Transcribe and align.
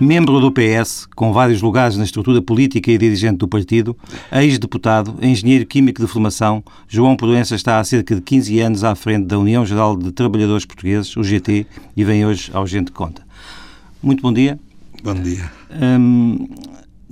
Membro 0.00 0.40
do 0.40 0.50
PS, 0.50 1.06
com 1.14 1.30
vários 1.30 1.60
lugares 1.60 1.98
na 1.98 2.04
estrutura 2.04 2.40
política 2.40 2.90
e 2.90 2.96
dirigente 2.96 3.36
do 3.36 3.46
partido, 3.46 3.94
ex-deputado, 4.32 5.14
engenheiro 5.20 5.66
químico 5.66 6.00
de 6.00 6.06
formação, 6.06 6.64
João 6.88 7.14
Proença 7.14 7.54
está 7.54 7.78
há 7.78 7.84
cerca 7.84 8.14
de 8.14 8.22
15 8.22 8.60
anos 8.60 8.82
à 8.82 8.94
frente 8.94 9.26
da 9.26 9.38
União 9.38 9.64
Geral 9.66 9.94
de 9.94 10.10
Trabalhadores 10.10 10.64
Portugueses, 10.64 11.14
o 11.18 11.22
GT, 11.22 11.66
e 11.94 12.02
vem 12.02 12.24
hoje 12.24 12.50
ao 12.54 12.66
Gente 12.66 12.90
Conta. 12.92 13.22
Muito 14.02 14.22
bom 14.22 14.32
dia. 14.32 14.58
Bom 15.04 15.12
dia. 15.12 15.52
Hum, 15.70 16.48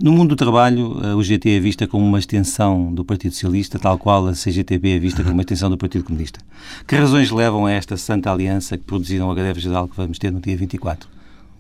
no 0.03 0.11
mundo 0.11 0.31
do 0.31 0.37
trabalho, 0.37 0.97
o 1.15 1.23
GT 1.23 1.51
é 1.51 1.61
vista 1.61 1.87
como 1.87 2.07
uma 2.07 2.19
extensão 2.19 2.91
do 2.95 3.05
Partido 3.05 3.33
Socialista, 3.33 3.79
tal 3.79 3.99
qual 3.99 4.29
a 4.29 4.33
CGTB 4.33 4.97
é 4.97 4.99
vista 4.99 5.23
como 5.23 5.35
uma 5.35 5.43
extensão 5.43 5.69
do 5.69 5.77
Partido 5.77 6.05
Comunista. 6.05 6.41
Que 6.87 6.97
razões 6.97 7.31
levam 7.31 7.67
a 7.67 7.71
esta 7.71 7.99
santa 7.99 8.33
aliança 8.33 8.79
que 8.79 8.85
produziram 8.85 9.31
a 9.31 9.35
greve 9.35 9.61
geral 9.61 9.87
que 9.87 9.97
vamos 9.97 10.19
ter 10.19 10.33
no 10.33 10.41
dia 10.41 10.57
24? 10.57 11.18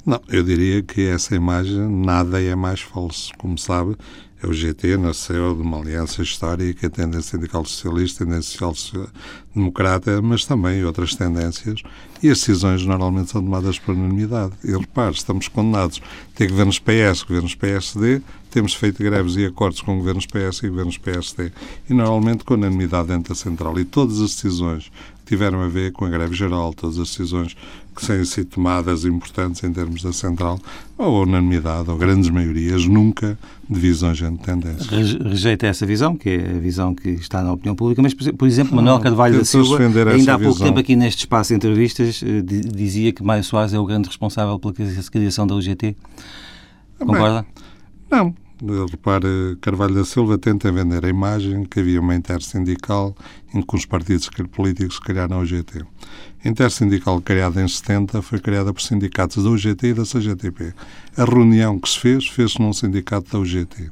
Não, 0.08 0.22
eu 0.30 0.42
diria 0.42 0.82
que 0.82 1.06
essa 1.06 1.36
imagem 1.36 1.86
nada 1.86 2.42
é 2.42 2.54
mais 2.54 2.80
falso. 2.80 3.30
Como 3.36 3.58
sabe, 3.58 3.94
o 4.42 4.54
GT 4.54 4.96
nasceu 4.96 5.54
de 5.54 5.60
uma 5.60 5.78
aliança 5.78 6.22
histórica, 6.22 6.88
tendência 6.88 7.36
sindical 7.36 7.62
socialista, 7.66 8.24
tendência 8.24 8.58
social-democrata, 8.58 10.22
mas 10.22 10.46
também 10.46 10.82
outras 10.82 11.14
tendências, 11.14 11.82
e 12.22 12.30
as 12.30 12.38
decisões 12.38 12.86
normalmente 12.86 13.32
são 13.32 13.42
tomadas 13.42 13.78
por 13.78 13.94
unanimidade. 13.94 14.54
E 14.64 14.72
repare, 14.72 15.14
estamos 15.14 15.46
condenados 15.46 16.00
a 16.32 16.36
ter 16.38 16.48
governos 16.48 16.78
PS, 16.78 17.24
governos 17.24 17.54
PSD, 17.54 18.22
temos 18.50 18.72
feito 18.72 19.02
greves 19.02 19.36
e 19.36 19.44
acordos 19.44 19.82
com 19.82 19.98
governos 19.98 20.24
PS 20.24 20.62
e 20.62 20.70
governos 20.70 20.96
PSD, 20.96 21.52
e 21.90 21.92
normalmente 21.92 22.44
com 22.44 22.54
unanimidade 22.54 23.08
dentro 23.08 23.34
da 23.34 23.38
central. 23.38 23.78
E 23.78 23.84
todas 23.84 24.22
as 24.22 24.34
decisões 24.34 24.90
tiveram 25.26 25.60
a 25.60 25.68
ver 25.68 25.92
com 25.92 26.06
a 26.06 26.08
greve 26.08 26.34
geral, 26.34 26.72
todas 26.72 26.98
as 26.98 27.10
decisões 27.10 27.54
que 27.98 28.06
têm 28.06 28.24
sido 28.24 28.46
tomadas 28.46 29.04
importantes 29.04 29.62
em 29.64 29.72
termos 29.72 30.02
da 30.02 30.12
central, 30.12 30.58
ou 30.96 31.24
unanimidade, 31.24 31.90
ou 31.90 31.96
grandes 31.96 32.30
maiorias, 32.30 32.86
nunca 32.86 33.36
divisões 33.68 34.22
entre 34.22 34.44
tendências. 34.44 34.86
Rejeita 34.86 35.66
essa 35.66 35.84
visão, 35.84 36.16
que 36.16 36.30
é 36.30 36.56
a 36.56 36.58
visão 36.58 36.94
que 36.94 37.10
está 37.10 37.42
na 37.42 37.52
opinião 37.52 37.74
pública, 37.74 38.00
mas, 38.00 38.14
por 38.14 38.46
exemplo, 38.46 38.76
Manuel 38.76 39.00
Carvalho 39.00 39.38
da 39.38 39.44
Silva, 39.44 39.78
ainda 39.78 40.34
há 40.34 40.38
pouco 40.38 40.54
visão. 40.54 40.66
tempo 40.68 40.78
aqui 40.78 40.94
neste 40.94 41.20
espaço 41.20 41.48
de 41.48 41.56
entrevistas, 41.56 42.22
eh, 42.22 42.40
dizia 42.40 43.12
que 43.12 43.22
Mário 43.22 43.42
Soares 43.42 43.74
é 43.74 43.78
o 43.78 43.84
grande 43.84 44.08
responsável 44.08 44.58
pela 44.58 44.72
criação 45.10 45.46
da 45.46 45.54
UGT. 45.54 45.96
Concorda? 46.98 47.44
Bem, 48.10 48.20
não. 48.20 48.34
Repare, 48.90 49.56
Carvalho 49.60 49.94
da 49.94 50.04
Silva 50.04 50.36
tenta 50.36 50.72
vender 50.72 51.04
a 51.04 51.08
imagem 51.08 51.64
que 51.64 51.78
havia 51.78 52.00
uma 52.00 52.16
intersindical 52.16 53.14
em 53.54 53.62
que 53.62 53.76
os 53.76 53.86
partidos 53.86 54.28
políticos 54.50 54.98
criaram 54.98 55.38
a 55.38 55.42
UGT. 55.42 55.84
A 56.48 56.50
intersindical 56.50 57.20
criada 57.20 57.62
em 57.62 57.68
70 57.68 58.22
foi 58.22 58.38
criada 58.38 58.72
por 58.72 58.80
sindicatos 58.80 59.44
da 59.44 59.50
UGT 59.50 59.88
e 59.88 59.92
da 59.92 60.02
CGTP. 60.02 60.72
A 61.14 61.24
reunião 61.26 61.78
que 61.78 61.86
se 61.86 61.98
fez, 61.98 62.26
fez-se 62.26 62.58
num 62.58 62.72
sindicato 62.72 63.30
da 63.30 63.38
UGT 63.38 63.90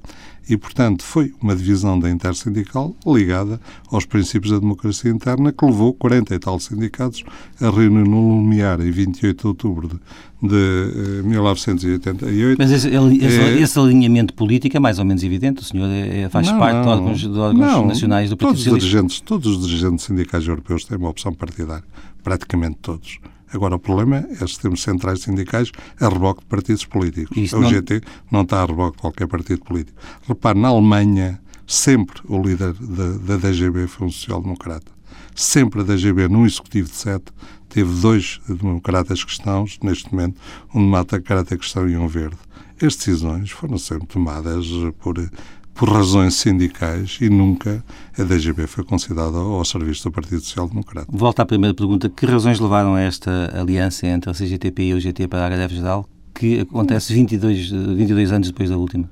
e, 0.49 0.57
portanto, 0.57 1.03
foi 1.03 1.35
uma 1.43 1.57
divisão 1.57 1.99
da 1.99 2.09
intersindical 2.09 2.95
ligada 3.05 3.61
aos 3.91 4.07
princípios 4.07 4.53
da 4.53 4.61
democracia 4.61 5.11
interna 5.11 5.53
que 5.53 5.65
levou 5.65 5.93
40 5.93 6.35
e 6.35 6.39
tal 6.39 6.61
sindicatos 6.61 7.25
a 7.61 7.69
reunir 7.69 8.09
no 8.09 8.37
Lumiar 8.37 8.81
em 8.81 8.91
28 8.91 9.41
de 9.41 9.47
outubro 9.47 9.89
de, 10.41 10.49
de 10.49 11.21
uh, 11.21 11.27
1988. 11.27 12.57
Mas 12.59 12.71
esse, 12.71 12.89
esse, 12.89 13.41
é... 13.41 13.61
esse, 13.61 13.79
alinhamento 13.79 14.35
político 14.35 14.77
é 14.77 14.81
mais 14.81 14.99
ou 15.01 15.05
menos 15.05 15.25
evidente? 15.25 15.63
O 15.63 15.65
senhor 15.65 15.89
é, 15.89 16.21
é 16.23 16.29
faz 16.29 16.47
não, 16.47 16.59
parte 16.59 16.77
não, 16.77 16.83
de 16.83 16.89
órgãos, 16.89 17.21
de 17.21 17.29
órgãos 17.29 17.73
não, 17.73 17.87
nacionais 17.87 18.31
do 18.31 18.37
Partido 18.37 18.65
todos 18.65 18.67
Os 18.73 18.89
dirigentes, 18.89 19.21
todos 19.21 19.57
os 19.57 19.67
dirigentes 19.67 20.05
sindicais 20.05 20.47
europeus 20.47 20.85
têm 20.85 20.97
uma 20.97 21.09
opção 21.09 21.35
partidária, 21.35 21.85
praticamente 22.27 22.79
todos. 22.83 23.21
Agora, 23.53 23.77
o 23.77 23.79
problema 23.79 24.17
é 24.17 24.43
os 24.43 24.51
sistemas 24.51 24.81
centrais 24.81 25.21
sindicais 25.21 25.71
a 26.01 26.09
reboque 26.09 26.41
de 26.41 26.47
partidos 26.47 26.85
políticos. 26.85 27.37
Isso 27.37 27.55
a 27.55 27.61
UGT 27.61 27.95
não... 27.95 28.39
não 28.39 28.43
está 28.43 28.65
a 28.65 28.67
reboque 28.67 28.97
de 28.97 29.03
qualquer 29.03 29.29
partido 29.29 29.63
político. 29.63 29.97
Repare, 30.27 30.59
na 30.59 30.67
Alemanha, 30.67 31.41
sempre 31.69 32.21
o 32.25 32.43
líder 32.43 32.73
da, 32.73 33.13
da 33.19 33.37
DGB 33.37 33.87
foi 33.87 34.09
um 34.09 34.11
social-democrata. 34.11 34.91
Sempre 35.37 35.83
a 35.83 35.85
DGB, 35.85 36.27
num 36.27 36.45
executivo 36.45 36.89
de 36.89 36.97
sete, 36.97 37.27
teve 37.69 37.95
dois 38.01 38.41
democratas 38.49 39.23
cristãos, 39.23 39.79
neste 39.81 40.13
momento, 40.13 40.41
um 40.75 40.81
democrata 40.91 41.57
cristão 41.57 41.89
e 41.89 41.97
um 41.97 42.09
verde. 42.09 42.39
As 42.83 42.97
decisões 42.97 43.53
foram 43.53 43.79
sempre 43.79 44.09
tomadas 44.09 44.67
por 44.99 45.17
por 45.77 45.91
razões 45.91 46.35
sindicais 46.35 47.19
e 47.21 47.29
nunca 47.29 47.85
a 48.19 48.23
DGB 48.23 48.67
foi 48.67 48.83
considerada 48.83 49.37
ao 49.37 49.65
serviço 49.65 50.05
do 50.05 50.11
Partido 50.11 50.41
Social 50.41 50.69
Democrata. 50.69 51.07
Volto 51.11 51.41
à 51.41 51.47
primeira 51.47 51.75
pergunta. 51.75 52.09
Que 52.09 52.25
razões 52.25 52.59
levaram 52.59 52.95
a 52.95 53.01
esta 53.01 53.53
aliança 53.55 54.07
entre 54.07 54.31
a 54.31 54.33
CGTP 54.33 54.85
e 54.85 54.95
o 54.95 55.01
GT 55.01 55.29
para 55.29 55.47
a 55.47 55.49
greve 55.49 55.77
geral, 55.77 56.09
que 56.35 56.61
acontece 56.61 57.13
22, 57.13 57.71
22 57.71 58.33
anos 58.33 58.49
depois 58.49 58.71
da 58.71 58.77
última? 58.77 59.09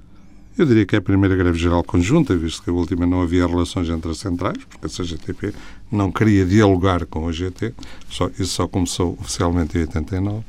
Eu 0.56 0.64
diria 0.66 0.86
que 0.86 0.94
é 0.94 0.98
a 1.00 1.02
primeira 1.02 1.34
greve 1.34 1.58
geral 1.58 1.82
conjunta, 1.82 2.36
visto 2.36 2.62
que 2.62 2.70
a 2.70 2.72
última 2.72 3.04
não 3.04 3.22
havia 3.22 3.44
relações 3.46 3.88
entre 3.90 4.10
as 4.10 4.18
centrais, 4.18 4.56
porque 4.64 4.86
a 4.86 4.88
CGTP 4.88 5.52
não 5.90 6.12
queria 6.12 6.46
dialogar 6.46 7.04
com 7.06 7.28
a 7.28 7.32
GT, 7.32 7.74
só, 8.08 8.28
isso 8.38 8.46
só 8.46 8.68
começou 8.68 9.18
oficialmente 9.20 9.76
em 9.76 9.80
89 9.80 10.44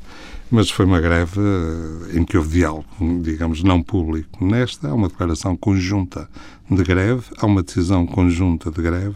mas 0.55 0.69
foi 0.69 0.85
uma 0.85 1.01
greve 1.01 1.37
eh, 1.37 2.17
em 2.17 2.23
que 2.23 2.37
houve 2.37 2.59
diálogo, 2.59 2.87
digamos, 3.21 3.61
não 3.61 3.83
público. 3.83 4.43
Nesta, 4.43 4.87
há 4.87 4.93
uma 4.93 5.09
declaração 5.09 5.57
conjunta 5.57 6.29
de 6.71 6.81
greve, 6.81 7.23
há 7.37 7.45
uma 7.45 7.61
decisão 7.61 8.07
conjunta 8.07 8.71
de 8.71 8.81
greve, 8.81 9.15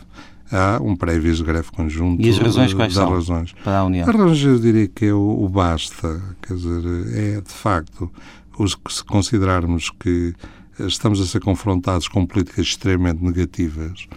há 0.52 0.80
um 0.84 0.98
pré-aviso 0.98 1.46
de 1.46 1.50
greve 1.50 1.72
conjunto. 1.72 2.22
E 2.22 2.30
as 2.30 2.38
razões 2.38 2.74
quais 2.74 2.94
são 2.94 3.10
razões. 3.10 3.54
para 3.64 3.80
a 3.80 3.86
União? 3.86 4.08
A 4.08 4.12
razão, 4.12 4.52
eu 4.52 4.60
diria 4.60 4.88
que 4.90 5.06
é 5.06 5.14
o, 5.14 5.44
o 5.46 5.48
basta, 5.48 6.22
quer 6.42 6.56
dizer, 6.56 6.84
é 7.16 7.42
de 7.42 7.54
facto, 7.54 8.12
os, 8.58 8.78
se 8.90 9.04
considerarmos 9.06 9.90
que 9.92 10.34
estamos 10.78 11.22
a 11.22 11.26
ser 11.26 11.40
confrontados 11.40 12.10
com 12.10 12.26
políticas 12.26 12.66
extremamente 12.66 13.24
negativas, 13.24 14.08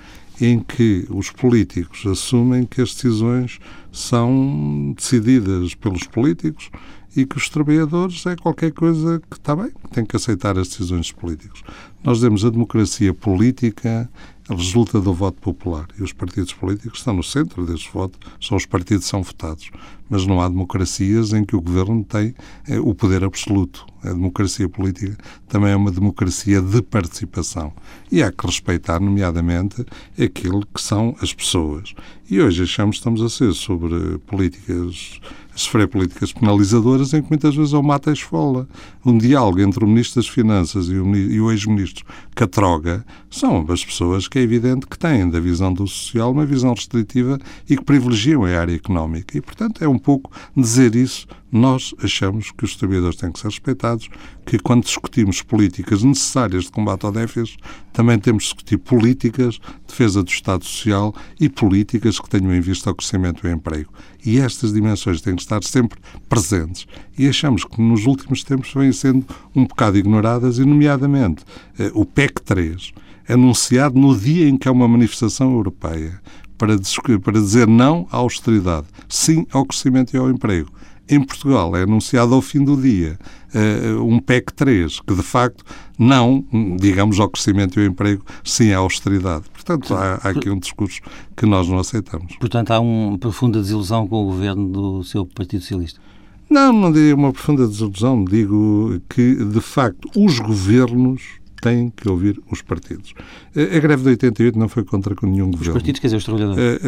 em 0.40 0.58
que 0.58 1.06
os 1.08 1.30
políticos 1.30 2.04
assumem 2.04 2.64
que 2.64 2.80
as 2.80 2.92
decisões 2.92 3.60
são 3.92 4.92
decididas 4.96 5.74
pelos 5.76 6.02
políticos 6.02 6.68
e 7.14 7.26
que 7.26 7.36
os 7.36 7.48
trabalhadores 7.48 8.24
é 8.26 8.36
qualquer 8.36 8.72
coisa 8.72 9.20
que 9.30 9.36
está 9.36 9.54
bem, 9.54 9.70
tem 9.92 10.04
que 10.04 10.16
aceitar 10.16 10.58
as 10.58 10.68
decisões 10.68 11.00
dos 11.00 11.12
políticos. 11.12 11.62
Nós 12.02 12.20
demos 12.20 12.44
a 12.44 12.50
democracia 12.50 13.12
política 13.12 14.08
resulta 14.48 15.00
do 15.00 15.14
voto 15.14 15.40
popular 15.40 15.86
e 15.98 16.02
os 16.02 16.12
partidos 16.12 16.52
políticos 16.52 16.98
estão 16.98 17.14
no 17.14 17.22
centro 17.22 17.64
desse 17.64 17.88
voto, 17.92 18.18
são 18.40 18.56
os 18.56 18.66
partidos 18.66 19.06
são 19.06 19.22
votados. 19.22 19.70
Mas 20.12 20.26
não 20.26 20.42
há 20.42 20.48
democracias 20.50 21.32
em 21.32 21.42
que 21.42 21.56
o 21.56 21.60
governo 21.62 22.04
tem 22.04 22.34
é, 22.68 22.78
o 22.78 22.94
poder 22.94 23.24
absoluto. 23.24 23.86
A 24.04 24.08
democracia 24.08 24.68
política 24.68 25.16
também 25.48 25.70
é 25.70 25.76
uma 25.76 25.90
democracia 25.90 26.60
de 26.60 26.82
participação 26.82 27.72
e 28.10 28.22
há 28.22 28.30
que 28.30 28.46
respeitar, 28.46 29.00
nomeadamente, 29.00 29.86
aquilo 30.22 30.66
que 30.66 30.82
são 30.82 31.16
as 31.22 31.32
pessoas. 31.32 31.94
E 32.28 32.38
hoje 32.38 32.64
achamos 32.64 32.96
que 32.96 33.00
estamos 33.00 33.22
a 33.22 33.30
ser 33.30 33.54
sobre 33.54 34.18
políticas 34.26 35.18
sofrer 35.54 35.86
políticas 35.88 36.32
penalizadoras 36.32 37.12
em 37.12 37.22
que 37.22 37.28
muitas 37.28 37.54
vezes 37.54 37.74
é 37.74 37.78
o 37.78 37.82
mata 37.82 38.10
a 38.10 38.12
esfola. 38.12 38.68
Um 39.04 39.18
diálogo 39.18 39.60
entre 39.60 39.84
o 39.84 39.88
Ministro 39.88 40.20
das 40.20 40.28
Finanças 40.28 40.88
e 40.88 40.94
o, 40.94 41.14
e 41.14 41.40
o 41.40 41.50
ex-Ministro 41.50 42.04
Catroga 42.34 43.04
são 43.30 43.64
as 43.68 43.84
pessoas 43.84 44.28
que 44.28 44.38
é 44.38 44.42
evidente 44.42 44.86
que 44.86 44.98
têm 44.98 45.28
da 45.28 45.40
visão 45.40 45.72
do 45.72 45.86
social 45.86 46.32
uma 46.32 46.46
visão 46.46 46.72
restritiva 46.72 47.38
e 47.68 47.76
que 47.76 47.84
privilegiam 47.84 48.44
a 48.44 48.58
área 48.58 48.74
económica. 48.74 49.36
E, 49.36 49.40
portanto, 49.40 49.82
é 49.82 49.88
um 49.88 49.98
pouco 50.02 50.30
dizer 50.56 50.94
isso 50.94 51.26
nós 51.52 51.94
achamos 52.02 52.50
que 52.50 52.64
os 52.64 52.74
trabalhadores 52.76 53.18
têm 53.18 53.30
que 53.30 53.38
ser 53.38 53.48
respeitados, 53.48 54.08
que 54.46 54.58
quando 54.58 54.84
discutimos 54.84 55.42
políticas 55.42 56.02
necessárias 56.02 56.64
de 56.64 56.70
combate 56.70 57.04
ao 57.04 57.12
déficit, 57.12 57.58
também 57.92 58.18
temos 58.18 58.44
de 58.44 58.48
discutir 58.48 58.78
políticas 58.78 59.56
de 59.56 59.60
defesa 59.86 60.22
do 60.22 60.30
Estado 60.30 60.64
Social 60.64 61.14
e 61.38 61.50
políticas 61.50 62.18
que 62.18 62.30
tenham 62.30 62.54
em 62.54 62.60
vista 62.60 62.90
o 62.90 62.94
crescimento 62.94 63.46
e 63.46 63.50
o 63.50 63.52
emprego. 63.52 63.92
E 64.24 64.38
estas 64.38 64.72
dimensões 64.72 65.20
têm 65.20 65.36
que 65.36 65.42
estar 65.42 65.62
sempre 65.62 66.00
presentes. 66.26 66.86
E 67.18 67.28
achamos 67.28 67.64
que 67.64 67.82
nos 67.82 68.06
últimos 68.06 68.42
tempos 68.42 68.72
vêm 68.72 68.90
sendo 68.90 69.26
um 69.54 69.66
bocado 69.66 69.98
ignoradas, 69.98 70.58
e 70.58 70.64
nomeadamente 70.64 71.44
eh, 71.78 71.90
o 71.92 72.06
PEC 72.06 72.40
3, 72.40 72.92
anunciado 73.28 73.98
no 73.98 74.16
dia 74.16 74.48
em 74.48 74.56
que 74.56 74.68
há 74.68 74.72
uma 74.72 74.88
manifestação 74.88 75.52
europeia 75.52 76.20
para, 76.62 77.18
para 77.18 77.40
dizer 77.40 77.66
não 77.66 78.06
à 78.12 78.18
austeridade, 78.18 78.86
sim 79.08 79.44
ao 79.50 79.66
crescimento 79.66 80.14
e 80.14 80.16
ao 80.16 80.30
emprego 80.30 80.70
em 81.08 81.20
Portugal 81.20 81.76
é 81.76 81.82
anunciado 81.82 82.32
ao 82.32 82.40
fim 82.40 82.64
do 82.64 82.80
dia 82.80 83.18
uh, 83.52 84.02
um 84.04 84.20
PEC 84.20 84.52
3, 84.54 85.00
que 85.00 85.12
de 85.12 85.22
facto 85.22 85.64
não, 85.98 86.44
digamos, 86.78 87.18
ao 87.18 87.28
crescimento 87.28 87.78
e 87.78 87.84
ao 87.84 87.90
emprego, 87.90 88.24
sim 88.44 88.72
à 88.72 88.78
austeridade. 88.78 89.44
Portanto, 89.52 89.92
há, 89.94 90.20
há, 90.22 90.28
aqui 90.30 90.48
um 90.48 90.58
discurso 90.58 91.00
que 91.36 91.44
nós 91.44 91.68
não 91.68 91.78
aceitamos. 91.78 92.36
Portanto, 92.36 92.70
há 92.70 92.78
uma 92.78 93.18
profunda 93.18 93.60
desilusão 93.60 94.06
com 94.06 94.22
o 94.22 94.26
governo 94.26 94.68
do 94.68 95.04
seu 95.04 95.26
Partido 95.26 95.60
Socialista? 95.60 96.00
Não, 96.48 96.72
não 96.72 96.92
diria 96.92 97.14
uma 97.14 97.32
profunda 97.32 97.66
desilusão. 97.66 98.24
Digo 98.24 99.00
que, 99.08 99.34
de 99.34 99.60
facto, 99.60 100.08
os 100.16 100.38
governos 100.38 101.41
têm 101.62 101.88
que 101.88 102.06
ouvir 102.08 102.38
os 102.50 102.60
partidos. 102.60 103.14
A 103.54 103.78
greve 103.78 104.02
de 104.02 104.08
88 104.10 104.58
não 104.58 104.68
foi 104.68 104.84
contra 104.84 105.16
nenhum 105.22 105.48
os 105.48 105.52
governo. 105.52 105.76
Os 105.76 105.82
partidos, 105.82 106.00
quer 106.00 106.08
dizer, 106.08 106.16
os 106.16 106.24
trabalhadores. 106.24 106.80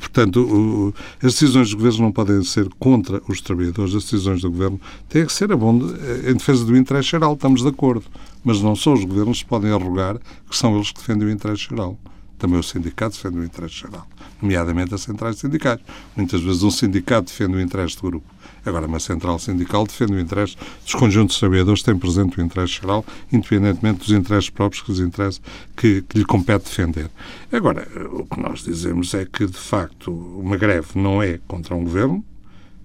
Portanto, 0.00 0.94
as 1.22 1.32
decisões 1.32 1.68
dos 1.68 1.74
governos 1.74 2.00
não 2.00 2.12
podem 2.12 2.44
ser 2.44 2.68
contra 2.78 3.22
os 3.28 3.40
trabalhadores. 3.40 3.94
As 3.94 4.02
decisões 4.04 4.42
do 4.42 4.50
governo 4.50 4.80
têm 5.08 5.24
que 5.24 5.32
ser 5.32 5.50
a 5.52 5.56
bom, 5.56 5.80
em 6.28 6.34
defesa 6.34 6.64
do 6.64 6.76
interesse 6.76 7.08
geral. 7.08 7.34
Estamos 7.34 7.62
de 7.62 7.68
acordo. 7.68 8.04
Mas 8.42 8.60
não 8.60 8.76
são 8.76 8.92
os 8.92 9.04
governos 9.04 9.42
que 9.42 9.48
podem 9.48 9.70
arrogar 9.70 10.18
que 10.50 10.56
são 10.56 10.74
eles 10.74 10.90
que 10.90 10.98
defendem 10.98 11.28
o 11.28 11.30
interesse 11.30 11.68
geral. 11.70 11.98
Também 12.36 12.58
o 12.58 12.62
sindicato 12.62 13.16
defende 13.16 13.38
o 13.38 13.44
interesse 13.44 13.76
geral, 13.76 14.06
nomeadamente 14.40 14.94
as 14.94 15.02
centrais 15.02 15.38
sindicais. 15.38 15.80
Muitas 16.16 16.40
vezes 16.42 16.62
um 16.62 16.70
sindicato 16.70 17.30
defende 17.30 17.56
o 17.56 17.60
interesse 17.60 17.96
do 17.96 18.02
grupo. 18.02 18.34
Agora, 18.66 18.86
uma 18.86 18.98
central 18.98 19.38
sindical 19.38 19.86
defende 19.86 20.14
o 20.14 20.20
interesse 20.20 20.56
dos 20.84 20.94
conjuntos 20.94 21.34
de 21.34 21.40
trabalhadores 21.40 21.82
têm 21.82 21.98
presente 21.98 22.38
o 22.38 22.42
interesse 22.42 22.80
geral, 22.80 23.04
independentemente 23.30 23.98
dos 23.98 24.10
interesses 24.10 24.48
próprios 24.48 24.82
que, 24.82 24.90
os 24.90 25.40
que, 25.76 26.02
que 26.02 26.18
lhe 26.18 26.24
compete 26.24 26.64
defender. 26.64 27.10
Agora, 27.52 27.86
o 28.10 28.24
que 28.24 28.40
nós 28.40 28.62
dizemos 28.64 29.12
é 29.12 29.26
que, 29.26 29.46
de 29.46 29.58
facto, 29.58 30.10
uma 30.10 30.56
greve 30.56 30.98
não 30.98 31.22
é 31.22 31.38
contra 31.46 31.74
um 31.74 31.84
governo. 31.84 32.24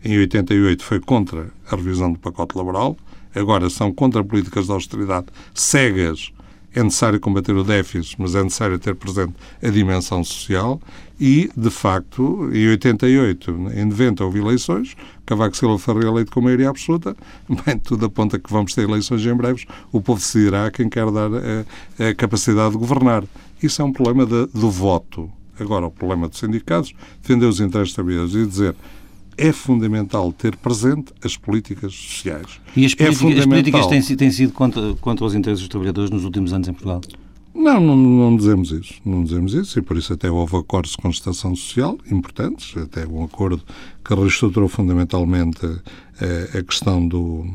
Em 0.04 0.18
88 0.18 0.84
foi 0.84 1.00
contra 1.00 1.50
a 1.70 1.76
revisão 1.76 2.12
do 2.12 2.20
pacote 2.20 2.58
laboral. 2.58 2.98
Agora 3.34 3.70
são 3.70 3.94
contra 3.94 4.24
políticas 4.24 4.66
de 4.66 4.72
austeridade 4.72 5.28
cegas 5.54 6.32
é 6.74 6.84
necessário 6.84 7.20
combater 7.20 7.56
o 7.56 7.64
déficit, 7.64 8.16
mas 8.20 8.36
é 8.36 8.44
necessário 8.44 8.78
ter 8.78 8.96
presente 8.96 9.34
a 9.62 9.70
dimensão 9.70 10.24
social 10.24 10.80
e, 11.20 11.50
de 11.56 11.70
facto, 11.70 12.50
em 12.54 12.70
88, 12.70 13.52
em 13.76 13.86
90 13.86 14.24
houve 14.24 14.40
eleições, 14.40 14.96
Cavaco 15.26 15.58
Silva 15.58 15.78
foi 15.78 16.02
reeleito 16.02 16.32
com 16.32 16.42
maioria 16.42 16.70
absoluta, 16.70 17.16
bem, 17.66 17.78
tudo 17.78 18.06
aponta 18.06 18.40
que 18.40 18.52
vamos 18.52 18.74
ter 18.74 18.84
eleições 18.84 19.26
em 19.26 19.36
breves, 19.36 19.66
o 19.92 20.02
povo 20.02 20.20
decidirá 20.20 20.72
quem 20.72 20.90
quer 20.90 21.10
dar 21.12 21.30
a, 21.34 22.10
a 22.10 22.16
capacidade 22.16 22.72
de 22.72 22.78
governar. 22.78 23.24
Isso 23.62 23.82
é 23.82 23.86
um 23.86 23.92
problema 23.92 24.26
de, 24.26 24.48
do 24.58 24.72
voto. 24.72 25.30
Agora, 25.60 25.88
o 25.88 25.92
problema 25.92 26.30
dos 26.30 26.40
sindicatos, 26.40 26.94
defender 27.22 27.46
os 27.46 27.60
interesses 27.60 27.94
trabalhadores 27.94 28.34
e 28.34 28.46
dizer 28.46 28.76
é 29.40 29.52
fundamental 29.52 30.32
ter 30.34 30.56
presente 30.58 31.14
as 31.24 31.38
políticas 31.38 31.94
sociais. 31.94 32.60
E 32.76 32.86
as, 32.86 32.94
é 32.94 32.96
políticas, 33.06 33.40
as 33.40 33.46
políticas 33.46 33.88
têm, 33.88 34.18
têm, 34.18 34.32
sido 34.32 34.54
contra, 34.54 34.94
contra 34.96 35.26
os 35.26 35.34
interesses 35.34 35.62
dos 35.62 35.70
trabalhadores 35.70 36.12
nos 36.12 36.26
últimos 36.26 36.54
anos 36.54 36.68
em 36.68 36.74
Portugal? 36.74 37.02
Não, 37.54 37.80
não, 37.80 37.96
não, 37.96 38.38
dizemos 38.38 38.72
isso. 38.72 38.96
Não 39.04 39.24
dizemos 39.24 39.54
isso 39.54 39.80
e 39.80 39.82
por 39.82 39.98
isso 39.98 40.14
até 40.14 40.30
houve 40.30 40.56
acordos 40.56 40.92
de 40.92 40.98
constatação 40.98 41.56
social 41.56 41.98
importantes, 42.12 42.78
até 42.78 43.06
um 43.08 43.24
acordo 43.24 43.62
que 44.04 44.14
reestruturou 44.14 44.70
fundamentalmente 44.70 45.66
a, 45.66 45.80
eh, 46.22 46.60
a 46.60 46.64
questão 46.64 47.06
do 47.08 47.46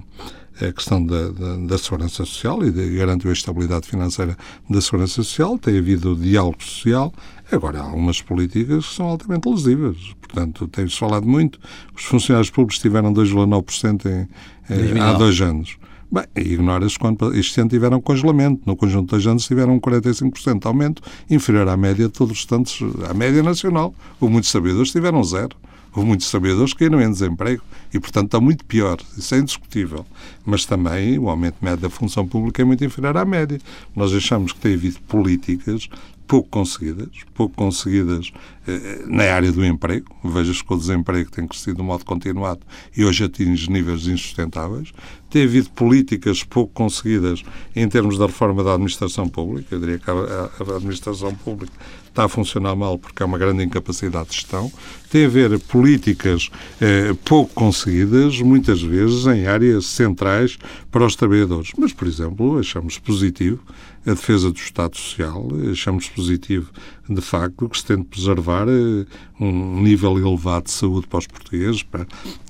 a 0.61 0.73
questão 0.73 1.05
da, 1.05 1.31
da, 1.31 1.57
da, 1.57 1.79
segurança 1.79 2.25
social 2.25 2.65
e 2.65 2.71
de, 2.71 2.97
garantiu 2.97 3.31
a 3.31 3.33
estabilidade 3.33 3.89
financeira 3.89 4.37
da 4.71 4.81
segurança 4.81 5.15
social, 5.15 5.59
tem 5.59 5.79
havido 5.79 6.15
diálogo 6.15 6.63
social. 6.63 7.13
Agora, 7.53 7.81
há 7.81 7.85
algumas 7.85 8.21
políticas 8.23 8.87
que 8.87 8.95
são 8.95 9.07
altamente 9.07 9.49
lesivas. 9.49 9.97
Portanto, 10.21 10.67
tem-se 10.69 10.99
falado 10.99 11.27
muito. 11.27 11.59
Os 11.95 12.05
funcionários 12.05 12.51
públicos 12.51 12.79
tiveram 12.79 13.13
2,9% 13.13 14.07
em, 14.07 14.29
eh, 14.71 15.01
há 15.01 15.13
dois 15.13 15.41
anos. 15.41 15.77
Bem, 16.11 16.25
ignora-se 16.37 16.99
quando 16.99 17.35
este 17.35 17.61
ano 17.61 17.71
tiveram 17.71 18.01
congelamento. 18.01 18.63
No 18.67 18.77
conjunto 18.77 19.07
de 19.07 19.11
dois 19.11 19.27
anos 19.27 19.47
tiveram 19.47 19.75
um 19.75 19.81
45% 19.81 20.61
de 20.61 20.67
aumento, 20.67 21.03
inferior 21.29 21.69
à 21.69 21.77
média 21.77 22.07
de 22.07 22.13
todos 22.13 22.33
os 22.33 22.39
restantes, 22.39 22.81
à 23.09 23.13
média 23.13 23.43
nacional. 23.43 23.95
Houve 24.21 24.33
muitos 24.33 24.51
sabedores 24.51 24.93
tiveram 24.93 25.23
zero. 25.25 25.57
Houve 25.95 26.09
muitos 26.09 26.29
trabalhadores 26.29 26.73
que 26.73 26.81
caíram 26.81 27.01
em 27.01 27.11
desemprego 27.11 27.63
e, 27.93 28.01
portanto, 28.01 28.27
está 28.27 28.41
muito 28.41 28.65
pior. 28.65 28.99
Isso 29.17 29.35
é 29.35 29.39
indiscutível. 29.39 30.05
Mas 30.45 30.65
também 30.65 31.19
o 31.19 31.29
aumento 31.29 31.57
médio 31.61 31.83
da 31.83 31.91
função 31.91 32.27
pública 32.27 32.63
é 32.63 32.65
muito 32.65 32.85
inferior 32.85 33.17
à 33.17 33.25
média. 33.25 33.61
Nós 33.95 34.13
achamos 34.13 34.53
que 34.53 34.59
tem 34.59 34.75
havido 34.75 34.99
políticas 35.07 35.89
pouco 36.27 36.49
conseguidas, 36.49 37.09
pouco 37.35 37.55
conseguidas 37.55 38.33
eh, 38.67 39.05
na 39.07 39.25
área 39.25 39.53
do 39.53 39.65
emprego. 39.65 40.07
Veja-se 40.25 40.65
que 40.65 40.73
o 40.73 40.77
desemprego 40.77 41.31
tem 41.31 41.47
crescido 41.47 41.77
de 41.77 41.83
modo 41.83 42.05
continuado 42.05 42.61
e 42.97 43.05
hoje 43.05 43.25
atinge 43.25 43.71
níveis 43.71 44.07
insustentáveis. 44.07 44.93
Tem 45.29 45.45
havido 45.45 45.69
políticas 45.71 46.43
pouco 46.45 46.73
conseguidas 46.73 47.43
em 47.75 47.89
termos 47.89 48.17
da 48.17 48.27
reforma 48.27 48.63
da 48.63 48.73
administração 48.73 49.29
pública. 49.29 49.75
Eu 49.75 49.81
diria 49.81 49.99
que 49.99 50.11
a, 50.11 50.15
a 50.15 50.77
administração 50.77 51.35
pública 51.35 51.75
está 52.09 52.25
a 52.25 52.29
funcionar 52.29 52.77
mal 52.77 52.97
porque 52.97 53.23
há 53.23 53.27
uma 53.27 53.37
grande 53.37 53.65
incapacidade 53.65 54.29
de 54.29 54.37
gestão. 54.37 54.73
Tem 55.11 55.27
a 55.27 55.29
ver 55.29 55.59
políticas 55.59 56.51
eh, 56.81 57.15
pouco 57.25 57.53
conseguidas, 57.53 58.41
muitas 58.41 58.81
vezes 58.81 59.27
em 59.27 59.47
áreas 59.47 59.87
centrais 59.87 60.57
para 60.91 61.05
os 61.05 61.17
trabalhadores. 61.17 61.73
Mas, 61.77 61.93
por 61.93 62.07
exemplo, 62.07 62.59
achamos 62.59 62.99
positivo 62.99 63.61
a 64.07 64.11
defesa 64.11 64.51
do 64.51 64.57
Estado 64.57 64.97
Social, 64.97 65.49
achamos 65.71 66.09
positivo, 66.09 66.71
de 67.09 67.21
facto, 67.21 67.69
que 67.69 67.79
se 67.79 67.87
tente 67.87 68.05
preservar 68.05 68.67
eh, 68.69 69.07
um 69.41 69.83
nível 69.83 70.19
elevado 70.19 70.65
de 70.65 70.71
saúde 70.71 71.07
para 71.07 71.19
os 71.19 71.27
portugueses, 71.27 71.85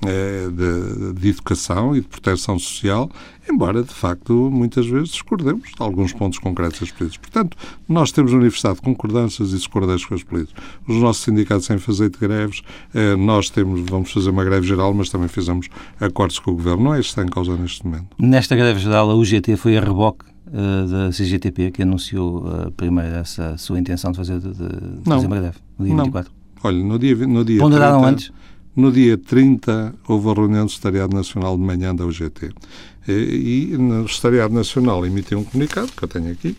eh, 0.05 0.47
de, 1.13 1.29
educação 1.29 1.95
e 1.95 2.01
de 2.01 2.07
proteção 2.07 2.59
social, 2.59 3.09
embora, 3.49 3.83
de 3.83 3.93
facto, 3.93 4.33
muitas 4.51 4.85
vezes 4.85 5.09
discordemos 5.09 5.69
de 5.69 5.81
alguns 5.81 6.13
pontos 6.13 6.39
concretos 6.39 6.79
das 6.79 6.91
políticas. 6.91 7.17
Portanto, 7.17 7.57
nós 7.87 8.11
temos 8.11 8.31
uma 8.31 8.39
universidade 8.39 8.75
de 8.75 8.81
concordâncias 8.81 9.49
e 9.49 9.55
discordâncias 9.55 10.05
com 10.05 10.15
as 10.15 10.23
políticas. 10.23 10.63
Os 10.87 10.97
nossos 10.97 11.23
sindicatos 11.23 11.67
têm 11.67 11.77
fazer 11.77 12.09
greves, 12.09 12.61
eh, 12.93 13.15
nós 13.15 13.49
temos, 13.49 13.81
vamos 13.89 14.11
fazer 14.11 14.29
uma 14.29 14.43
greve 14.43 14.67
geral, 14.67 14.93
mas 14.93 15.09
também 15.09 15.27
fizemos 15.27 15.69
acordos 15.99 16.39
com 16.39 16.51
o 16.51 16.55
Governo. 16.55 16.83
Não 16.83 16.93
é 16.93 16.99
isto 16.99 17.13
que 17.13 17.19
está 17.19 17.23
em 17.23 17.31
causa 17.31 17.55
neste 17.55 17.85
momento. 17.85 18.07
Nesta 18.19 18.55
greve 18.55 18.79
geral, 18.79 19.09
a 19.09 19.15
UGT 19.15 19.55
foi 19.57 19.77
a 19.77 19.81
reboque 19.81 20.34
uh, 20.55 20.87
da 20.87 21.09
CGTP 21.09 21.71
que 21.71 21.83
anunciou 21.83 22.45
uh, 22.47 22.71
primeiro 22.71 23.15
essa 23.15 23.57
sua 23.57 23.77
intenção 23.77 24.11
de 24.11 24.17
fazer, 24.17 24.39
de, 24.39 24.53
de 24.53 25.03
fazer 25.03 25.27
uma 25.27 25.39
greve, 25.39 25.57
no 25.77 25.85
dia 25.85 25.95
não. 25.95 26.05
24? 26.05 26.31
Olha, 26.63 26.83
no 26.83 26.97
dia, 26.97 27.15
no 27.27 27.45
dia 27.45 27.59
Ponderaram 27.59 28.01
30, 28.01 28.11
antes? 28.11 28.31
No 28.75 28.91
dia 28.91 29.17
30 29.17 29.95
houve 30.07 30.29
a 30.29 30.33
reunião 30.33 30.65
do 30.65 30.71
Secretariado 30.71 31.15
Nacional 31.15 31.57
de 31.57 31.63
manhã 31.63 31.93
da 31.93 32.05
UGT. 32.05 32.51
E, 33.07 33.71
e 33.71 33.77
no 33.77 34.07
Secretariado 34.07 34.53
Nacional 34.53 35.05
emitiu 35.05 35.39
um 35.39 35.43
comunicado, 35.43 35.91
que 35.91 36.03
eu 36.03 36.07
tenho 36.07 36.31
aqui, 36.31 36.57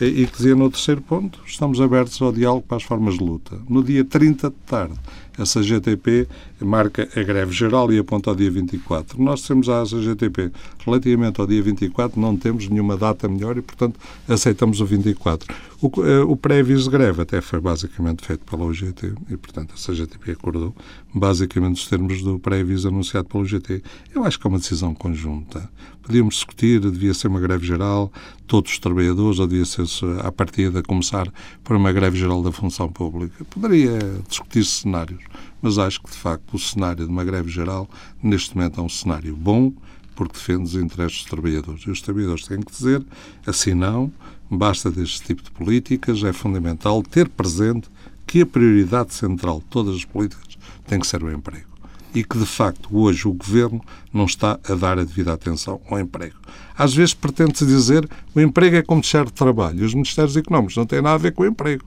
e 0.00 0.26
que 0.26 0.36
dizia 0.36 0.54
no 0.54 0.70
terceiro 0.70 1.02
ponto, 1.02 1.40
estamos 1.44 1.80
abertos 1.80 2.22
ao 2.22 2.32
diálogo 2.32 2.64
para 2.66 2.76
as 2.76 2.84
formas 2.84 3.18
de 3.18 3.24
luta. 3.24 3.58
No 3.68 3.82
dia 3.82 4.04
30 4.04 4.48
de 4.48 4.56
tarde, 4.64 4.94
a 5.38 5.44
CGTP 5.44 6.26
marca 6.60 7.08
a 7.14 7.22
greve 7.22 7.52
geral 7.52 7.92
e 7.92 7.98
aponta 7.98 8.30
ao 8.30 8.36
dia 8.36 8.50
24. 8.50 9.22
Nós 9.22 9.42
temos 9.42 9.68
a 9.68 9.84
CGTP 9.84 10.50
relativamente 10.84 11.40
ao 11.40 11.46
dia 11.46 11.62
24, 11.62 12.20
não 12.20 12.36
temos 12.36 12.68
nenhuma 12.68 12.96
data 12.96 13.28
melhor 13.28 13.56
e, 13.56 13.62
portanto, 13.62 13.98
aceitamos 14.28 14.80
o 14.80 14.86
24. 14.86 15.54
O, 15.80 16.04
eh, 16.04 16.20
o 16.22 16.36
pré-aviso 16.36 16.84
de 16.84 16.90
greve 16.90 17.22
até 17.22 17.40
foi 17.40 17.60
basicamente 17.60 18.26
feito 18.26 18.44
pela 18.44 18.64
UGT 18.64 19.14
e, 19.30 19.36
portanto, 19.36 19.74
a 19.74 19.76
CGTP 19.76 20.32
acordou 20.32 20.74
basicamente 21.14 21.76
os 21.76 21.86
termos 21.86 22.20
do 22.20 22.38
pré-aviso 22.40 22.88
anunciado 22.88 23.28
pela 23.28 23.44
UGT. 23.44 23.82
Eu 24.12 24.24
acho 24.24 24.40
que 24.40 24.46
é 24.46 24.50
uma 24.50 24.58
decisão 24.58 24.92
conjunta. 24.92 25.70
Podíamos 26.02 26.34
discutir, 26.34 26.80
devia 26.80 27.14
ser 27.14 27.28
uma 27.28 27.38
greve 27.38 27.64
geral, 27.64 28.10
todos 28.46 28.72
os 28.72 28.78
trabalhadores, 28.80 29.38
ou 29.38 29.46
devia 29.46 29.64
ser, 29.64 29.84
à 30.24 30.32
partida, 30.32 30.82
começar 30.82 31.32
por 31.62 31.76
uma 31.76 31.92
greve 31.92 32.18
geral 32.18 32.42
da 32.42 32.50
função 32.50 32.90
pública. 32.90 33.44
Poderia 33.44 33.98
discutir 34.26 34.64
cenários 34.64 35.22
mas 35.60 35.78
acho 35.78 36.00
que, 36.00 36.10
de 36.10 36.16
facto, 36.16 36.54
o 36.54 36.58
cenário 36.58 37.04
de 37.04 37.10
uma 37.10 37.24
greve 37.24 37.50
geral, 37.50 37.88
neste 38.22 38.56
momento, 38.56 38.80
é 38.80 38.84
um 38.84 38.88
cenário 38.88 39.34
bom, 39.36 39.72
porque 40.14 40.34
defende 40.34 40.64
os 40.64 40.74
interesses 40.74 41.18
dos 41.18 41.30
trabalhadores. 41.30 41.82
E 41.82 41.90
os 41.90 42.00
trabalhadores 42.00 42.46
têm 42.46 42.60
que 42.60 42.72
dizer, 42.72 43.04
assim 43.46 43.74
não, 43.74 44.12
basta 44.50 44.90
deste 44.90 45.22
tipo 45.22 45.42
de 45.42 45.50
políticas, 45.50 46.22
é 46.24 46.32
fundamental 46.32 47.02
ter 47.02 47.28
presente 47.28 47.88
que 48.26 48.42
a 48.42 48.46
prioridade 48.46 49.14
central 49.14 49.60
de 49.60 49.66
todas 49.66 49.96
as 49.96 50.04
políticas 50.04 50.58
tem 50.86 50.98
que 50.98 51.06
ser 51.06 51.22
o 51.22 51.32
emprego. 51.32 51.68
E 52.14 52.24
que, 52.24 52.38
de 52.38 52.46
facto, 52.46 52.88
hoje 52.96 53.28
o 53.28 53.32
Governo 53.32 53.80
não 54.12 54.24
está 54.24 54.58
a 54.68 54.74
dar 54.74 54.98
a 54.98 55.04
devida 55.04 55.32
atenção 55.32 55.80
ao 55.88 56.00
emprego. 56.00 56.36
Às 56.76 56.94
vezes 56.94 57.14
pretende-se 57.14 57.66
dizer 57.66 58.08
o 58.34 58.40
emprego 58.40 58.76
é 58.76 58.82
como 58.82 59.00
deixar 59.00 59.24
de 59.24 59.32
trabalho. 59.32 59.84
Os 59.84 59.94
Ministérios 59.94 60.36
Económicos 60.36 60.76
não 60.76 60.86
têm 60.86 61.02
nada 61.02 61.14
a 61.14 61.18
ver 61.18 61.32
com 61.32 61.42
o 61.42 61.46
emprego. 61.46 61.84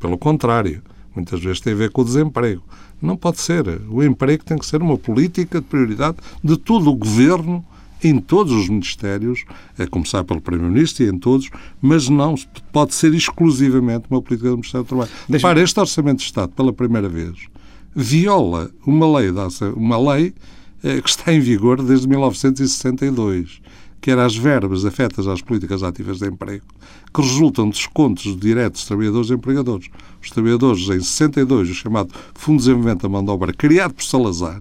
Pelo 0.00 0.16
contrário, 0.16 0.82
muitas 1.14 1.40
vezes 1.40 1.60
tem 1.60 1.72
a 1.72 1.76
ver 1.76 1.90
com 1.90 2.02
o 2.02 2.04
desemprego. 2.04 2.62
Não 3.04 3.16
pode 3.16 3.40
ser. 3.40 3.64
O 3.90 4.02
emprego 4.02 4.44
tem 4.44 4.56
que 4.56 4.66
ser 4.66 4.82
uma 4.82 4.96
política 4.96 5.60
de 5.60 5.66
prioridade 5.66 6.16
de 6.42 6.56
todo 6.56 6.90
o 6.90 6.94
governo, 6.94 7.64
em 8.02 8.18
todos 8.18 8.52
os 8.52 8.68
ministérios, 8.68 9.44
a 9.78 9.86
começar 9.86 10.24
pelo 10.24 10.40
Primeiro-Ministro 10.40 11.04
e 11.04 11.08
em 11.08 11.18
todos, 11.18 11.50
mas 11.80 12.08
não 12.08 12.34
pode 12.72 12.94
ser 12.94 13.14
exclusivamente 13.14 14.06
uma 14.10 14.20
política 14.20 14.50
do 14.50 14.56
Ministério 14.56 14.84
do 14.84 14.88
Trabalho. 14.88 15.10
Para 15.40 15.60
este 15.60 15.78
Orçamento 15.78 16.18
de 16.18 16.24
Estado, 16.24 16.52
pela 16.52 16.72
primeira 16.72 17.08
vez, 17.08 17.46
viola 17.94 18.70
uma 18.86 19.18
lei, 19.18 19.30
uma 19.76 19.98
lei 20.12 20.34
eh, 20.82 21.00
que 21.00 21.08
está 21.08 21.32
em 21.32 21.40
vigor 21.40 21.82
desde 21.82 22.08
1962 22.08 23.62
que 24.04 24.10
era 24.10 24.26
as 24.26 24.36
verbas 24.36 24.84
afetas 24.84 25.26
às 25.26 25.40
políticas 25.40 25.82
ativas 25.82 26.18
de 26.18 26.28
emprego, 26.28 26.66
que 27.10 27.22
resultam 27.22 27.70
de 27.70 27.78
descontos 27.78 28.36
diretos 28.38 28.82
de 28.82 28.88
trabalhadores 28.88 29.30
e 29.30 29.32
empregadores. 29.32 29.90
Os 30.22 30.28
trabalhadores, 30.28 30.82
em 30.90 31.00
62, 31.00 31.70
o 31.70 31.74
chamado 31.74 32.14
Fundo 32.34 32.58
de 32.58 32.64
Desenvolvimento 32.64 33.00
da 33.00 33.08
Mão 33.08 33.24
de 33.24 33.30
Obra, 33.30 33.54
criado 33.54 33.94
por 33.94 34.04
Salazar, 34.04 34.60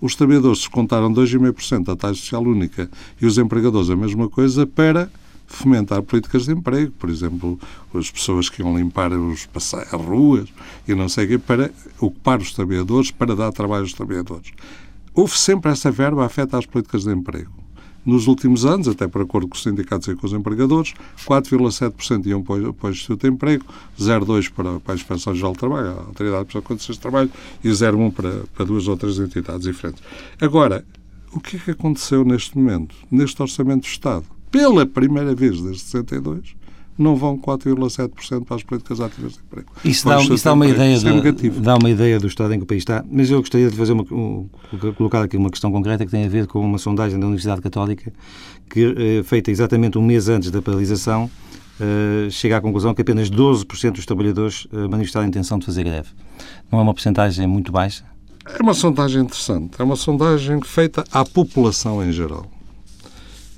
os 0.00 0.14
trabalhadores 0.14 0.60
descontaram 0.60 1.12
2,5% 1.12 1.82
da 1.82 1.96
taxa 1.96 2.20
social 2.20 2.44
única 2.44 2.88
e 3.20 3.26
os 3.26 3.38
empregadores 3.38 3.90
a 3.90 3.96
mesma 3.96 4.28
coisa 4.28 4.64
para 4.64 5.10
fomentar 5.48 6.00
políticas 6.04 6.44
de 6.44 6.52
emprego, 6.52 6.92
por 6.92 7.10
exemplo, 7.10 7.58
as 7.92 8.08
pessoas 8.08 8.48
que 8.48 8.62
iam 8.62 8.78
limpar 8.78 9.12
os 9.12 9.48
as 9.52 10.00
ruas 10.00 10.48
e 10.86 10.94
não 10.94 11.08
sei 11.08 11.24
o 11.24 11.28
quê, 11.28 11.38
para 11.38 11.72
ocupar 11.98 12.38
os 12.38 12.52
trabalhadores, 12.52 13.10
para 13.10 13.34
dar 13.34 13.50
trabalho 13.50 13.82
aos 13.82 13.94
trabalhadores. 13.94 14.52
Houve 15.12 15.36
sempre 15.36 15.72
essa 15.72 15.90
verba 15.90 16.24
afeta 16.24 16.56
às 16.56 16.66
políticas 16.66 17.02
de 17.02 17.10
emprego. 17.12 17.50
Nos 18.04 18.26
últimos 18.26 18.64
anos, 18.64 18.88
até 18.88 19.06
por 19.06 19.22
acordo 19.22 19.48
com 19.48 19.54
os 19.54 19.62
sindicatos 19.62 20.08
e 20.08 20.14
com 20.14 20.26
os 20.26 20.32
empregadores, 20.32 20.94
4,7% 21.26 22.26
iam 22.26 22.42
para, 22.42 22.54
o 22.56 22.90
Instituto 22.90 23.22
de 23.22 23.28
Emprego, 23.28 23.64
0,2% 23.98 24.52
para, 24.52 24.80
para 24.80 24.94
a 24.94 24.96
Inspeção 24.96 25.34
Geral 25.34 25.52
do 25.52 25.58
Trabalho, 25.58 25.88
a 25.88 26.04
Autoridade 26.06 26.46
para 26.46 26.62
Condições 26.62 26.96
de 26.96 27.00
Trabalho, 27.00 27.30
e 27.62 27.68
0,1% 27.68 28.12
para, 28.12 28.44
para 28.54 28.64
duas 28.64 28.88
outras 28.88 29.18
entidades 29.18 29.62
diferentes. 29.62 30.02
Agora, 30.40 30.84
o 31.32 31.40
que 31.40 31.56
é 31.56 31.58
que 31.60 31.70
aconteceu 31.70 32.24
neste 32.24 32.56
momento, 32.56 32.94
neste 33.10 33.40
Orçamento 33.40 33.82
do 33.82 33.86
Estado? 33.86 34.24
Pela 34.50 34.84
primeira 34.84 35.34
vez 35.34 35.60
desde 35.60 35.82
62, 35.82 36.56
não 37.00 37.16
vão 37.16 37.38
4,7% 37.38 38.44
para 38.44 38.56
as 38.56 38.62
políticas 38.62 39.00
ativas 39.00 39.32
de 39.32 39.38
emprego. 39.40 39.70
Isso 39.84 40.06
dá, 40.06 40.20
isso 40.22 40.44
dá 40.44 40.52
uma 40.52 40.66
ideia 40.66 40.98
de, 40.98 41.50
dá 41.50 41.76
uma 41.76 41.90
ideia 41.90 42.18
do 42.18 42.26
estado 42.26 42.52
em 42.52 42.58
que 42.58 42.64
o 42.64 42.66
país 42.66 42.82
está, 42.82 43.04
mas 43.10 43.30
eu 43.30 43.38
gostaria 43.38 43.70
de 43.70 43.76
fazer 43.76 43.92
uma, 43.92 44.04
um, 44.10 44.48
colocar 44.96 45.22
aqui 45.22 45.36
uma 45.36 45.50
questão 45.50 45.72
concreta 45.72 46.04
que 46.04 46.10
tem 46.10 46.24
a 46.24 46.28
ver 46.28 46.46
com 46.46 46.60
uma 46.60 46.78
sondagem 46.78 47.18
da 47.18 47.26
Universidade 47.26 47.60
Católica 47.60 48.12
que, 48.68 48.94
eh, 48.96 49.22
feita 49.24 49.50
exatamente 49.50 49.98
um 49.98 50.02
mês 50.02 50.28
antes 50.28 50.50
da 50.50 50.62
paralisação, 50.62 51.30
eh, 51.80 52.28
chega 52.30 52.58
à 52.58 52.60
conclusão 52.60 52.94
que 52.94 53.00
apenas 53.00 53.30
12% 53.30 53.96
dos 53.96 54.04
trabalhadores 54.04 54.68
eh, 54.72 54.86
manifestaram 54.86 55.24
a 55.24 55.28
intenção 55.28 55.58
de 55.58 55.64
fazer 55.64 55.82
greve. 55.82 56.10
Não 56.70 56.78
é 56.78 56.82
uma 56.82 56.92
porcentagem 56.92 57.46
muito 57.46 57.72
baixa? 57.72 58.04
É 58.46 58.62
uma 58.62 58.74
sondagem 58.74 59.22
interessante. 59.22 59.80
É 59.80 59.82
uma 59.82 59.96
sondagem 59.96 60.60
feita 60.62 61.04
à 61.10 61.24
população 61.24 62.04
em 62.04 62.12
geral. 62.12 62.46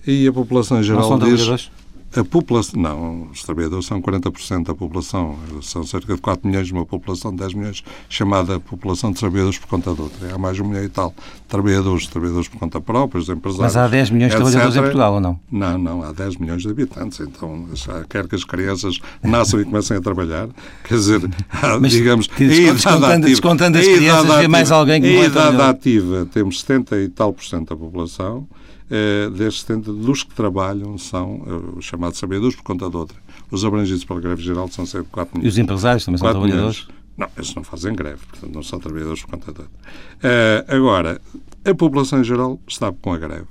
E 0.06 0.26
a 0.26 0.32
população 0.32 0.80
em 0.80 0.82
geral 0.82 1.10
não 1.10 1.18
são 1.18 1.28
diz... 1.28 1.70
A 2.14 2.24
população, 2.24 2.80
não, 2.80 3.28
os 3.30 3.42
trabalhadores 3.42 3.86
são 3.86 4.00
40% 4.02 4.66
da 4.66 4.74
população, 4.74 5.36
são 5.62 5.82
cerca 5.84 6.14
de 6.14 6.20
4 6.20 6.46
milhões 6.46 6.66
de 6.66 6.72
uma 6.72 6.84
população 6.84 7.30
de 7.30 7.38
10 7.38 7.54
milhões, 7.54 7.82
chamada 8.08 8.60
população 8.60 9.12
de 9.12 9.18
trabalhadores 9.18 9.58
por 9.58 9.68
conta 9.68 9.94
de 9.94 10.00
outra. 10.02 10.34
Há 10.34 10.38
mais 10.38 10.56
de 10.56 10.62
um 10.62 10.68
milhão 10.68 10.84
e 10.84 10.88
tal 10.88 11.14
trabalhadores, 11.48 12.06
trabalhadores 12.06 12.48
por 12.48 12.58
conta 12.58 12.80
própria, 12.80 13.20
os 13.20 13.28
empresários. 13.28 13.74
Mas 13.74 13.76
há 13.76 13.88
10 13.88 14.10
milhões 14.10 14.30
de 14.30 14.36
trabalhadores 14.36 14.76
em 14.76 14.80
Portugal 14.80 15.14
ou 15.14 15.20
não? 15.20 15.40
Não, 15.50 15.78
não, 15.78 16.02
há 16.02 16.12
10 16.12 16.36
milhões 16.36 16.62
de 16.62 16.70
habitantes, 16.70 17.20
então 17.20 17.66
quer 18.08 18.26
que 18.26 18.34
as 18.34 18.44
crianças 18.44 18.98
nasçam 19.22 19.60
e 19.60 19.64
comecem 19.64 19.96
a 19.96 20.00
trabalhar, 20.00 20.48
quer 20.84 20.94
dizer, 20.94 21.20
há, 21.50 21.78
Mas, 21.80 21.92
digamos, 21.92 22.26
descontando, 22.26 23.06
ativa, 23.06 23.28
descontando 23.28 23.78
as 23.78 23.86
crianças, 23.86 24.30
ativa, 24.30 24.48
mais 24.48 24.70
alguém 24.70 25.00
que 25.00 25.16
A 25.18 25.24
idade 25.24 25.60
ativa, 25.60 26.26
temos 26.32 26.60
70 26.60 26.96
e 27.00 27.08
tal 27.08 27.32
por 27.32 27.44
cento 27.44 27.70
da 27.70 27.76
população, 27.76 28.46
eh, 28.94 29.30
destes 29.30 29.62
70, 29.62 29.90
dos 29.90 30.22
que 30.22 30.34
trabalham 30.34 30.98
são 30.98 31.36
uh, 31.36 31.78
os 31.78 31.84
chamados 31.86 32.18
trabalhadores 32.18 32.54
por 32.54 32.62
conta 32.62 32.90
de 32.90 32.94
outra. 32.94 33.16
Os 33.50 33.64
abrangidos 33.64 34.04
pela 34.04 34.20
greve 34.20 34.42
geral 34.42 34.68
são 34.68 34.84
cerca 34.84 35.06
de 35.06 35.12
4 35.12 35.38
milhões. 35.38 35.46
E 35.46 35.48
os 35.48 35.58
empresários 35.58 36.04
também 36.04 36.18
são 36.18 36.30
trabalhadores? 36.30 36.86
Milhões. 36.86 37.02
Não, 37.16 37.28
eles 37.34 37.54
não 37.54 37.64
fazem 37.64 37.94
greve, 37.94 38.20
portanto 38.26 38.54
não 38.54 38.62
são 38.62 38.78
trabalhadores 38.78 39.22
por 39.22 39.30
conta 39.30 39.50
de 39.50 39.60
outra. 39.60 39.74
Uh, 40.18 40.76
agora, 40.76 41.22
a 41.64 41.74
população 41.74 42.20
em 42.20 42.24
geral 42.24 42.60
está 42.68 42.92
com 42.92 43.14
a 43.14 43.18
greve. 43.18 43.46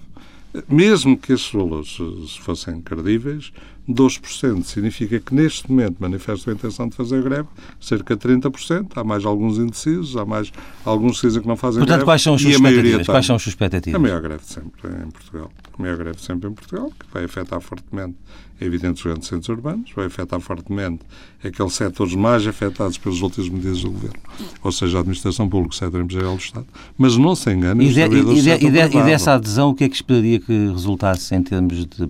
Mesmo 0.70 1.18
que 1.18 1.34
esses 1.34 1.52
valores 1.52 1.98
fossem 2.42 2.80
credíveis, 2.80 3.52
2% 3.90 4.64
significa 4.64 5.20
que 5.20 5.34
neste 5.34 5.70
momento 5.70 5.98
manifestam 6.00 6.54
a 6.54 6.56
intenção 6.56 6.88
de 6.88 6.96
fazer 6.96 7.22
greve, 7.24 7.48
cerca 7.80 8.16
de 8.16 8.22
30%. 8.22 8.88
Há 8.96 9.04
mais 9.04 9.26
alguns 9.26 9.58
indecisos, 9.58 10.16
há 10.16 10.26
mais 10.26 10.52
alguns 10.86 11.20
que 11.20 11.28
dizem 11.28 11.42
que 11.42 11.48
não 11.48 11.58
fazem 11.58 11.80
Portanto, 11.80 11.98
greve. 11.98 12.06
quais 12.06 12.22
são 12.22 12.36
as 12.36 12.42
suas 12.42 12.56
expectativas? 12.56 13.06
Quais 13.08 13.26
são 13.26 13.36
as 13.36 13.42
suas 13.42 13.54
expectativas? 13.54 13.96
A 13.96 14.02
maior 14.02 14.22
greve 14.22 14.44
sempre 14.46 14.90
em 14.90 15.12
Portugal. 15.12 15.52
A 15.78 15.82
maior 15.82 15.98
greve 15.98 16.22
sempre 16.22 16.50
em 16.50 16.54
Portugal, 16.54 16.92
que 16.92 17.06
vai 17.12 17.24
afetar 17.24 17.62
fortemente, 17.62 18.16
é 18.60 18.66
evidente, 18.66 19.00
os 19.00 19.04
grandes 19.04 19.28
centros 19.28 19.50
urbanos, 19.50 19.92
vai 19.96 20.06
afetar 20.06 20.40
fortemente 20.40 21.02
aqueles 21.44 21.74
setores 21.74 22.14
mais 22.14 22.46
afetados 22.46 22.98
pelas 22.98 23.22
últimas 23.22 23.50
medidas 23.50 23.82
do 23.82 23.92
Governo, 23.92 24.20
ou 24.62 24.72
seja, 24.72 24.98
a 24.98 25.00
administração 25.00 25.50
pública, 25.50 25.74
o 25.74 25.78
setor 25.78 26.02
empresarial 26.02 26.36
do 26.36 26.42
Estado. 26.42 26.68
Mas 26.98 27.18
não 27.18 27.36
se 27.36 27.52
engane, 27.52 27.86
e, 27.86 27.94
de, 27.94 28.02
e, 28.02 28.08
de, 28.10 28.50
e, 28.50 28.72
de, 28.72 28.98
e 28.98 29.04
dessa 29.04 29.34
adesão, 29.34 29.70
o 29.70 29.76
que 29.76 29.86
é 29.86 29.90
que 29.90 29.96
esperaria 29.96 30.40
que 30.40 30.54
resultasse 30.68 31.34
em 31.34 31.42
termos 31.42 31.86
de, 31.86 32.10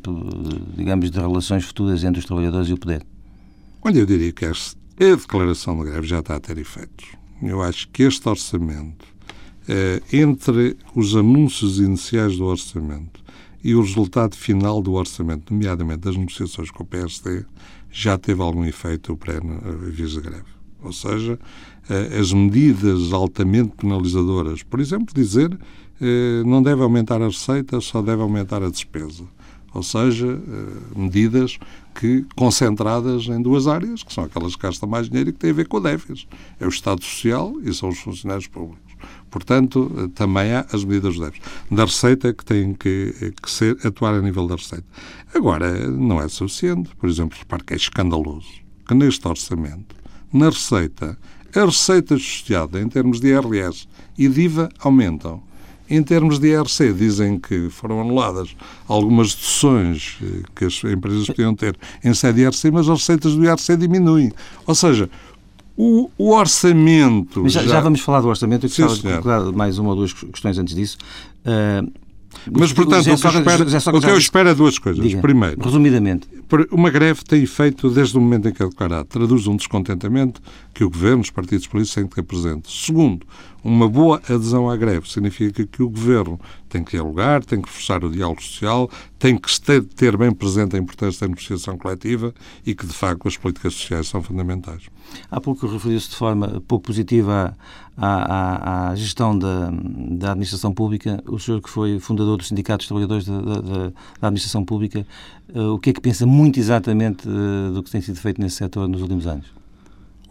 digamos, 0.76 1.10
de 1.10 1.20
relações 1.20 1.64
futuras 1.64 2.04
entre 2.04 2.20
os 2.20 2.26
trabalhadores 2.26 2.68
e 2.68 2.74
o 2.74 2.78
poder? 2.78 3.06
Olha, 3.82 4.00
eu 4.00 4.06
diria 4.06 4.32
que 4.32 4.46
a 4.46 4.52
declaração 5.16 5.78
de 5.78 5.90
greve 5.90 6.06
já 6.06 6.20
está 6.20 6.36
a 6.36 6.40
ter 6.40 6.58
efeitos. 6.58 7.08
Eu 7.42 7.62
acho 7.62 7.88
que 7.90 8.04
este 8.04 8.28
orçamento, 8.30 9.06
eh, 9.68 10.02
entre 10.14 10.78
os 10.94 11.16
anúncios 11.16 11.80
iniciais 11.80 12.38
do 12.38 12.46
orçamento 12.46 13.21
e 13.64 13.76
o 13.76 13.82
resultado 13.82 14.36
final 14.36 14.82
do 14.82 14.94
orçamento, 14.94 15.54
nomeadamente 15.54 16.00
das 16.00 16.16
negociações 16.16 16.72
com 16.72 16.84
o 16.84 16.86
PSD, 16.86 17.46
já 17.92 18.18
teve 18.18 18.42
algum 18.42 18.66
efeito 18.66 19.16
pré-aviso 19.18 20.22
de 20.22 20.30
greve. 20.30 20.52
Ou 20.84 20.92
seja, 20.92 21.40
eh, 21.90 22.20
as 22.20 22.34
medidas 22.34 23.14
altamente 23.14 23.74
penalizadoras, 23.78 24.64
por 24.64 24.80
exemplo, 24.80 25.14
dizer 25.14 25.56
eh, 26.02 26.44
não 26.46 26.64
deve 26.64 26.82
aumentar 26.82 27.22
a 27.22 27.28
receita, 27.28 27.80
só 27.80 28.02
deve 28.02 28.22
aumentar 28.22 28.64
a 28.64 28.70
despesa 28.70 29.24
ou 29.74 29.82
seja, 29.82 30.28
eh, 30.28 31.00
medidas 31.00 31.58
que 31.96 32.26
concentradas 32.36 33.28
em 33.28 33.42
duas 33.42 33.68
áreas, 33.68 34.04
que 34.04 34.14
são 34.14 34.26
aquelas 34.26 34.56
que 34.56 34.62
gastam 34.62 34.88
mais 34.88 35.08
dinheiro 35.08 35.30
e 35.30 35.34
que 35.34 35.40
têm 35.40 35.52
a 35.52 35.54
ver 35.54 35.68
com 35.68 35.82
déficit. 35.82 36.28
É 36.60 36.66
o 36.66 36.70
Estado 36.70 37.04
Social 37.04 37.54
e 37.64 37.74
são 37.74 37.90
os 37.90 38.00
funcionários 38.00 38.48
públicos. 38.48 38.91
Portanto, 39.32 40.12
também 40.14 40.54
há 40.54 40.66
as 40.72 40.84
medidas 40.84 41.18
déficit. 41.18 41.42
Da 41.72 41.86
receita 41.86 42.34
que 42.34 42.46
têm 42.46 42.74
que, 42.74 43.34
que 43.42 43.50
ser, 43.50 43.78
atuar 43.84 44.14
a 44.14 44.22
nível 44.22 44.46
da 44.46 44.56
receita. 44.56 44.86
Agora, 45.34 45.90
não 45.90 46.22
é 46.22 46.28
suficiente. 46.28 46.92
Por 46.98 47.10
exemplo, 47.10 47.38
repare 47.40 47.64
que 47.64 47.74
é 47.74 47.78
escandaloso 47.78 48.62
que 48.88 48.94
neste 48.94 49.26
orçamento, 49.26 49.96
na 50.34 50.50
receita, 50.50 51.18
a 51.56 51.66
receita 51.66 52.16
associada 52.16 52.82
em 52.82 52.90
termos 52.90 53.22
de 53.22 53.30
IRS 53.30 53.88
e 54.18 54.28
de 54.28 54.42
IVA 54.42 54.70
aumentam 54.80 55.42
em 55.90 56.02
termos 56.02 56.40
de 56.40 56.48
IRC, 56.48 56.94
dizem 56.94 57.38
que 57.38 57.70
foram 57.70 58.00
anuladas 58.00 58.56
algumas 58.88 59.36
deduções 59.36 60.18
eh, 60.24 60.44
que 60.56 60.64
as 60.64 60.82
empresas 60.86 61.28
podiam 61.28 61.54
ter 61.54 61.78
em 62.02 62.14
sede 62.14 62.36
de 62.36 62.42
IRC, 62.44 62.72
mas 62.72 62.88
as 62.88 63.00
receitas 63.00 63.36
do 63.36 63.44
IRC 63.44 63.76
diminuem. 63.76 64.32
Ou 64.66 64.74
seja, 64.74 65.10
o, 65.82 66.12
o 66.16 66.32
orçamento. 66.32 67.50
Já, 67.50 67.64
já... 67.64 67.82
vamos 67.82 68.02
falar 68.02 68.22
do 68.22 68.28
orçamento. 68.28 68.68
Eu 68.68 68.70
gostava 68.70 68.96
de 68.96 69.02
colocar 69.02 69.52
mais 69.52 69.80
uma 69.80 69.90
ou 69.90 69.96
duas 69.96 70.14
questões 70.14 70.60
antes 70.60 70.76
disso. 70.76 70.96
Uh, 71.44 71.92
mas, 72.52 72.72
portanto, 72.72 73.02
o 73.02 73.04
que, 73.04 73.10
eu 73.10 73.16
espero, 73.16 73.98
o 73.98 74.02
que 74.02 74.10
eu 74.10 74.18
espero 74.18 74.50
é 74.50 74.56
duas 74.56 74.78
coisas. 74.78 75.04
Diga, 75.04 75.22
Primeiro, 75.22 75.60
resumidamente, 75.62 76.28
uma 76.72 76.90
greve 76.90 77.24
tem 77.24 77.44
efeito 77.44 77.90
desde 77.90 78.18
o 78.18 78.22
momento 78.22 78.48
em 78.48 78.54
que 78.54 78.62
é 78.62 78.68
declarada. 78.68 79.06
Traduz 79.06 79.48
um 79.48 79.56
descontentamento 79.56 80.40
que 80.74 80.84
o 80.84 80.90
Governo, 80.90 81.22
os 81.22 81.30
partidos 81.30 81.68
políticos 81.68 81.96
têm 81.96 82.08
que 82.08 82.16
ter 82.16 82.24
presente. 82.24 82.72
Segundo, 82.72 83.26
uma 83.64 83.88
boa 83.88 84.22
adesão 84.28 84.70
à 84.70 84.76
greve 84.76 85.10
significa 85.10 85.66
que 85.66 85.84
o 85.84 85.90
Governo 85.90 86.40
tem 86.68 86.84
que 86.84 86.92
dialogar, 86.92 87.44
tem 87.44 87.62
que 87.62 87.68
reforçar 87.68 88.04
o 88.04 88.10
diálogo 88.10 88.42
social, 88.42 88.90
tem 89.20 89.38
que 89.38 89.50
ter, 89.96 90.18
bem 90.18 90.32
presente 90.32 90.76
a 90.76 90.80
importância 90.80 91.22
da 91.22 91.28
negociação 91.28 91.78
coletiva 91.78 92.34
e 92.66 92.74
que, 92.74 92.88
de 92.88 92.94
facto, 92.94 93.28
as 93.28 93.38
políticas 93.38 93.74
sociais 93.74 94.08
são 94.08 94.24
fundamentais. 94.24 94.84
Há 95.30 95.40
pouco 95.40 95.68
referiu-se 95.68 96.10
de 96.10 96.16
forma 96.16 96.62
pouco 96.68 96.86
positiva 96.86 97.56
à, 97.96 98.88
à, 98.88 98.90
à 98.90 98.96
gestão 98.96 99.38
da, 99.38 99.70
da, 99.70 100.32
administração 100.32 100.74
pública. 100.74 101.22
O 101.28 101.38
senhor 101.38 101.62
que 101.62 101.70
foi 101.70 102.00
fundador 102.00 102.38
dos 102.38 102.50
Trabalhadores 102.88 103.26
da, 103.26 103.42
da, 103.42 103.62
da 103.62 104.28
Administração 104.28 104.66
Pública, 104.66 105.06
uh, 105.54 105.74
o 105.74 105.80
que 105.80 105.92
é 105.92 105.94
que 105.94 106.02
pensa 106.02 106.26
muito 106.26 106.60
exatamente 106.60 107.28
uh, 107.28 107.74
do 107.74 107.84
que 107.84 107.92
tem 107.92 108.02
sido 108.02 108.18
feito 108.18 108.42
nesse 108.42 108.56
setor 108.56 108.88
nos 108.88 109.02
últimos 109.02 109.28
anos? 109.28 109.61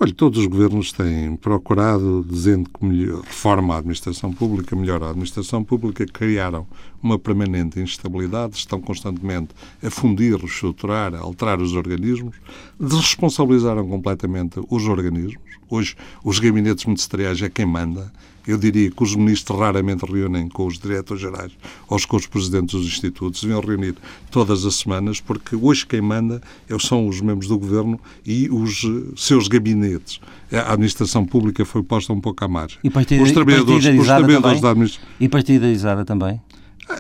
Olha, 0.02 0.14
todos 0.14 0.38
os 0.38 0.46
governos 0.46 0.92
têm 0.92 1.36
procurado, 1.36 2.24
dizendo 2.26 2.70
que 2.70 2.82
melhor, 2.82 3.20
reforma 3.20 3.74
a 3.74 3.78
administração 3.80 4.32
pública, 4.32 4.74
melhora 4.74 5.04
a 5.04 5.10
administração 5.10 5.62
pública, 5.62 6.06
criaram 6.06 6.66
uma 7.02 7.18
permanente 7.18 7.78
instabilidade, 7.78 8.56
estão 8.56 8.80
constantemente 8.80 9.50
a 9.82 9.90
fundir, 9.90 10.38
reestruturar, 10.38 11.14
a 11.14 11.18
alterar 11.18 11.60
os 11.60 11.74
organismos, 11.74 12.34
desresponsabilizaram 12.80 13.86
completamente 13.86 14.58
os 14.70 14.88
organismos. 14.88 15.36
Hoje, 15.68 15.94
os 16.24 16.38
gabinetes 16.38 16.86
ministeriais 16.86 17.42
é 17.42 17.50
quem 17.50 17.66
manda 17.66 18.10
eu 18.46 18.56
diria 18.56 18.90
que 18.90 19.02
os 19.02 19.14
ministros 19.14 19.58
raramente 19.58 20.04
reúnem 20.04 20.48
com 20.48 20.66
os 20.66 20.78
diretores 20.78 21.20
gerais 21.20 21.52
ou 21.88 21.98
com 22.06 22.16
os 22.16 22.26
presidentes 22.26 22.74
dos 22.74 22.86
institutos, 22.86 23.42
deviam 23.42 23.60
reunir 23.60 23.94
todas 24.30 24.64
as 24.64 24.76
semanas, 24.76 25.20
porque 25.20 25.56
hoje 25.56 25.86
quem 25.86 26.00
manda 26.00 26.40
são 26.78 27.06
os 27.06 27.20
membros 27.20 27.48
do 27.48 27.58
governo 27.58 28.00
e 28.24 28.48
os 28.50 28.84
eh, 28.84 29.12
seus 29.16 29.48
gabinetes. 29.48 30.20
A 30.52 30.72
administração 30.72 31.24
pública 31.24 31.64
foi 31.64 31.82
posta 31.82 32.12
um 32.12 32.20
pouco 32.20 32.44
à 32.44 32.48
margem. 32.48 32.78
E 32.82 32.90
partida, 32.90 33.22
os 33.22 33.32
trabalhadores, 33.32 33.86
os 33.86 34.06
trabalhadores 34.06 34.60
da 34.60 34.70
administração. 34.70 35.08
E 35.20 35.28
partidarizada 35.28 36.04
também? 36.04 36.40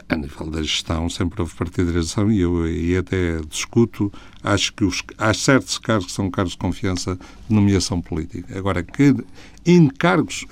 A 0.08 0.16
nível 0.16 0.48
da 0.48 0.62
gestão 0.62 1.08
sempre 1.08 1.40
houve 1.40 1.52
partidarização 1.54 2.30
e 2.30 2.40
eu 2.40 2.68
e 2.68 2.96
até 2.96 3.40
discuto, 3.40 4.12
acho 4.42 4.72
que 4.72 4.84
os, 4.84 5.02
há 5.18 5.34
certos 5.34 5.78
cargos 5.78 6.06
que 6.06 6.12
são 6.12 6.30
cargos 6.30 6.52
de 6.52 6.58
confiança 6.58 7.16
de 7.48 7.54
nomeação 7.54 8.00
política. 8.00 8.56
Agora, 8.56 8.84
que 8.84 9.16
em 9.64 9.88
cargos, 9.88 10.46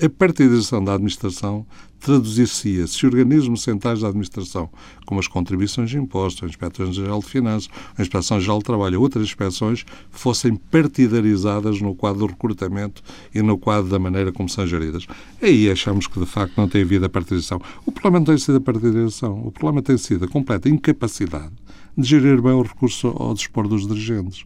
a, 0.00 0.06
a 0.06 0.10
partidarização 0.10 0.82
da 0.82 0.94
administração 0.94 1.66
traduzir-se-ia 2.02 2.86
se 2.86 3.06
organismos 3.06 3.62
centrais 3.62 4.00
da 4.00 4.08
administração, 4.08 4.68
como 5.06 5.20
as 5.20 5.28
contribuições 5.28 5.88
de 5.88 5.98
impostos, 5.98 6.42
a 6.42 6.46
Inspeção-Geral 6.46 7.20
de 7.20 7.26
Finanças, 7.26 7.70
a 7.96 8.02
Inspeção-Geral 8.02 8.58
de 8.58 8.64
Trabalho 8.64 8.98
ou 8.98 9.04
outras 9.04 9.24
inspeções, 9.24 9.84
fossem 10.10 10.56
partidarizadas 10.56 11.80
no 11.80 11.94
quadro 11.94 12.20
do 12.20 12.26
recrutamento 12.26 13.02
e 13.32 13.40
no 13.40 13.56
quadro 13.56 13.88
da 13.88 13.98
maneira 13.98 14.32
como 14.32 14.48
são 14.48 14.66
geridas. 14.66 15.06
Aí 15.40 15.70
achamos 15.70 16.08
que, 16.08 16.18
de 16.18 16.26
facto, 16.26 16.56
não 16.56 16.68
tem 16.68 16.82
havido 16.82 17.06
a 17.06 17.08
partidarização. 17.08 17.60
O 17.86 17.92
problema 17.92 18.18
não 18.18 18.26
tem 18.26 18.38
sido 18.38 18.56
a 18.56 18.60
partidarização, 18.60 19.40
o 19.46 19.52
problema 19.52 19.80
tem 19.80 19.96
sido 19.96 20.24
a 20.24 20.28
completa 20.28 20.68
incapacidade 20.68 21.52
de 21.96 22.08
gerir 22.08 22.40
bem 22.42 22.52
o 22.52 22.62
recurso 22.62 23.08
ao 23.08 23.34
dispor 23.34 23.68
dos 23.68 23.86
dirigentes. 23.86 24.44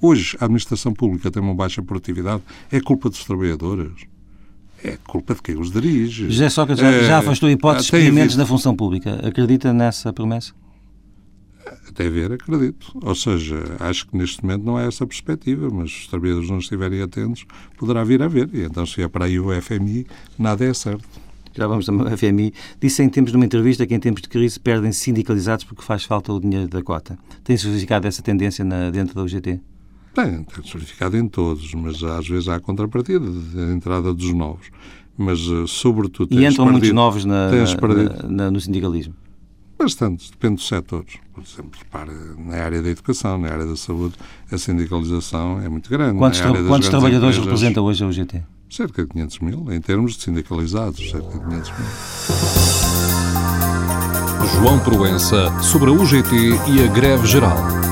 Hoje, 0.00 0.36
a 0.40 0.44
administração 0.44 0.92
pública 0.92 1.30
tem 1.30 1.42
uma 1.42 1.54
baixa 1.54 1.82
produtividade, 1.82 2.42
é 2.70 2.80
culpa 2.80 3.08
dos 3.08 3.24
trabalhadores 3.24 4.06
é 4.82 4.96
culpa 5.06 5.34
de 5.34 5.42
quem 5.42 5.58
os 5.58 5.70
dirige. 5.70 6.30
José 6.30 6.48
Sócrates 6.48 6.82
já, 6.82 7.02
já 7.02 7.18
afastou 7.18 7.50
hipóteses 7.50 7.90
de 7.90 7.96
experimentos 7.96 8.34
havido... 8.34 8.38
na 8.38 8.46
função 8.46 8.76
pública. 8.76 9.20
Acredita 9.26 9.72
nessa 9.72 10.12
promessa? 10.12 10.52
Até 11.88 12.08
ver, 12.08 12.32
acredito. 12.32 12.92
Ou 13.02 13.14
seja, 13.14 13.62
acho 13.80 14.06
que 14.06 14.16
neste 14.16 14.42
momento 14.42 14.64
não 14.64 14.78
é 14.78 14.86
essa 14.86 15.04
a 15.04 15.06
perspectiva, 15.06 15.68
mas 15.70 15.90
se 15.90 16.00
os 16.02 16.06
trabalhadores 16.06 16.48
não 16.48 16.58
estiverem 16.58 17.02
atentos, 17.02 17.44
poderá 17.76 18.04
vir 18.04 18.22
a 18.22 18.28
ver. 18.28 18.48
E 18.52 18.62
então, 18.62 18.86
se 18.86 19.02
é 19.02 19.08
para 19.08 19.24
aí 19.24 19.38
o 19.38 19.48
FMI, 19.60 20.06
nada 20.38 20.64
é 20.64 20.72
certo. 20.72 21.04
Já 21.54 21.66
vamos 21.66 21.84
também 21.84 22.06
ao 22.08 22.16
FMI. 22.16 22.54
Disse 22.80 23.02
em 23.02 23.08
tempos 23.08 23.32
de 23.32 23.36
uma 23.36 23.44
entrevista 23.44 23.84
que 23.86 23.94
em 23.94 23.98
tempos 23.98 24.22
de 24.22 24.28
crise 24.28 24.60
perdem 24.60 24.92
sindicalizados 24.92 25.64
porque 25.64 25.82
faz 25.82 26.04
falta 26.04 26.32
o 26.32 26.40
dinheiro 26.40 26.68
da 26.68 26.82
cota. 26.82 27.18
Tem-se 27.42 27.66
verificado 27.66 28.06
essa 28.06 28.22
tendência 28.22 28.64
na, 28.64 28.90
dentro 28.90 29.14
da 29.14 29.22
UGT? 29.22 29.60
Tem, 30.18 30.42
tem 30.42 30.72
verificado 30.72 31.16
em 31.16 31.28
todos, 31.28 31.72
mas 31.74 32.02
às 32.02 32.26
vezes 32.26 32.48
há 32.48 32.56
a 32.56 32.60
contrapartida 32.60 33.24
da 33.24 33.72
entrada 33.72 34.12
dos 34.12 34.34
novos. 34.34 34.66
Mas, 35.16 35.38
eh, 35.38 35.64
sobretudo... 35.68 36.34
E 36.34 36.44
entram 36.44 36.64
perdido, 36.64 36.72
muitos 36.72 36.92
novos 36.92 37.24
na, 37.24 37.50
na, 37.50 38.28
na, 38.28 38.50
no 38.50 38.60
sindicalismo? 38.60 39.14
Bastante, 39.78 40.28
depende 40.32 40.56
dos 40.56 40.66
setores. 40.66 41.14
Por 41.32 41.44
exemplo, 41.44 41.70
repare, 41.78 42.10
na 42.36 42.56
área 42.56 42.82
da 42.82 42.88
educação, 42.88 43.38
na 43.38 43.48
área 43.48 43.64
da 43.64 43.76
saúde, 43.76 44.16
a 44.50 44.58
sindicalização 44.58 45.60
é 45.60 45.68
muito 45.68 45.88
grande. 45.88 46.18
Quantos, 46.18 46.40
tra 46.40 46.50
quantos 46.64 46.88
trabalhadores 46.88 47.36
empresas, 47.36 47.60
representa 47.60 47.80
hoje 47.80 48.02
a 48.02 48.08
UGT? 48.08 48.42
Cerca 48.68 49.02
de 49.02 49.08
500 49.10 49.38
mil, 49.38 49.72
em 49.72 49.80
termos 49.80 50.16
de 50.16 50.22
sindicalizados, 50.24 51.10
cerca 51.10 51.28
de 51.28 51.44
500 51.44 51.70
mil. 51.70 51.86
João 54.60 54.80
Proença 54.80 55.62
sobre 55.62 55.90
a 55.90 55.92
UGT 55.92 56.34
e 56.72 56.82
a 56.82 56.88
greve 56.88 57.24
geral. 57.24 57.87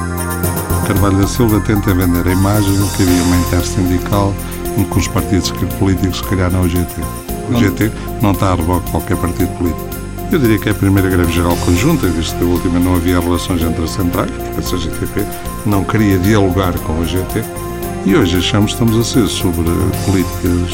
Carvalho 0.87 1.17
da 1.19 1.27
Silva 1.27 1.61
tenta 1.67 1.93
vender 1.93 2.29
a 2.29 2.33
imagem 2.33 2.73
que 2.97 3.03
havia 3.03 3.23
uma 3.25 3.37
intersindical 3.39 4.33
em 4.79 4.85
que 4.85 4.99
os 4.99 5.09
partidos 5.09 5.51
políticos 5.81 6.21
criaram 6.21 6.61
o 6.61 6.69
GT. 6.69 7.03
O 7.51 7.59
GT 7.59 7.91
não 8.23 8.31
está 8.31 8.53
a 8.53 8.55
reboque 8.55 8.89
qualquer 8.93 9.17
partido 9.17 9.49
político. 9.59 9.85
Eu 10.31 10.39
diria 10.39 10.57
que 10.61 10.69
é 10.69 10.73
a 10.73 10.75
primeira 10.77 11.11
greve 11.11 11.33
geral 11.33 11.57
conjunta, 11.65 12.07
visto 12.07 12.39
que 12.39 12.45
a 12.45 12.47
última 12.47 12.79
não 12.79 12.95
havia 12.95 13.19
relações 13.19 13.63
entre 13.63 13.83
as 13.83 13.91
centrais, 13.91 14.31
porque 14.31 14.61
a 14.61 14.63
CGTP 14.63 15.27
não 15.67 15.83
queria 15.83 16.21
dialogar 16.21 16.79
com 16.79 17.03
a 17.03 17.05
GT. 17.05 17.43
E 18.05 18.15
hoje 18.15 18.39
achamos 18.39 18.73
que 18.73 18.83
estamos 18.85 18.97
a 18.97 19.03
ser 19.03 19.27
sobre 19.27 19.65
políticas, 20.05 20.71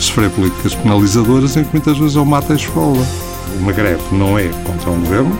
sofrer 0.00 0.30
políticas 0.30 0.74
penalizadoras 0.74 1.56
em 1.56 1.62
que 1.62 1.70
muitas 1.72 1.96
vezes 1.96 2.16
é 2.16 2.20
o 2.20 2.26
mata 2.26 2.54
a 2.54 2.56
escola. 2.56 3.06
Uma 3.60 3.70
greve 3.70 4.02
não 4.10 4.36
é 4.36 4.48
contra 4.66 4.90
um 4.90 4.98
governo. 4.98 5.38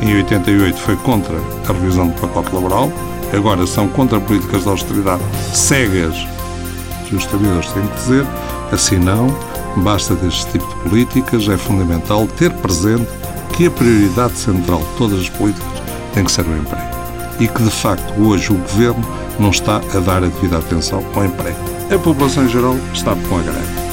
Em 0.00 0.14
88 0.18 0.78
foi 0.78 0.94
contra 0.98 1.34
a 1.68 1.72
revisão 1.72 2.06
do 2.06 2.14
pacote 2.20 2.54
laboral 2.54 2.92
agora 3.36 3.66
são 3.66 3.88
contra 3.88 4.20
políticas 4.20 4.62
de 4.62 4.68
austeridade 4.68 5.22
cegas, 5.52 6.14
que 7.06 7.16
os 7.16 7.24
trabalhadores 7.26 7.70
têm 7.72 7.86
que 7.86 7.94
dizer, 7.96 8.26
assim 8.72 8.98
não, 8.98 9.28
basta 9.78 10.14
deste 10.14 10.52
tipo 10.52 10.66
de 10.66 10.88
políticas, 10.88 11.48
é 11.48 11.56
fundamental 11.56 12.26
ter 12.26 12.52
presente 12.54 13.08
que 13.56 13.66
a 13.66 13.70
prioridade 13.70 14.36
central 14.38 14.78
de 14.78 14.96
todas 14.96 15.20
as 15.20 15.28
políticas 15.28 15.82
tem 16.14 16.24
que 16.24 16.32
ser 16.32 16.46
o 16.46 16.56
emprego. 16.56 16.90
E 17.38 17.48
que, 17.48 17.62
de 17.62 17.70
facto, 17.70 18.20
hoje 18.20 18.52
o 18.52 18.56
Governo 18.56 19.04
não 19.38 19.50
está 19.50 19.76
a 19.76 19.98
dar 20.00 20.22
a 20.22 20.26
devida 20.26 20.58
atenção 20.58 21.04
ao 21.14 21.24
emprego. 21.24 21.58
A 21.92 21.98
população 21.98 22.44
em 22.44 22.48
geral 22.48 22.76
está 22.92 23.14
com 23.28 23.38
a 23.38 23.42
greve. 23.42 23.89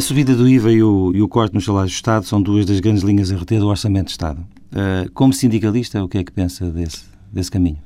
A 0.00 0.02
subida 0.02 0.34
do 0.34 0.48
IVA 0.48 0.72
e 0.72 0.82
o, 0.82 1.12
e 1.14 1.20
o 1.20 1.28
corte 1.28 1.54
nos 1.54 1.66
salários 1.66 1.92
do 1.92 1.96
Estado 1.96 2.24
são 2.24 2.40
duas 2.40 2.64
das 2.64 2.80
grandes 2.80 3.02
linhas 3.02 3.30
a 3.30 3.36
reter 3.36 3.60
do 3.60 3.68
Orçamento 3.68 4.06
de 4.06 4.12
Estado. 4.12 4.40
Uh, 4.72 5.12
como 5.12 5.30
sindicalista, 5.30 6.02
o 6.02 6.08
que 6.08 6.16
é 6.16 6.24
que 6.24 6.32
pensa 6.32 6.70
desse, 6.70 7.04
desse 7.30 7.50
caminho? 7.50 7.76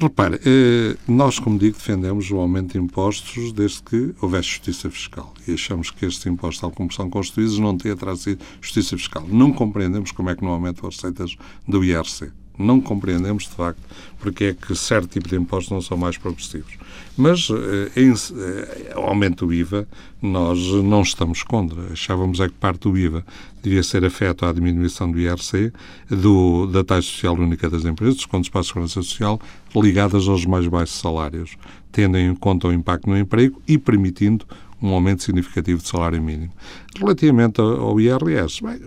Repare, 0.00 0.40
eh, 0.44 0.96
nós, 1.06 1.38
como 1.38 1.56
digo, 1.56 1.76
defendemos 1.76 2.28
o 2.32 2.38
aumento 2.38 2.72
de 2.72 2.78
impostos 2.80 3.52
desde 3.52 3.84
que 3.84 4.16
houvesse 4.20 4.48
justiça 4.48 4.90
fiscal. 4.90 5.32
E 5.46 5.52
achamos 5.52 5.92
que 5.92 6.06
estes 6.06 6.26
impostos, 6.26 6.60
tal 6.60 6.72
como 6.72 6.92
são 6.92 7.08
constituídos, 7.08 7.56
não 7.60 7.78
têm 7.78 7.94
trazido 7.94 8.44
justiça 8.60 8.96
fiscal. 8.96 9.24
Não 9.28 9.52
compreendemos 9.52 10.10
como 10.10 10.30
é 10.30 10.34
que 10.34 10.42
não 10.42 10.50
aumentam 10.50 10.88
as 10.88 10.96
receitas 10.96 11.36
do 11.68 11.84
IRC 11.84 12.32
não 12.58 12.80
compreendemos, 12.80 13.44
de 13.44 13.50
facto, 13.50 13.80
porque 14.18 14.44
é 14.44 14.54
que 14.54 14.74
certo 14.74 15.08
tipo 15.08 15.28
de 15.28 15.36
impostos 15.36 15.70
não 15.72 15.82
são 15.82 15.96
mais 15.96 16.16
progressivos. 16.16 16.74
Mas, 17.16 17.48
eh, 17.50 18.00
em, 18.00 18.12
eh, 18.12 18.92
aumento 18.94 19.46
do 19.46 19.52
IVA, 19.52 19.86
nós 20.20 20.58
não 20.82 21.02
estamos 21.02 21.42
contra. 21.42 21.92
Achávamos 21.92 22.40
é 22.40 22.48
que 22.48 22.54
parte 22.54 22.88
do 22.88 22.96
IVA 22.96 23.24
devia 23.62 23.82
ser 23.82 24.04
afeto 24.04 24.44
à 24.44 24.52
diminuição 24.52 25.10
do 25.10 25.18
IRC, 25.20 25.72
do, 26.08 26.66
da 26.66 26.82
taxa 26.82 27.08
social 27.08 27.34
única 27.34 27.68
das 27.68 27.84
empresas, 27.84 28.16
dos 28.16 28.26
contos 28.26 28.48
para 28.48 28.60
a 28.60 28.64
segurança 28.64 29.02
social, 29.02 29.40
ligadas 29.74 30.28
aos 30.28 30.44
mais 30.46 30.66
baixos 30.66 30.98
salários, 30.98 31.56
tendo 31.92 32.18
em 32.18 32.34
conta 32.34 32.68
o 32.68 32.72
impacto 32.72 33.08
no 33.08 33.16
emprego 33.18 33.60
e 33.66 33.78
permitindo 33.78 34.46
um 34.82 34.92
aumento 34.92 35.22
significativo 35.22 35.80
de 35.80 35.88
salário 35.88 36.22
mínimo. 36.22 36.52
Relativamente 36.98 37.60
ao 37.60 37.98
IRS, 38.00 38.62
bem, 38.62 38.78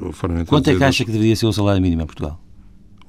Quanto 0.45 0.69
é 0.69 0.75
que 0.75 0.83
acha 0.83 1.03
que 1.03 1.11
deveria 1.11 1.35
ser 1.35 1.47
o 1.47 1.53
salário 1.53 1.81
mínimo 1.81 2.03
em 2.03 2.05
Portugal? 2.05 2.39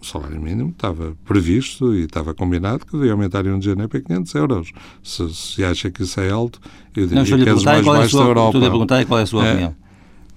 O 0.00 0.04
salário 0.04 0.40
mínimo 0.40 0.70
estava 0.70 1.16
previsto 1.24 1.94
e 1.94 2.04
estava 2.04 2.34
combinado 2.34 2.86
que 2.86 2.92
devia 2.92 3.12
aumentar 3.12 3.44
em 3.44 3.50
1 3.50 3.58
de 3.58 3.66
janeiro 3.66 3.88
para 3.88 4.00
500 4.00 4.34
euros. 4.34 4.72
Se, 5.02 5.34
se 5.34 5.64
acha 5.64 5.90
que 5.90 6.02
isso 6.02 6.20
é 6.20 6.30
alto, 6.30 6.60
eu 6.94 7.06
diria 7.06 7.16
não, 7.16 7.24
que 7.24 7.48
é 7.48 7.54
dos 7.54 7.64
mais 7.64 7.80
é 7.80 7.82
baixos 7.82 8.12
da 8.12 8.26
Europa. 8.26 8.56
Estou 8.56 8.68
a 8.68 8.70
perguntar 8.70 9.04
qual 9.06 9.20
é 9.20 9.22
a 9.22 9.26
sua 9.26 9.46
é, 9.46 9.50
opinião. 9.50 9.76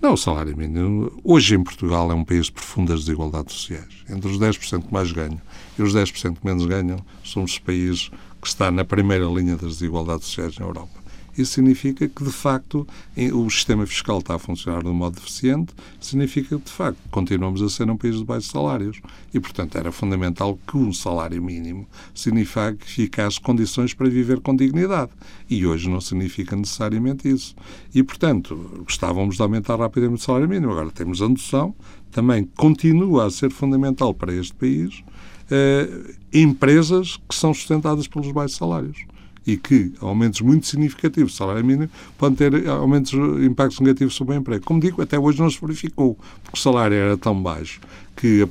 Não, 0.01 0.13
o 0.13 0.17
salário 0.17 0.57
mínimo, 0.57 1.11
hoje 1.23 1.55
em 1.55 1.63
Portugal 1.63 2.11
é 2.11 2.15
um 2.15 2.23
país 2.23 2.47
de 2.47 2.53
profundas 2.53 3.01
desigualdades 3.01 3.53
sociais. 3.53 4.03
Entre 4.09 4.29
os 4.29 4.39
10% 4.39 4.87
que 4.87 4.93
mais 4.93 5.11
ganham 5.11 5.39
e 5.77 5.83
os 5.83 5.93
10% 5.93 6.39
que 6.39 6.45
menos 6.45 6.65
ganham, 6.65 6.97
somos 7.23 7.59
países 7.59 8.09
que 8.41 8.47
está 8.47 8.71
na 8.71 8.83
primeira 8.83 9.25
linha 9.25 9.55
das 9.55 9.73
desigualdades 9.73 10.25
sociais 10.25 10.57
na 10.57 10.65
Europa. 10.65 11.00
Isso 11.37 11.53
significa 11.53 12.07
que, 12.07 12.23
de 12.23 12.31
facto, 12.31 12.87
o 13.33 13.49
sistema 13.49 13.85
fiscal 13.85 14.19
está 14.19 14.35
a 14.35 14.39
funcionar 14.39 14.83
de 14.83 14.89
um 14.89 14.93
modo 14.93 15.15
deficiente, 15.15 15.73
significa 15.99 16.57
que, 16.57 16.65
de 16.65 16.71
facto, 16.71 16.99
continuamos 17.09 17.61
a 17.61 17.69
ser 17.69 17.89
um 17.89 17.97
país 17.97 18.17
de 18.17 18.25
baixos 18.25 18.51
salários. 18.51 19.01
E, 19.33 19.39
portanto, 19.39 19.77
era 19.77 19.91
fundamental 19.91 20.59
que 20.67 20.77
um 20.77 20.91
salário 20.91 21.41
mínimo 21.41 21.87
significasse 22.13 23.39
condições 23.39 23.93
para 23.93 24.09
viver 24.09 24.39
com 24.41 24.55
dignidade. 24.55 25.11
E 25.49 25.65
hoje 25.65 25.89
não 25.89 26.01
significa 26.01 26.55
necessariamente 26.55 27.29
isso. 27.29 27.55
E, 27.93 28.03
portanto, 28.03 28.83
gostávamos 28.85 29.37
de 29.37 29.41
aumentar 29.41 29.79
rapidamente 29.79 30.21
o 30.21 30.25
salário 30.25 30.49
mínimo. 30.49 30.71
Agora 30.71 30.91
temos 30.91 31.21
a 31.21 31.29
noção, 31.29 31.73
também 32.11 32.43
continua 32.55 33.25
a 33.25 33.31
ser 33.31 33.51
fundamental 33.51 34.13
para 34.13 34.33
este 34.33 34.53
país, 34.53 35.03
eh, 35.49 36.15
empresas 36.33 37.17
que 37.27 37.35
são 37.35 37.53
sustentadas 37.53 38.07
pelos 38.07 38.31
baixos 38.31 38.57
salários 38.57 39.10
e 39.45 39.57
que 39.57 39.93
aumentos 39.99 40.41
muito 40.41 40.67
significativos 40.67 41.33
do 41.33 41.35
salário 41.35 41.65
mínimo 41.65 41.89
podem 42.17 42.35
ter 42.35 42.67
aumentos, 42.67 43.13
impactos 43.43 43.79
negativos 43.79 44.13
sobre 44.13 44.35
o 44.35 44.37
emprego. 44.37 44.63
Como 44.63 44.79
digo, 44.79 45.01
até 45.01 45.17
hoje 45.17 45.39
não 45.39 45.49
se 45.49 45.59
verificou, 45.59 46.17
porque 46.43 46.57
o 46.57 46.61
salário 46.61 46.95
era 46.95 47.17
tão 47.17 47.41
baixo 47.41 47.79
que, 48.15 48.47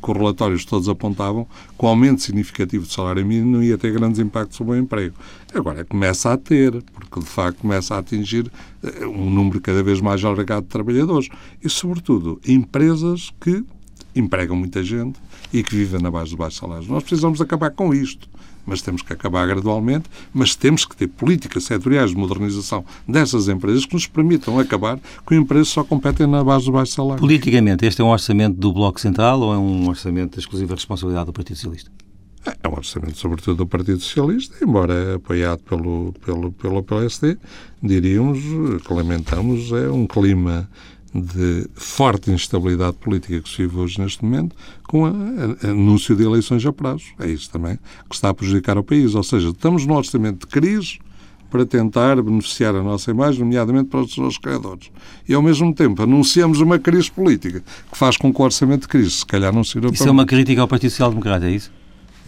com 0.00 0.12
relatórios 0.12 0.64
todos 0.64 0.88
apontavam 0.88 1.44
que 1.44 1.84
o 1.84 1.88
aumento 1.88 2.22
significativo 2.22 2.86
do 2.86 2.92
salário 2.92 3.26
mínimo 3.26 3.56
não 3.56 3.62
ia 3.62 3.76
ter 3.76 3.92
grandes 3.92 4.20
impactos 4.20 4.56
sobre 4.56 4.74
o 4.74 4.76
emprego. 4.76 5.14
Agora 5.52 5.84
começa 5.84 6.32
a 6.32 6.36
ter, 6.36 6.82
porque 6.92 7.20
de 7.20 7.26
facto 7.26 7.58
começa 7.58 7.96
a 7.96 7.98
atingir 7.98 8.50
eh, 8.82 9.06
um 9.06 9.30
número 9.30 9.60
cada 9.60 9.82
vez 9.82 10.00
mais 10.00 10.24
alargado 10.24 10.62
de 10.62 10.68
trabalhadores 10.68 11.28
e, 11.62 11.68
sobretudo, 11.68 12.40
empresas 12.46 13.32
que 13.40 13.64
empregam 14.14 14.56
muita 14.56 14.82
gente 14.84 15.18
e 15.52 15.62
que 15.62 15.74
vivem 15.74 16.00
na 16.00 16.10
base 16.10 16.30
dos 16.30 16.34
baixos 16.34 16.58
salários. 16.60 16.88
Nós 16.88 17.02
precisamos 17.02 17.40
acabar 17.40 17.70
com 17.70 17.92
isto 17.92 18.28
mas 18.68 18.82
temos 18.82 19.02
que 19.02 19.12
acabar 19.12 19.46
gradualmente, 19.46 20.04
mas 20.32 20.54
temos 20.54 20.84
que 20.84 20.94
ter 20.94 21.08
políticas 21.08 21.64
setoriais 21.64 22.10
de 22.10 22.16
modernização 22.16 22.84
dessas 23.06 23.48
empresas 23.48 23.86
que 23.86 23.94
nos 23.94 24.06
permitam 24.06 24.58
acabar 24.58 25.00
com 25.24 25.34
empresas 25.34 25.68
que 25.68 25.74
só 25.74 25.84
competem 25.84 26.26
na 26.26 26.44
base 26.44 26.66
do 26.66 26.72
baixo 26.72 26.92
salário. 26.92 27.20
Politicamente, 27.20 27.86
este 27.86 28.02
é 28.02 28.04
um 28.04 28.08
orçamento 28.08 28.56
do 28.56 28.72
Bloco 28.72 29.00
Central 29.00 29.40
ou 29.40 29.54
é 29.54 29.58
um 29.58 29.88
orçamento 29.88 30.34
de 30.34 30.40
exclusiva 30.40 30.74
responsabilidade 30.74 31.26
do 31.26 31.32
Partido 31.32 31.56
Socialista? 31.56 31.90
É 32.62 32.68
um 32.68 32.72
orçamento, 32.72 33.18
sobretudo, 33.18 33.56
do 33.56 33.66
Partido 33.66 34.00
Socialista, 34.00 34.56
embora 34.62 35.16
apoiado 35.16 35.60
pelo, 35.60 36.14
pelo, 36.24 36.52
pelo 36.52 36.82
PSD, 36.82 37.36
diríamos 37.82 38.38
que 38.86 38.92
lamentamos 38.92 39.72
é 39.72 39.90
um 39.90 40.06
clima 40.06 40.68
de 41.14 41.66
forte 41.74 42.30
instabilidade 42.30 42.96
política 42.96 43.40
que 43.40 43.48
se 43.48 43.58
vive 43.58 43.76
hoje 43.78 44.00
neste 44.00 44.24
momento, 44.24 44.54
com 44.86 45.02
o 45.02 45.06
anúncio 45.66 46.14
de 46.14 46.22
eleições 46.22 46.64
a 46.66 46.72
prazo. 46.72 47.04
É 47.18 47.28
isso 47.28 47.50
também 47.50 47.78
que 48.08 48.14
está 48.14 48.28
a 48.28 48.34
prejudicar 48.34 48.76
o 48.78 48.84
país. 48.84 49.14
Ou 49.14 49.22
seja, 49.22 49.48
estamos 49.48 49.86
num 49.86 49.94
orçamento 49.94 50.46
de 50.46 50.52
crise 50.52 50.98
para 51.50 51.64
tentar 51.64 52.20
beneficiar 52.22 52.74
a 52.74 52.82
nossa 52.82 53.10
imagem, 53.10 53.40
nomeadamente 53.40 53.88
para 53.88 54.00
os 54.00 54.12
seus 54.12 54.36
criadores. 54.36 54.90
E, 55.26 55.34
ao 55.34 55.42
mesmo 55.42 55.74
tempo, 55.74 56.02
anunciamos 56.02 56.60
uma 56.60 56.78
crise 56.78 57.10
política 57.10 57.62
que 57.90 57.98
faz 57.98 58.16
com 58.16 58.32
que 58.32 58.40
o 58.40 58.44
orçamento 58.44 58.82
de 58.82 58.88
crise, 58.88 59.10
se 59.10 59.26
calhar, 59.26 59.52
não 59.52 59.64
sirva 59.64 59.88
Isso 59.88 60.06
é 60.06 60.10
uma 60.10 60.26
crítica 60.26 60.60
ao 60.60 60.68
Partido 60.68 60.90
Social 60.90 61.10
Democrata, 61.10 61.46
é 61.46 61.52
isso? 61.52 61.70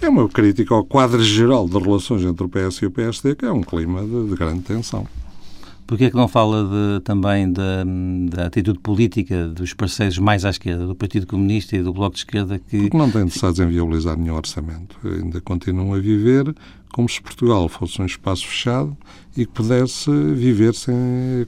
É 0.01 0.09
uma 0.09 0.27
crítica 0.29 0.75
ao 0.75 0.85
quadro 0.85 1.23
geral 1.23 1.69
de 1.69 1.79
relações 1.79 2.23
entre 2.23 2.45
o 2.45 2.49
PS 2.49 2.79
e 2.79 2.87
o 2.87 2.90
PSD, 2.90 3.35
que 3.35 3.45
é 3.45 3.53
um 3.53 3.61
clima 3.61 4.03
de, 4.03 4.31
de 4.31 4.35
grande 4.35 4.62
tensão. 4.62 5.07
Porquê 5.90 6.05
é 6.05 6.11
que 6.11 6.14
não 6.14 6.29
fala 6.29 6.62
de, 6.62 7.00
também 7.03 7.53
da, 7.53 7.85
da, 8.29 8.46
atitude 8.46 8.79
política 8.79 9.48
dos 9.48 9.74
parceiros 9.74 10.18
mais 10.18 10.44
à 10.44 10.50
esquerda, 10.50 10.87
do 10.87 10.94
Partido 10.94 11.26
Comunista 11.26 11.74
e 11.74 11.83
do 11.83 11.92
Bloco 11.92 12.14
de 12.14 12.20
Esquerda? 12.20 12.61
Que... 12.61 12.83
Porque 12.83 12.96
não 12.96 13.11
têm 13.11 13.22
interessados 13.22 13.59
em 13.59 13.66
viabilizar 13.66 14.16
nenhum 14.16 14.37
orçamento. 14.37 14.96
Ainda 15.05 15.40
continuam 15.40 15.92
a 15.92 15.98
viver 15.98 16.55
como 16.92 17.09
se 17.09 17.20
Portugal 17.20 17.68
fosse 17.68 18.00
um 18.00 18.07
espaço 18.07 18.46
fechado 18.46 18.96
e 19.37 19.46
que 19.46 19.53
pudesse 19.53 20.11
viver 20.35 20.74
sem, 20.74 20.94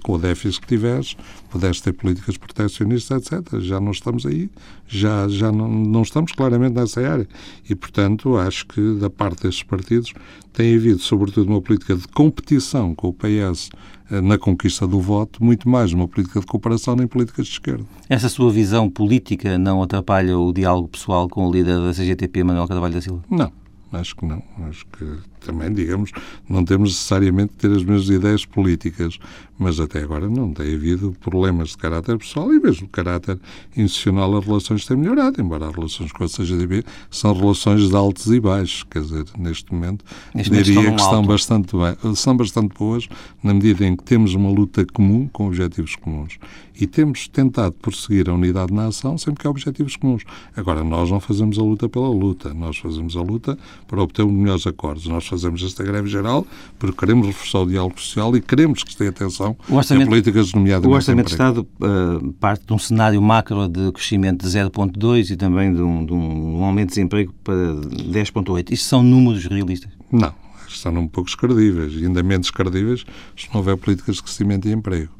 com 0.02 0.12
o 0.12 0.18
déficit 0.18 0.60
que 0.60 0.68
tivesse, 0.68 1.16
pudesse 1.50 1.82
ter 1.82 1.92
políticas 1.92 2.36
proteccionistas, 2.36 3.26
etc. 3.26 3.60
Já 3.60 3.80
não 3.80 3.90
estamos 3.90 4.24
aí, 4.24 4.48
já, 4.86 5.26
já 5.28 5.50
não, 5.50 5.68
não 5.68 6.02
estamos 6.02 6.32
claramente 6.32 6.74
nessa 6.74 7.00
área. 7.00 7.28
E, 7.68 7.74
portanto, 7.74 8.36
acho 8.36 8.66
que 8.66 8.94
da 8.94 9.10
parte 9.10 9.42
destes 9.42 9.64
partidos 9.64 10.12
tem 10.52 10.76
havido, 10.76 11.00
sobretudo, 11.00 11.48
uma 11.50 11.60
política 11.60 11.96
de 11.96 12.06
competição 12.08 12.94
com 12.94 13.08
o 13.08 13.12
PS 13.12 13.70
eh, 14.10 14.20
na 14.20 14.38
conquista 14.38 14.86
do 14.86 15.00
voto, 15.00 15.42
muito 15.42 15.68
mais 15.68 15.92
uma 15.92 16.06
política 16.06 16.38
de 16.40 16.46
cooperação 16.46 16.94
nem 16.94 17.06
políticas 17.06 17.46
de 17.46 17.52
esquerda. 17.52 17.84
Essa 18.08 18.28
sua 18.28 18.50
visão 18.52 18.88
política 18.88 19.58
não 19.58 19.82
atrapalha 19.82 20.38
o 20.38 20.52
diálogo 20.52 20.88
pessoal 20.88 21.28
com 21.28 21.48
o 21.48 21.52
líder 21.52 21.80
da 21.80 21.92
CGTP, 21.92 22.44
Manuel 22.44 22.68
Carvalho 22.68 22.94
da 22.94 23.00
Silva? 23.00 23.22
Não, 23.30 23.50
acho 23.92 24.14
que 24.14 24.26
não. 24.26 24.42
Acho 24.68 24.86
que 24.86 25.31
também, 25.44 25.72
digamos, 25.72 26.10
não 26.48 26.64
temos 26.64 26.90
necessariamente 26.90 27.52
de 27.52 27.58
ter 27.58 27.70
as 27.70 27.84
mesmas 27.84 28.08
ideias 28.08 28.44
políticas, 28.44 29.18
mas 29.58 29.78
até 29.78 30.02
agora 30.02 30.28
não 30.28 30.52
tem 30.52 30.74
havido 30.74 31.14
problemas 31.20 31.70
de 31.70 31.78
caráter 31.78 32.18
pessoal 32.18 32.52
e 32.52 32.60
mesmo 32.60 32.86
de 32.86 32.92
caráter 32.92 33.38
institucional 33.76 34.36
as 34.36 34.44
relações 34.44 34.86
têm 34.86 34.96
melhorado, 34.96 35.40
embora 35.40 35.68
as 35.68 35.74
relações 35.74 36.12
com 36.12 36.24
a 36.24 36.28
CGDB 36.28 36.84
são 37.10 37.32
relações 37.32 37.88
de 37.88 37.94
altos 37.94 38.26
e 38.26 38.40
baixos, 38.40 38.84
quer 38.84 39.02
dizer, 39.02 39.24
neste 39.38 39.72
momento 39.72 40.04
neste 40.34 40.50
diria 40.50 40.74
momento 40.74 40.96
que 40.96 41.02
estão 41.02 41.22
bastante, 41.24 41.76
bem, 41.76 42.14
são 42.14 42.36
bastante 42.36 42.74
boas 42.76 43.08
na 43.42 43.54
medida 43.54 43.86
em 43.86 43.96
que 43.96 44.04
temos 44.04 44.34
uma 44.34 44.50
luta 44.50 44.84
comum 44.92 45.28
com 45.32 45.46
objetivos 45.46 45.96
comuns 45.96 46.38
e 46.74 46.86
temos 46.86 47.28
tentado 47.28 47.74
prosseguir 47.74 48.28
a 48.28 48.34
unidade 48.34 48.72
na 48.72 48.86
ação 48.86 49.16
sempre 49.18 49.40
que 49.40 49.46
há 49.46 49.50
objetivos 49.50 49.96
comuns. 49.96 50.24
Agora, 50.56 50.82
nós 50.82 51.10
não 51.10 51.20
fazemos 51.20 51.58
a 51.58 51.62
luta 51.62 51.88
pela 51.88 52.08
luta, 52.08 52.52
nós 52.54 52.76
fazemos 52.78 53.16
a 53.16 53.20
luta 53.20 53.58
para 53.86 54.02
obter 54.02 54.24
melhores 54.26 54.66
acordos. 54.66 55.06
Nós 55.06 55.26
fazemos 55.32 55.62
esta 55.64 55.82
greve 55.82 56.08
geral 56.08 56.46
porque 56.78 56.98
queremos 56.98 57.26
reforçar 57.26 57.60
o 57.60 57.66
diálogo 57.66 57.98
social 57.98 58.36
e 58.36 58.40
queremos 58.42 58.84
que 58.84 58.92
se 58.92 58.98
tenha 58.98 59.08
atenção 59.08 59.56
a 59.70 60.06
políticas 60.06 60.52
nomeadas 60.52 60.86
O 60.86 60.90
Orçamento 60.90 61.26
de 61.26 61.32
Estado 61.32 61.66
uh, 61.80 62.32
parte 62.34 62.66
de 62.66 62.72
um 62.74 62.78
cenário 62.78 63.22
macro 63.22 63.66
de 63.66 63.90
crescimento 63.92 64.46
de 64.46 64.48
0,2 64.48 65.30
e 65.30 65.36
também 65.36 65.72
de 65.72 65.80
um, 65.80 66.04
de 66.04 66.12
um 66.12 66.62
aumento 66.62 66.88
de 66.88 66.96
desemprego 66.96 67.32
para 67.42 67.54
10,8. 67.54 68.72
Isto 68.72 68.84
são 68.84 69.02
números 69.02 69.46
realistas? 69.46 69.90
Não, 70.10 70.34
são 70.68 70.92
um 70.98 71.08
pouco 71.08 71.34
credíveis, 71.36 71.94
e 71.94 72.04
ainda 72.04 72.22
menos 72.22 72.50
credíveis 72.50 73.06
se 73.36 73.48
não 73.48 73.56
houver 73.60 73.76
políticas 73.78 74.16
de 74.16 74.22
crescimento 74.22 74.68
e 74.68 74.72
emprego. 74.72 75.10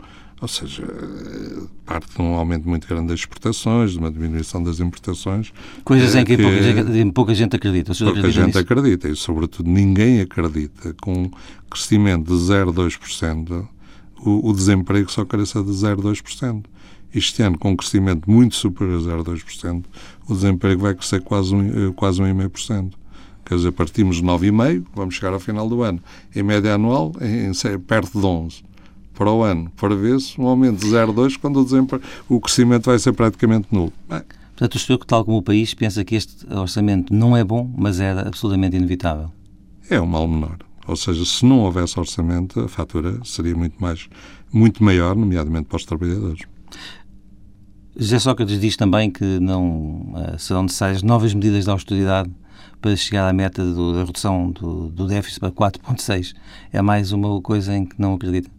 Ou 0.42 0.48
seja, 0.48 0.82
parte 1.86 2.16
de 2.16 2.20
um 2.20 2.34
aumento 2.34 2.68
muito 2.68 2.88
grande 2.88 3.06
das 3.06 3.20
exportações, 3.20 3.92
de 3.92 3.98
uma 3.98 4.10
diminuição 4.10 4.60
das 4.60 4.80
importações. 4.80 5.52
Coisas 5.84 6.16
em 6.16 6.24
que, 6.24 6.36
que 6.36 6.42
pouca, 6.42 6.60
gente, 6.60 7.12
pouca, 7.12 7.34
gente 7.34 7.54
acredita. 7.54 7.94
Pouca 7.94 8.10
acredita 8.18 8.32
gente 8.32 8.46
nisso? 8.46 8.58
acredita 8.58 9.08
e, 9.08 9.14
sobretudo, 9.14 9.70
ninguém 9.70 10.20
acredita 10.20 10.96
com 11.00 11.12
um 11.12 11.30
crescimento 11.70 12.26
de 12.26 12.34
0,2%, 12.34 13.68
o, 14.18 14.50
o 14.50 14.52
desemprego 14.52 15.08
só 15.12 15.24
cresça 15.24 15.62
de 15.62 15.70
0,2%. 15.70 16.64
Este 17.14 17.40
ano, 17.42 17.56
com 17.56 17.70
um 17.70 17.76
crescimento 17.76 18.28
muito 18.28 18.56
superior 18.56 18.98
a 18.98 19.22
0,2%, 19.22 19.84
o 20.28 20.34
desemprego 20.34 20.82
vai 20.82 20.96
crescer 20.96 21.20
quase, 21.20 21.54
um, 21.54 21.88
eh, 21.88 21.92
quase 21.94 22.20
1,5%. 22.20 22.94
Quer 23.44 23.54
dizer, 23.54 23.70
partimos 23.70 24.16
de 24.16 24.24
9,5%, 24.24 24.86
vamos 24.92 25.14
chegar 25.14 25.32
ao 25.32 25.40
final 25.40 25.68
do 25.68 25.82
ano, 25.82 26.02
em 26.34 26.42
média 26.42 26.74
anual, 26.74 27.12
em, 27.20 27.52
em 27.52 27.78
perto 27.78 28.18
de 28.18 28.26
11% 28.26 28.71
para 29.14 29.30
o 29.30 29.42
ano, 29.42 29.70
para 29.76 29.94
ver-se 29.94 30.40
um 30.40 30.46
aumento 30.46 30.80
de 30.80 30.86
0,2 30.86 31.38
quando 31.38 31.60
o, 31.60 31.64
desemprego, 31.64 32.04
o 32.28 32.40
crescimento 32.40 32.86
vai 32.86 32.98
ser 32.98 33.12
praticamente 33.12 33.68
nulo. 33.70 33.92
Bem, 34.08 34.22
Portanto, 34.62 34.74
o 34.76 34.78
senhor, 34.78 35.04
tal 35.04 35.24
como 35.24 35.38
o 35.38 35.42
país, 35.42 35.74
pensa 35.74 36.04
que 36.04 36.14
este 36.14 36.46
orçamento 36.54 37.12
não 37.12 37.36
é 37.36 37.42
bom, 37.42 37.68
mas 37.76 37.98
era 37.98 38.28
absolutamente 38.28 38.76
inevitável? 38.76 39.32
É 39.90 40.00
um 40.00 40.06
mal 40.06 40.28
menor. 40.28 40.58
Ou 40.86 40.94
seja, 40.94 41.24
se 41.24 41.44
não 41.44 41.60
houvesse 41.60 41.98
orçamento, 41.98 42.60
a 42.60 42.68
fatura 42.68 43.18
seria 43.24 43.56
muito, 43.56 43.80
mais, 43.80 44.08
muito 44.52 44.84
maior, 44.84 45.16
nomeadamente 45.16 45.68
para 45.68 45.76
os 45.76 45.84
trabalhadores. 45.84 46.42
José 47.96 48.18
Sócrates 48.18 48.60
diz 48.60 48.76
também 48.76 49.10
que 49.10 49.40
não 49.40 50.12
uh, 50.14 50.38
serão 50.38 50.62
necessárias 50.62 51.02
novas 51.02 51.34
medidas 51.34 51.64
de 51.64 51.70
austeridade 51.70 52.30
para 52.80 52.94
chegar 52.96 53.28
à 53.28 53.32
meta 53.32 53.64
do, 53.64 53.94
da 53.94 54.04
redução 54.04 54.50
do, 54.50 54.88
do 54.88 55.06
déficit 55.06 55.40
para 55.40 55.50
4,6. 55.50 56.34
É 56.72 56.80
mais 56.80 57.12
uma 57.12 57.40
coisa 57.40 57.76
em 57.76 57.84
que 57.84 58.00
não 58.00 58.14
acredita? 58.14 58.50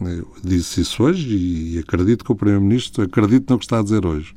Eu 0.00 0.28
disse 0.44 0.82
isso 0.82 1.02
hoje 1.02 1.34
e 1.34 1.78
acredito 1.78 2.24
que 2.24 2.30
o 2.30 2.36
Primeiro-Ministro, 2.36 3.02
acredito 3.02 3.50
no 3.50 3.58
que 3.58 3.64
está 3.64 3.78
a 3.78 3.82
dizer 3.82 4.04
hoje. 4.04 4.34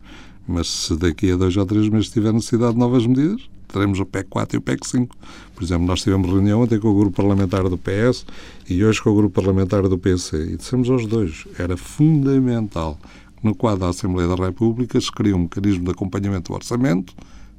Mas 0.47 0.67
se 0.67 0.95
daqui 0.95 1.31
a 1.31 1.35
dois 1.35 1.55
ou 1.57 1.65
três 1.65 1.89
meses 1.89 2.09
tiver 2.09 2.31
necessidade 2.31 2.73
de 2.73 2.79
novas 2.79 3.05
medidas, 3.05 3.41
teremos 3.67 3.99
o 3.99 4.05
PEC 4.05 4.27
4 4.29 4.55
e 4.55 4.59
o 4.59 4.61
PEC 4.61 4.87
5. 4.87 5.15
Por 5.53 5.63
exemplo, 5.63 5.85
nós 5.85 6.01
tivemos 6.01 6.29
reunião 6.29 6.61
ontem 6.61 6.79
com 6.79 6.87
o 6.87 6.97
grupo 6.97 7.17
parlamentar 7.17 7.67
do 7.69 7.77
PS 7.77 8.25
e 8.69 8.83
hoje 8.83 9.01
com 9.01 9.11
o 9.11 9.15
grupo 9.15 9.35
parlamentar 9.35 9.87
do 9.87 9.97
PC. 9.97 10.53
E 10.53 10.57
dissemos 10.57 10.89
aos 10.89 11.05
dois, 11.05 11.45
era 11.57 11.75
fundamental 11.75 12.97
que 13.39 13.45
no 13.45 13.53
quadro 13.53 13.81
da 13.81 13.89
Assembleia 13.89 14.27
da 14.27 14.35
República 14.35 14.99
se 14.99 15.11
crie 15.11 15.33
um 15.33 15.39
mecanismo 15.39 15.83
de 15.83 15.91
acompanhamento 15.91 16.51
do 16.51 16.55
orçamento 16.55 17.13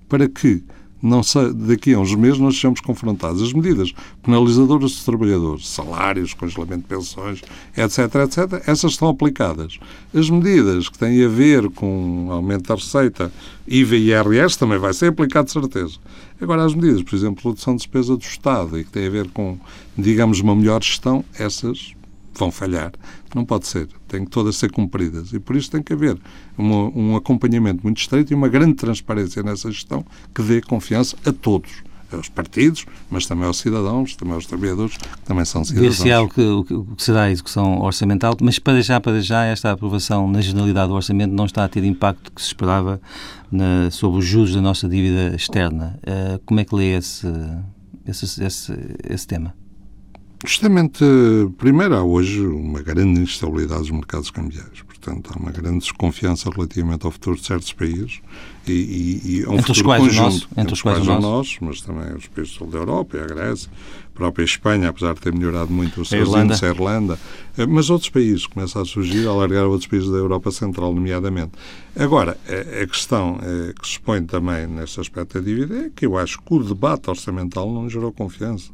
para 0.09 0.29
que 0.29 0.65
não 1.03 1.23
sei, 1.23 1.53
daqui 1.53 1.95
a 1.95 1.99
uns 1.99 2.15
meses 2.15 2.39
nós 2.39 2.55
sejamos 2.55 2.81
confrontados. 2.81 3.43
As 3.43 3.53
medidas 3.53 3.93
penalizadoras 4.23 4.93
dos 4.93 5.05
trabalhadores, 5.05 5.69
salários, 5.69 6.35
congelamento 6.35 6.83
de 6.83 6.89
pensões, 6.89 7.41
etc., 7.77 7.99
etc., 8.25 8.63
essas 8.67 8.93
estão 8.93 9.09
aplicadas. 9.09 9.79
As 10.15 10.29
medidas 10.29 10.89
que 10.89 10.99
têm 10.99 11.25
a 11.25 11.29
ver 11.29 11.71
com 11.71 12.29
aumento 12.31 12.69
da 12.69 12.75
receita, 12.75 13.33
IVA 13.67 13.97
e 13.97 14.11
IRS, 14.11 14.59
também 14.59 14.79
vai 14.79 14.93
ser 14.93 15.07
aplicado 15.07 15.47
de 15.47 15.53
certeza. 15.53 15.97
Agora, 16.41 16.65
as 16.65 16.75
medidas, 16.75 17.03
por 17.03 17.15
exemplo, 17.15 17.51
redução 17.51 17.75
de 17.75 17.83
despesa 17.83 18.17
do 18.17 18.23
Estado 18.23 18.79
e 18.79 18.85
que 18.85 18.91
têm 18.91 19.07
a 19.07 19.11
ver 19.11 19.29
com, 19.31 19.59
digamos, 19.97 20.41
uma 20.41 20.55
melhor 20.55 20.83
gestão, 20.83 21.25
essas 21.39 21.95
vão 22.35 22.51
falhar. 22.51 22.93
Não 23.35 23.45
pode 23.45 23.67
ser. 23.67 23.89
Têm 24.09 24.25
que 24.25 24.31
todas 24.31 24.57
ser 24.57 24.71
cumpridas. 24.71 25.33
E 25.33 25.39
por 25.39 25.57
isso 25.57 25.71
tem 25.71 25.83
que 25.83 25.93
haver 25.93 26.19
um, 26.59 27.13
um 27.13 27.17
acompanhamento 27.17 27.81
muito 27.83 27.99
estreito 27.99 28.33
e 28.33 28.35
uma 28.35 28.49
grande 28.49 28.75
transparência 28.75 29.43
nessa 29.43 29.71
gestão 29.71 30.05
que 30.35 30.43
dê 30.43 30.61
confiança 30.61 31.17
a 31.25 31.33
todos 31.33 31.71
aos 32.17 32.29
partidos, 32.29 32.87
mas 33.09 33.27
também 33.27 33.47
aos 33.47 33.59
cidadãos, 33.59 34.17
também 34.17 34.35
aos 34.35 34.47
trabalhadores, 34.47 34.97
que 34.97 35.21
também 35.25 35.45
são 35.45 35.65
cidadãos. 35.65 35.99
Ver-se 35.99 36.13
o 36.15 36.29
que, 36.65 36.75
o 36.75 36.85
que 36.97 37.03
será 37.03 37.23
a 37.23 37.31
execução 37.31 37.81
orçamental, 37.81 38.37
mas 38.41 38.59
para 38.59 38.81
já, 38.83 39.01
para 39.01 39.21
já, 39.21 39.45
esta 39.45 39.71
aprovação 39.71 40.29
na 40.29 40.41
generalidade 40.41 40.89
do 40.89 40.95
orçamento 40.95 41.33
não 41.33 41.47
está 41.47 41.65
a 41.65 41.69
ter 41.69 41.85
impacto 41.85 42.33
que 42.33 42.41
se 42.41 42.49
esperava 42.49 43.01
na, 43.51 43.91
sobre 43.91 44.19
os 44.19 44.25
juros 44.25 44.55
da 44.55 44.61
nossa 44.61 44.89
dívida 44.89 45.35
externa. 45.35 45.99
Uh, 46.03 46.41
como 46.45 46.61
é 46.61 46.65
que 46.65 46.75
lê 46.75 46.97
esse, 46.97 47.27
esse, 48.07 48.45
esse, 48.45 48.73
esse 49.09 49.27
tema? 49.27 49.55
Justamente, 50.45 51.05
primeiro, 51.59 51.95
há 51.95 52.03
hoje 52.03 52.41
uma 52.41 52.81
grande 52.81 53.21
instabilidade 53.21 53.83
dos 53.83 53.91
mercados 53.91 54.31
cambiais. 54.31 54.83
Portanto, 54.87 55.31
há 55.35 55.39
uma 55.39 55.51
grande 55.51 55.79
desconfiança 55.79 56.51
relativamente 56.51 57.07
ao 57.07 57.11
futuro 57.11 57.37
de 57.37 57.47
certos 57.47 57.73
países 57.73 58.21
e, 58.67 58.73
e, 58.73 59.37
e 59.37 59.47
um 59.47 59.55
entre 59.55 59.75
futuro 59.75 59.91
os 59.91 59.99
conjunto. 59.99 60.23
Nosso, 60.23 60.45
entre, 60.45 60.61
entre 60.61 60.73
os 60.75 60.83
quais, 60.83 60.99
quais 60.99 61.19
o 61.19 61.21
nosso, 61.23 61.57
mas 61.63 61.81
também 61.81 62.15
os 62.15 62.27
países 62.27 62.53
do 62.53 62.59
sul 62.59 62.67
da 62.69 62.79
Europa 62.79 63.19
a 63.19 63.27
Grécia, 63.27 63.71
a 64.15 64.17
própria 64.17 64.45
Espanha, 64.45 64.89
apesar 64.91 65.15
de 65.15 65.21
ter 65.21 65.33
melhorado 65.33 65.73
muito 65.73 66.03
os 66.03 66.09
seus 66.11 66.29
índices, 66.35 66.63
a 66.63 66.69
Irlanda, 66.69 67.19
eh, 67.57 67.67
mas 67.67 67.89
outros 67.89 68.11
países 68.11 68.47
começam 68.47 68.83
a 68.83 68.85
surgir, 68.85 69.27
a 69.27 69.31
alargar 69.31 69.65
outros 69.65 69.87
países 69.87 70.11
da 70.11 70.19
Europa 70.19 70.51
Central, 70.51 70.95
nomeadamente. 70.95 71.53
Agora, 71.97 72.37
a 72.47 72.87
questão 72.87 73.39
eh, 73.43 73.73
que 73.81 73.89
se 73.89 74.01
põe 74.01 74.23
também 74.25 74.67
neste 74.67 75.01
aspecto 75.01 75.39
da 75.39 75.45
dívida 75.45 75.87
é 75.87 75.91
que 75.95 76.05
eu 76.05 76.19
acho 76.19 76.41
que 76.43 76.55
o 76.55 76.63
debate 76.63 77.09
orçamental 77.09 77.71
não 77.71 77.89
gerou 77.89 78.13
confiança 78.13 78.71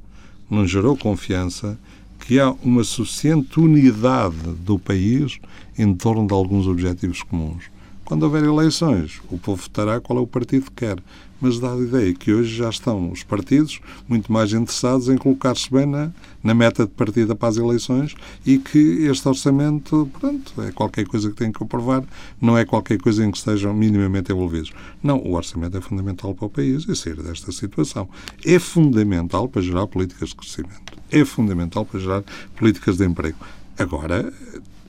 não 0.50 0.66
gerou 0.66 0.96
confiança 0.96 1.78
que 2.20 2.40
há 2.40 2.50
uma 2.62 2.82
suficiente 2.82 3.60
unidade 3.60 4.36
do 4.64 4.78
país 4.78 5.38
em 5.78 5.94
torno 5.94 6.26
de 6.26 6.32
alguns 6.32 6.66
objetivos 6.66 7.22
comuns. 7.22 7.64
Quando 8.06 8.22
houver 8.22 8.44
eleições, 8.44 9.20
o 9.28 9.36
povo 9.36 9.60
votará 9.60 10.00
qual 10.00 10.20
é 10.20 10.22
o 10.22 10.28
partido 10.28 10.66
que 10.66 10.86
quer. 10.86 10.96
Mas 11.40 11.58
dá 11.58 11.72
a 11.72 11.76
ideia 11.76 12.14
que 12.14 12.32
hoje 12.32 12.54
já 12.54 12.70
estão 12.70 13.10
os 13.10 13.24
partidos 13.24 13.80
muito 14.08 14.32
mais 14.32 14.52
interessados 14.52 15.08
em 15.08 15.18
colocar-se 15.18 15.68
bem 15.68 15.86
na, 15.86 16.12
na 16.40 16.54
meta 16.54 16.86
de 16.86 16.92
partida 16.92 17.34
para 17.34 17.48
as 17.48 17.56
eleições 17.56 18.14
e 18.46 18.58
que 18.58 18.78
este 18.78 19.28
orçamento, 19.28 20.08
pronto, 20.20 20.62
é 20.62 20.70
qualquer 20.70 21.04
coisa 21.04 21.28
que 21.30 21.34
tem 21.34 21.50
que 21.50 21.60
aprovar, 21.60 22.04
não 22.40 22.56
é 22.56 22.64
qualquer 22.64 22.96
coisa 22.98 23.24
em 23.24 23.30
que 23.32 23.38
estejam 23.38 23.74
minimamente 23.74 24.30
envolvidos. 24.30 24.72
Não, 25.02 25.18
o 25.18 25.34
orçamento 25.34 25.76
é 25.76 25.80
fundamental 25.80 26.32
para 26.32 26.46
o 26.46 26.50
país 26.50 26.86
e 26.88 26.94
sair 26.94 27.20
desta 27.20 27.50
situação. 27.50 28.08
É 28.44 28.60
fundamental 28.60 29.48
para 29.48 29.62
gerar 29.62 29.88
políticas 29.88 30.28
de 30.28 30.36
crescimento. 30.36 30.92
É 31.10 31.24
fundamental 31.24 31.84
para 31.84 31.98
gerar 31.98 32.22
políticas 32.56 32.98
de 32.98 33.04
emprego. 33.04 33.38
Agora, 33.78 34.32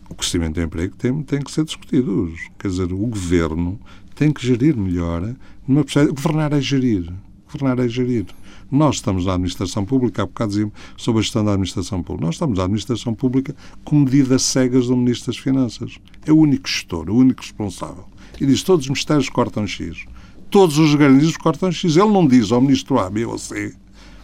o 0.09 0.15
crescimento 0.15 0.55
do 0.55 0.61
emprego 0.61 0.95
tem, 0.95 1.21
tem 1.23 1.41
que 1.41 1.51
ser 1.51 1.65
discutido. 1.65 2.33
Quer 2.57 2.69
dizer, 2.69 2.91
o 2.91 2.97
governo 2.97 3.79
tem 4.15 4.31
que 4.31 4.45
gerir 4.45 4.75
melhor. 4.75 5.35
Numa... 5.67 5.83
Governar 6.13 6.53
é 6.53 6.61
gerir. 6.61 7.11
Governar 7.51 7.79
é 7.85 7.87
gerir. 7.87 8.25
Nós 8.69 8.95
estamos 8.95 9.25
na 9.25 9.33
administração 9.33 9.85
pública, 9.85 10.23
há 10.23 10.25
bocado 10.25 10.49
dizíamos 10.49 10.73
sobre 10.97 11.19
a 11.19 11.21
gestão 11.23 11.45
da 11.45 11.51
administração 11.51 12.03
pública. 12.03 12.25
Nós 12.25 12.35
estamos 12.35 12.57
na 12.57 12.65
administração 12.65 13.13
pública 13.13 13.55
com 13.85 13.99
medidas 13.99 14.41
cegas 14.41 14.87
do 14.87 14.97
Ministro 14.97 15.31
das 15.31 15.41
Finanças. 15.41 15.97
É 16.25 16.31
o 16.31 16.37
único 16.37 16.67
gestor, 16.67 17.09
o 17.09 17.15
único 17.15 17.41
responsável. 17.41 18.05
E 18.39 18.45
diz: 18.45 18.63
todos 18.63 18.85
os 18.85 18.89
ministérios 18.89 19.29
cortam 19.29 19.65
X. 19.65 20.05
Todos 20.49 20.77
os 20.77 20.93
organismos 20.93 21.37
cortam 21.37 21.71
X. 21.71 21.95
Ele 21.95 22.11
não 22.11 22.27
diz 22.27 22.51
ao 22.51 22.61
Ministro 22.61 22.99
A, 22.99 23.09
B 23.09 23.25
ou 23.25 23.37
C 23.37 23.73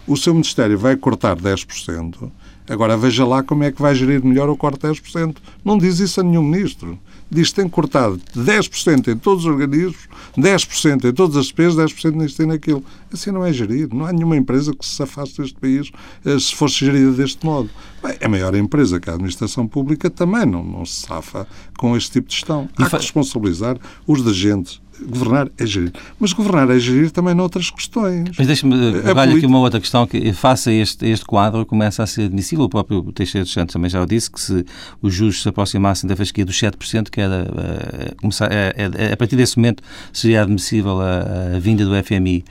o 0.06 0.17
seu 0.17 0.34
Ministério 0.34 0.78
vai 0.78 0.96
cortar 0.96 1.38
10%, 1.38 2.30
agora 2.67 2.97
veja 2.97 3.26
lá 3.26 3.43
como 3.43 3.63
é 3.63 3.71
que 3.71 3.82
vai 3.82 3.95
gerir 3.95 4.23
melhor 4.23 4.49
o 4.49 4.58
corte 4.58 4.80
10%. 4.80 5.36
Não 5.63 5.78
diz 5.78 5.99
isso 5.99 6.19
a 6.19 6.23
nenhum 6.23 6.43
Ministro. 6.43 6.97
Diz 7.30 7.49
que 7.49 7.56
tem 7.56 7.67
cortado 7.67 8.21
10% 8.36 9.08
em 9.08 9.17
todos 9.17 9.45
os 9.45 9.52
organismos, 9.52 10.08
10% 10.38 11.06
em 11.06 11.13
todas 11.13 11.36
as 11.36 11.45
despesas, 11.45 11.91
10% 11.91 12.15
nisto 12.15 12.43
e 12.43 12.45
naquilo. 12.45 12.84
Assim 13.12 13.32
não 13.32 13.43
é 13.43 13.52
gerir. 13.52 13.89
Não 13.91 14.06
há 14.06 14.13
nenhuma 14.13 14.38
empresa 14.38 14.73
que 14.73 14.86
se 14.86 15.02
afaste 15.02 15.41
deste 15.41 15.60
país 15.60 15.91
eh, 16.23 16.38
se 16.38 16.54
fosse 16.54 16.86
gerida 16.86 17.12
deste 17.12 17.43
modo. 17.43 17.69
Bem, 18.04 18.17
a 18.21 18.30
maior 18.30 18.54
empresa 18.56 18.99
que 18.99 19.10
a 19.10 19.13
administração 19.13 19.67
pública 19.67 20.10
também 20.10 20.45
não, 20.45 20.63
não 20.63 20.86
se 20.86 21.08
safa 21.08 21.47
com 21.78 21.97
este 21.97 22.12
tipo 22.12 22.28
de 22.28 22.36
gestão. 22.36 22.69
Há 22.78 22.89
que 22.89 22.97
responsabilizar 22.97 23.78
os 24.06 24.28
agentes 24.28 24.83
governar 25.08 25.50
é 25.58 25.66
gerir. 25.66 25.92
Mas 26.20 26.34
governar 26.34 26.70
é 26.70 26.80
gerir 26.80 27.12
também 27.12 27.34
noutras 27.34 27.70
questões. 27.70 28.30
Mas 28.38 28.48
deixe-me 28.48 29.02
colocar 29.02 29.24
aqui 29.24 29.46
uma 29.46 29.60
outra 29.60 29.80
questão 29.80 30.06
que, 30.06 30.34
face 30.34 30.70
a 30.70 30.74
este, 30.74 31.06
este 31.08 31.26
quadro, 31.26 31.66
começa 31.66 32.04
a 32.04 32.08
ser 32.08 32.24
admissível. 32.24 32.66
O 32.66 32.70
próprio 32.70 33.02
Teixeira 33.12 33.44
dos 33.44 33.54
Santos 33.54 33.74
também 33.74 33.89
já 33.89 34.02
o 34.02 34.06
disse, 34.06 34.32
que 34.32 34.39
se 34.39 34.66
os 35.02 35.13
juros 35.13 35.42
se 35.42 35.50
aproximassem 35.50 36.08
da 36.08 36.16
fasquia 36.16 36.46
dos 36.46 36.56
7%, 36.56 37.10
que 37.10 37.22
era, 37.22 37.48
uh, 37.50 38.16
começar, 38.22 38.50
uh, 38.50 39.13
a 39.13 39.18
partir 39.18 39.36
desse 39.36 39.58
momento 39.58 39.84
seria 40.12 40.42
admissível 40.42 41.00
a, 41.02 41.56
a 41.56 41.60
vinda 41.60 41.86
do 41.86 41.92
FMI. 42.04 42.44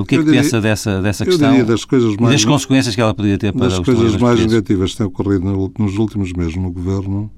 O 0.00 0.04
que 0.04 0.14
é 0.14 0.18
que 0.18 0.24
diria, 0.24 0.42
pensa 0.42 0.60
dessa, 0.60 1.02
dessa 1.02 1.24
questão 1.24 1.64
das 1.64 1.84
coisas 1.84 2.16
mais, 2.16 2.34
e 2.34 2.36
das 2.36 2.44
consequências 2.44 2.94
que 2.94 3.00
ela 3.00 3.14
poderia 3.14 3.38
ter 3.38 3.52
para 3.52 3.68
das 3.68 3.78
os 3.78 3.84
coisas 3.84 4.16
mais 4.16 4.40
negativas 4.40 4.92
que 4.92 4.98
têm 4.98 5.06
ocorrido 5.06 5.72
nos 5.78 5.96
últimos 5.96 6.32
meses 6.32 6.56
no 6.56 6.70
Governo 6.70 7.30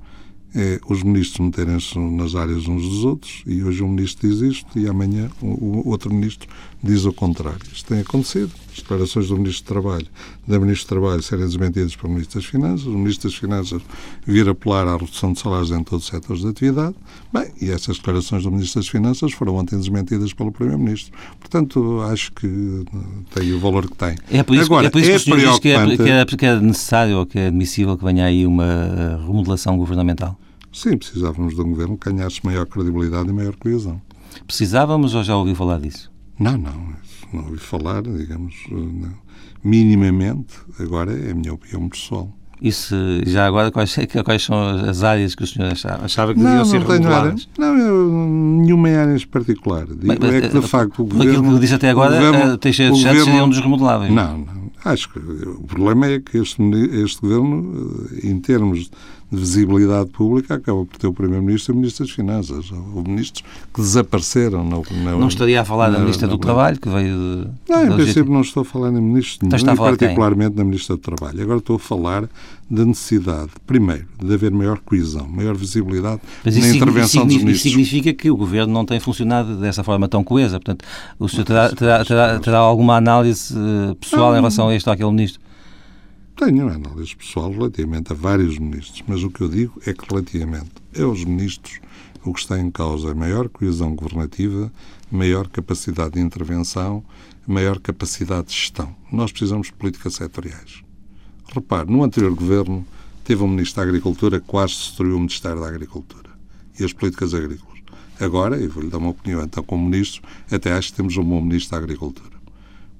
é 0.54 0.78
os 0.88 1.02
ministros 1.02 1.40
meterem-se 1.40 1.98
nas 1.98 2.34
áreas 2.34 2.68
uns 2.68 2.82
dos 2.82 3.04
outros 3.04 3.42
e 3.46 3.62
hoje 3.64 3.82
um 3.82 3.88
ministro 3.88 4.28
diz 4.28 4.40
isto 4.40 4.78
e 4.78 4.88
amanhã 4.88 5.28
o 5.42 5.88
outro 5.88 6.14
ministro 6.14 6.48
diz 6.84 7.04
o 7.06 7.12
contrário. 7.12 7.60
Isto 7.72 7.88
tem 7.88 8.00
acontecido. 8.00 8.52
As 8.70 8.78
declarações 8.78 9.28
do 9.28 9.36
Ministro 9.38 9.64
do 9.64 9.80
Trabalho, 9.80 10.06
da 10.46 10.58
Ministro 10.60 10.86
do 10.86 11.00
Trabalho 11.00 11.22
serem 11.22 11.46
desmentidas 11.46 11.96
pelo 11.96 12.12
Ministro 12.12 12.40
das 12.40 12.48
Finanças, 12.48 12.86
o 12.86 12.90
Ministro 12.90 13.30
das 13.30 13.38
Finanças 13.38 13.82
vir 14.26 14.48
apelar 14.48 14.86
à 14.86 14.96
redução 14.96 15.32
de 15.32 15.40
salários 15.40 15.70
em 15.70 15.82
todos 15.82 16.04
os 16.04 16.10
setores 16.10 16.42
de 16.42 16.48
atividade, 16.48 16.94
bem, 17.32 17.46
e 17.60 17.70
essas 17.70 17.96
declarações 17.96 18.42
do 18.42 18.50
Ministro 18.50 18.80
das 18.80 18.88
Finanças 18.88 19.32
foram 19.32 19.56
ontem 19.56 19.78
desmentidas 19.78 20.32
pelo 20.32 20.52
Primeiro-Ministro. 20.52 21.12
Portanto, 21.38 22.00
acho 22.02 22.32
que 22.32 22.84
tem 23.32 23.52
o 23.52 23.60
valor 23.60 23.88
que 23.88 23.96
tem. 23.96 24.16
É 24.30 24.42
por 24.42 24.54
isso, 24.54 24.66
Agora, 24.66 24.88
é 24.88 24.90
por 24.90 25.00
isso 25.00 25.24
que 25.24 25.32
é 25.32 25.36
que 25.58 25.68
é, 25.70 25.96
que, 25.96 26.10
é, 26.10 26.24
que 26.36 26.46
é 26.46 26.60
necessário 26.60 27.18
ou 27.18 27.26
que 27.26 27.38
é 27.38 27.46
admissível 27.46 27.96
que 27.96 28.04
venha 28.04 28.24
aí 28.24 28.46
uma 28.46 29.20
remodelação 29.24 29.78
governamental? 29.78 30.38
Sim, 30.74 30.96
precisávamos 30.98 31.54
de 31.54 31.60
um 31.60 31.70
governo 31.70 31.96
que 31.96 32.10
ganhasse 32.10 32.40
maior 32.44 32.66
credibilidade 32.66 33.30
e 33.30 33.32
maior 33.32 33.54
coesão. 33.54 34.02
Precisávamos 34.44 35.14
ou 35.14 35.22
já 35.22 35.36
ouviu 35.36 35.54
falar 35.54 35.78
disso? 35.78 36.10
Não, 36.38 36.58
não. 36.58 36.94
Não 37.32 37.44
ouvi 37.44 37.58
falar, 37.58 38.02
digamos, 38.02 38.54
não. 38.70 39.14
minimamente. 39.62 40.56
Agora 40.80 41.16
é 41.16 41.30
a 41.30 41.34
minha 41.34 41.54
opinião 41.54 41.88
pessoal. 41.88 42.28
Isso, 42.60 42.96
já 43.24 43.46
agora, 43.46 43.70
quais, 43.70 43.94
quais 44.24 44.42
são 44.42 44.56
as 44.88 45.04
áreas 45.04 45.34
que 45.34 45.44
o 45.44 45.46
senhor 45.46 45.70
achava? 45.70 46.04
Achava 46.04 46.34
que 46.34 46.40
deviam 46.40 46.58
não, 46.58 46.64
ser 46.64 46.80
não 46.80 46.86
remodeladas? 46.86 47.48
Não, 47.56 47.78
eu, 47.78 48.10
nenhuma 48.10 48.88
área 48.88 49.16
em 49.16 49.26
particular. 49.26 49.86
Digo, 49.86 50.06
Bem, 50.06 50.34
é 50.34 50.40
que, 50.40 50.60
de 50.60 50.66
facto, 50.66 51.02
o 51.02 51.04
governo... 51.04 51.30
Aquilo 51.30 51.54
que 51.54 51.60
disse 51.60 51.74
até 51.74 51.90
agora, 51.90 52.16
governo, 52.16 52.58
Teixeira 52.58 52.92
de 52.92 53.00
seria 53.00 53.44
um 53.44 53.48
dos 53.48 53.60
remodeláveis. 53.60 54.12
Não, 54.12 54.38
não. 54.38 54.64
Acho 54.84 55.10
que 55.10 55.18
o 55.18 55.62
problema 55.62 56.06
é 56.06 56.20
que 56.20 56.36
este, 56.36 56.62
este 57.02 57.20
governo, 57.22 58.06
em 58.22 58.38
termos 58.38 58.90
de 59.34 59.40
visibilidade 59.40 60.10
pública, 60.10 60.54
acaba 60.54 60.84
por 60.84 60.96
ter 60.96 61.06
o 61.06 61.12
Primeiro-Ministro 61.12 61.72
e 61.72 61.74
o 61.74 61.76
Ministro 61.78 62.04
das 62.04 62.14
Finanças. 62.14 62.70
ou 62.72 63.02
ministros 63.02 63.44
que 63.72 63.80
desapareceram. 63.80 64.64
Na, 64.64 64.76
na, 65.02 65.18
não 65.18 65.28
estaria 65.28 65.60
a 65.60 65.64
falar 65.64 65.88
na, 65.90 65.94
da 65.94 66.00
Ministra 66.00 66.28
do 66.28 66.38
Trabalho, 66.38 66.78
que 66.78 66.88
veio 66.88 67.16
de. 67.16 67.48
Não, 67.68 67.86
em 67.86 67.96
princípio 67.96 68.32
não 68.32 68.40
estou 68.40 68.62
a 68.62 68.64
falar 68.64 68.90
na 68.90 69.00
Ministra 69.00 69.46
então 69.46 69.74
e 69.74 69.76
particularmente 69.76 70.56
na 70.56 70.64
Ministra 70.64 70.96
do 70.96 71.02
Trabalho. 71.02 71.42
Agora 71.42 71.58
estou 71.58 71.76
a 71.76 71.78
falar 71.78 72.28
da 72.70 72.84
necessidade, 72.84 73.50
primeiro, 73.66 74.06
de 74.22 74.32
haver 74.32 74.50
maior 74.50 74.78
coesão, 74.78 75.28
maior 75.28 75.54
visibilidade 75.54 76.20
Mas 76.44 76.56
na 76.56 76.68
intervenção 76.68 77.26
dos 77.26 77.36
ministros. 77.36 77.56
Isso 77.56 77.68
significa 77.68 78.12
que 78.12 78.30
o 78.30 78.36
Governo 78.36 78.72
não 78.72 78.84
tem 78.84 78.98
funcionado 78.98 79.56
dessa 79.56 79.84
forma 79.84 80.08
tão 80.08 80.24
coesa. 80.24 80.58
Portanto, 80.58 80.84
o 81.18 81.28
senhor 81.28 81.44
terá, 81.44 81.68
terá, 81.70 82.04
terá, 82.04 82.38
terá 82.38 82.58
alguma 82.58 82.96
análise 82.96 83.54
eh, 83.54 83.94
pessoal 84.00 84.30
não, 84.30 84.32
em 84.32 84.40
relação 84.40 84.68
a 84.68 84.74
este 84.74 84.88
ou 84.88 84.92
aquele 84.92 85.10
ministro? 85.10 85.40
Tenho 86.36 86.68
análise 86.68 87.14
pessoal 87.14 87.52
relativamente 87.52 88.12
a 88.12 88.16
vários 88.16 88.58
ministros, 88.58 89.04
mas 89.06 89.22
o 89.22 89.30
que 89.30 89.40
eu 89.40 89.48
digo 89.48 89.80
é 89.86 89.92
que 89.92 90.04
relativamente 90.10 90.72
aos 91.00 91.24
ministros 91.24 91.78
o 92.24 92.34
que 92.34 92.40
está 92.40 92.58
em 92.58 92.72
causa 92.72 93.10
é 93.10 93.14
maior 93.14 93.48
coesão 93.48 93.94
governativa, 93.94 94.72
maior 95.12 95.46
capacidade 95.46 96.14
de 96.14 96.20
intervenção, 96.20 97.04
maior 97.46 97.78
capacidade 97.78 98.48
de 98.48 98.54
gestão. 98.54 98.96
Nós 99.12 99.30
precisamos 99.30 99.68
de 99.68 99.74
políticas 99.74 100.14
setoriais. 100.14 100.82
Repare, 101.54 101.88
no 101.88 102.02
anterior 102.02 102.34
governo 102.34 102.84
teve 103.22 103.44
um 103.44 103.48
ministro 103.48 103.76
da 103.76 103.88
Agricultura 103.88 104.40
que 104.40 104.46
quase 104.46 104.74
destruiu 104.74 105.14
o 105.14 105.20
Ministério 105.20 105.60
da 105.60 105.68
Agricultura 105.68 106.30
e 106.80 106.84
as 106.84 106.92
políticas 106.92 107.32
agrícolas. 107.32 107.78
Agora, 108.18 108.60
e 108.60 108.66
vou-lhe 108.66 108.90
dar 108.90 108.98
uma 108.98 109.10
opinião, 109.10 109.40
então, 109.40 109.62
como 109.62 109.88
ministro, 109.88 110.20
até 110.50 110.72
acho 110.72 110.90
que 110.90 110.96
temos 110.96 111.16
um 111.16 111.22
bom 111.22 111.40
ministro 111.40 111.70
da 111.70 111.84
Agricultura. 111.84 112.33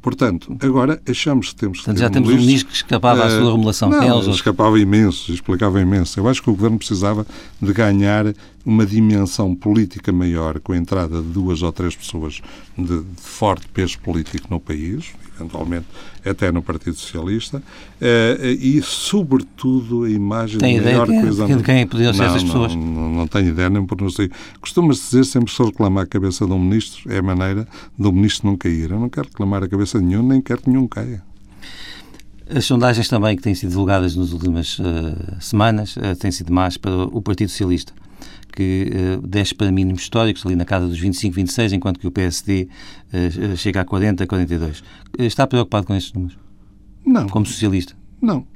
Portanto, 0.04 0.54
agora 0.60 1.00
achamos 1.08 1.48
que 1.48 1.56
temos 1.56 1.78
que 1.78 1.84
Portanto, 1.86 1.98
já 1.98 2.10
temos 2.10 2.28
um 2.28 2.36
ministro 2.36 2.68
que 2.68 2.76
escapava 2.76 3.24
à 3.24 3.30
sua 3.30 3.50
remodelação. 3.52 3.88
Não, 3.88 4.20
é 4.20 4.30
escapava 4.30 4.78
imenso, 4.78 5.32
explicava 5.32 5.80
imenso. 5.80 6.20
Eu 6.20 6.28
acho 6.28 6.42
que 6.42 6.50
o 6.50 6.52
Governo 6.52 6.76
precisava 6.76 7.26
de 7.58 7.72
ganhar 7.72 8.26
uma 8.66 8.84
dimensão 8.84 9.54
política 9.54 10.12
maior 10.12 10.60
com 10.60 10.74
a 10.74 10.76
entrada 10.76 11.22
de 11.22 11.28
duas 11.28 11.62
ou 11.62 11.72
três 11.72 11.96
pessoas 11.96 12.42
de, 12.76 12.84
de 12.98 13.04
forte 13.16 13.66
peso 13.68 13.98
político 14.00 14.46
no 14.50 14.60
país, 14.60 15.06
eventualmente 15.34 15.86
até 16.24 16.50
no 16.50 16.62
Partido 16.62 16.96
Socialista, 16.96 17.62
eh, 18.00 18.56
e, 18.58 18.80
sobretudo, 18.82 20.04
a 20.04 20.10
imagem 20.10 20.58
Tem 20.58 20.78
de 20.78 20.84
maior 20.84 21.06
ideia 21.06 21.22
coisa... 21.22 21.46
De 21.46 21.62
quem 21.62 21.86
poderiam 21.86 22.14
ser 22.14 22.24
essas 22.24 22.44
pessoas? 22.44 22.74
Não, 22.74 22.82
não, 22.82 23.10
não 23.10 23.26
tenho 23.26 23.48
ideia, 23.48 23.68
nem 23.68 23.84
por 23.84 24.00
não 24.00 24.10
sei. 24.10 24.30
Costuma-se 24.60 25.02
dizer, 25.02 25.24
sempre 25.24 25.50
que 25.50 25.56
se 25.56 25.62
reclamar 25.62 26.04
a 26.04 26.06
cabeça 26.06 26.46
de 26.46 26.52
um 26.52 26.58
ministro, 26.58 27.12
é 27.12 27.18
a 27.18 27.22
maneira 27.22 27.66
de 27.98 28.06
um 28.06 28.12
ministro 28.12 28.48
não 28.48 28.56
cair. 28.56 28.90
Eu 28.90 29.00
não 29.00 29.08
quero 29.08 29.28
reclamar 29.28 29.62
a 29.62 29.68
cabeça 29.68 29.98
de 29.98 30.04
nenhum, 30.04 30.26
nem 30.26 30.40
quero 30.40 30.62
que 30.62 30.70
nenhum 30.70 30.86
caia. 30.86 31.22
As 32.48 32.64
sondagens 32.66 33.08
também 33.08 33.36
que 33.36 33.42
têm 33.42 33.54
sido 33.54 33.70
divulgadas 33.70 34.14
nas 34.16 34.32
últimas 34.32 34.78
uh, 34.78 34.82
semanas 35.40 35.96
uh, 35.96 36.14
têm 36.18 36.30
sido 36.30 36.52
más 36.52 36.76
para 36.76 36.92
o 36.94 37.22
Partido 37.22 37.48
Socialista 37.48 37.92
que 38.46 38.90
uh, 38.92 39.26
desce 39.26 39.54
para 39.54 39.70
mínimos 39.70 40.02
históricos, 40.02 40.44
ali 40.44 40.56
na 40.56 40.64
casa 40.64 40.86
dos 40.86 40.98
25, 40.98 41.34
26, 41.34 41.72
enquanto 41.72 42.00
que 42.00 42.06
o 42.06 42.10
PSD 42.10 42.68
uh, 43.12 43.56
chega 43.56 43.80
a 43.80 43.84
40, 43.84 44.26
42. 44.26 44.82
Está 45.18 45.46
preocupado 45.46 45.86
com 45.86 45.94
estes 45.94 46.12
números? 46.12 46.38
Não. 47.04 47.28
Como 47.28 47.46
socialista? 47.46 47.94
Não. 48.20 48.46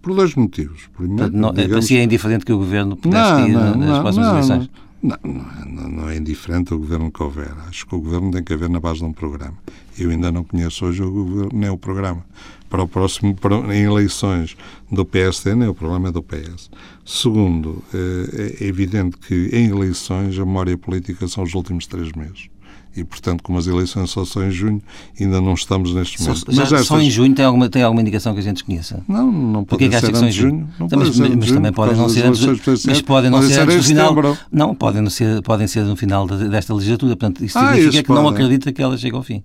Por 0.00 0.14
dois 0.14 0.34
motivos. 0.34 0.88
Primeiro, 0.96 1.36
não, 1.36 1.50
digamos... 1.50 1.72
Para 1.72 1.82
si 1.82 1.96
é 1.96 2.02
indiferente 2.02 2.44
que 2.44 2.52
o 2.52 2.58
Governo 2.58 2.96
pudesse 2.96 3.32
não, 3.32 3.48
ir 3.48 3.52
não, 3.52 3.76
nas 3.76 3.88
não, 3.88 4.00
próximas 4.00 4.28
eleições? 4.28 4.70
Não, 5.02 5.18
não, 5.24 5.88
não, 5.88 6.08
é 6.08 6.16
indiferente 6.16 6.72
o 6.72 6.78
Governo 6.78 7.10
que 7.10 7.22
houver. 7.22 7.52
Acho 7.68 7.86
que 7.86 7.94
o 7.94 8.00
Governo 8.00 8.30
tem 8.30 8.42
que 8.42 8.52
haver 8.52 8.70
na 8.70 8.80
base 8.80 9.00
de 9.00 9.04
um 9.04 9.12
programa. 9.12 9.54
Eu 9.98 10.10
ainda 10.10 10.32
não 10.32 10.44
conheço 10.44 10.86
hoje 10.86 11.02
o 11.02 11.10
Governo, 11.10 11.50
nem 11.52 11.68
o 11.68 11.76
programa 11.76 12.24
para 12.68 12.82
o 12.82 12.88
próximo, 12.88 13.34
para, 13.34 13.56
em 13.74 13.84
eleições 13.84 14.56
do 14.90 15.04
PSD, 15.04 15.54
nem 15.54 15.68
o 15.68 15.74
problema 15.74 16.08
é 16.08 16.12
do 16.12 16.22
PS. 16.22 16.70
Segundo, 17.04 17.82
eh, 17.94 18.56
é 18.60 18.64
evidente 18.64 19.16
que 19.16 19.50
em 19.52 19.68
eleições 19.68 20.38
a 20.38 20.44
memória 20.44 20.76
política 20.76 21.28
são 21.28 21.44
os 21.44 21.54
últimos 21.54 21.86
três 21.86 22.12
meses. 22.12 22.48
E, 22.96 23.04
portanto, 23.04 23.42
como 23.42 23.58
as 23.58 23.66
eleições 23.66 24.10
só 24.10 24.24
são 24.24 24.48
em 24.48 24.50
junho, 24.50 24.80
ainda 25.20 25.38
não 25.38 25.52
estamos 25.52 25.92
neste 25.92 26.18
momento. 26.22 26.38
Só, 26.38 26.44
mas 26.48 26.58
estas... 26.58 26.86
só 26.86 26.98
em 26.98 27.10
junho 27.10 27.34
tem 27.34 27.44
alguma, 27.44 27.68
tem 27.68 27.82
alguma 27.82 28.00
indicação 28.00 28.32
que 28.32 28.40
a 28.40 28.42
gente 28.42 28.64
conheça? 28.64 29.04
Não, 29.06 29.30
não 29.30 29.64
pode 29.64 29.84
ser 29.90 30.16
antes 30.16 30.20
de 30.20 30.40
junho. 30.40 30.68
Não 30.80 30.88
mas, 30.90 31.18
mas, 31.18 31.34
mas 31.34 31.52
também 31.52 31.72
podem 31.72 31.94
não 31.94 32.08
ser 32.08 32.24
antes, 32.24 32.86
mas 32.86 33.02
podem 33.02 33.30
não 33.30 33.42
ser 33.42 33.60
antes 33.60 33.76
do 33.76 33.82
final. 33.82 34.14
Não, 34.50 34.74
podem, 34.74 35.02
não 35.02 35.10
ser, 35.10 35.42
podem 35.42 35.66
ser 35.66 35.84
no 35.84 35.94
final 35.94 36.26
desta 36.26 36.72
legislatura. 36.72 37.14
Portanto, 37.16 37.44
isso 37.44 37.58
ah, 37.58 37.74
significa 37.74 38.02
que 38.02 38.08
não 38.08 38.28
acredita 38.28 38.72
que 38.72 38.80
ela 38.82 38.96
chegue 38.96 39.14
ao 39.14 39.22
fim. 39.22 39.44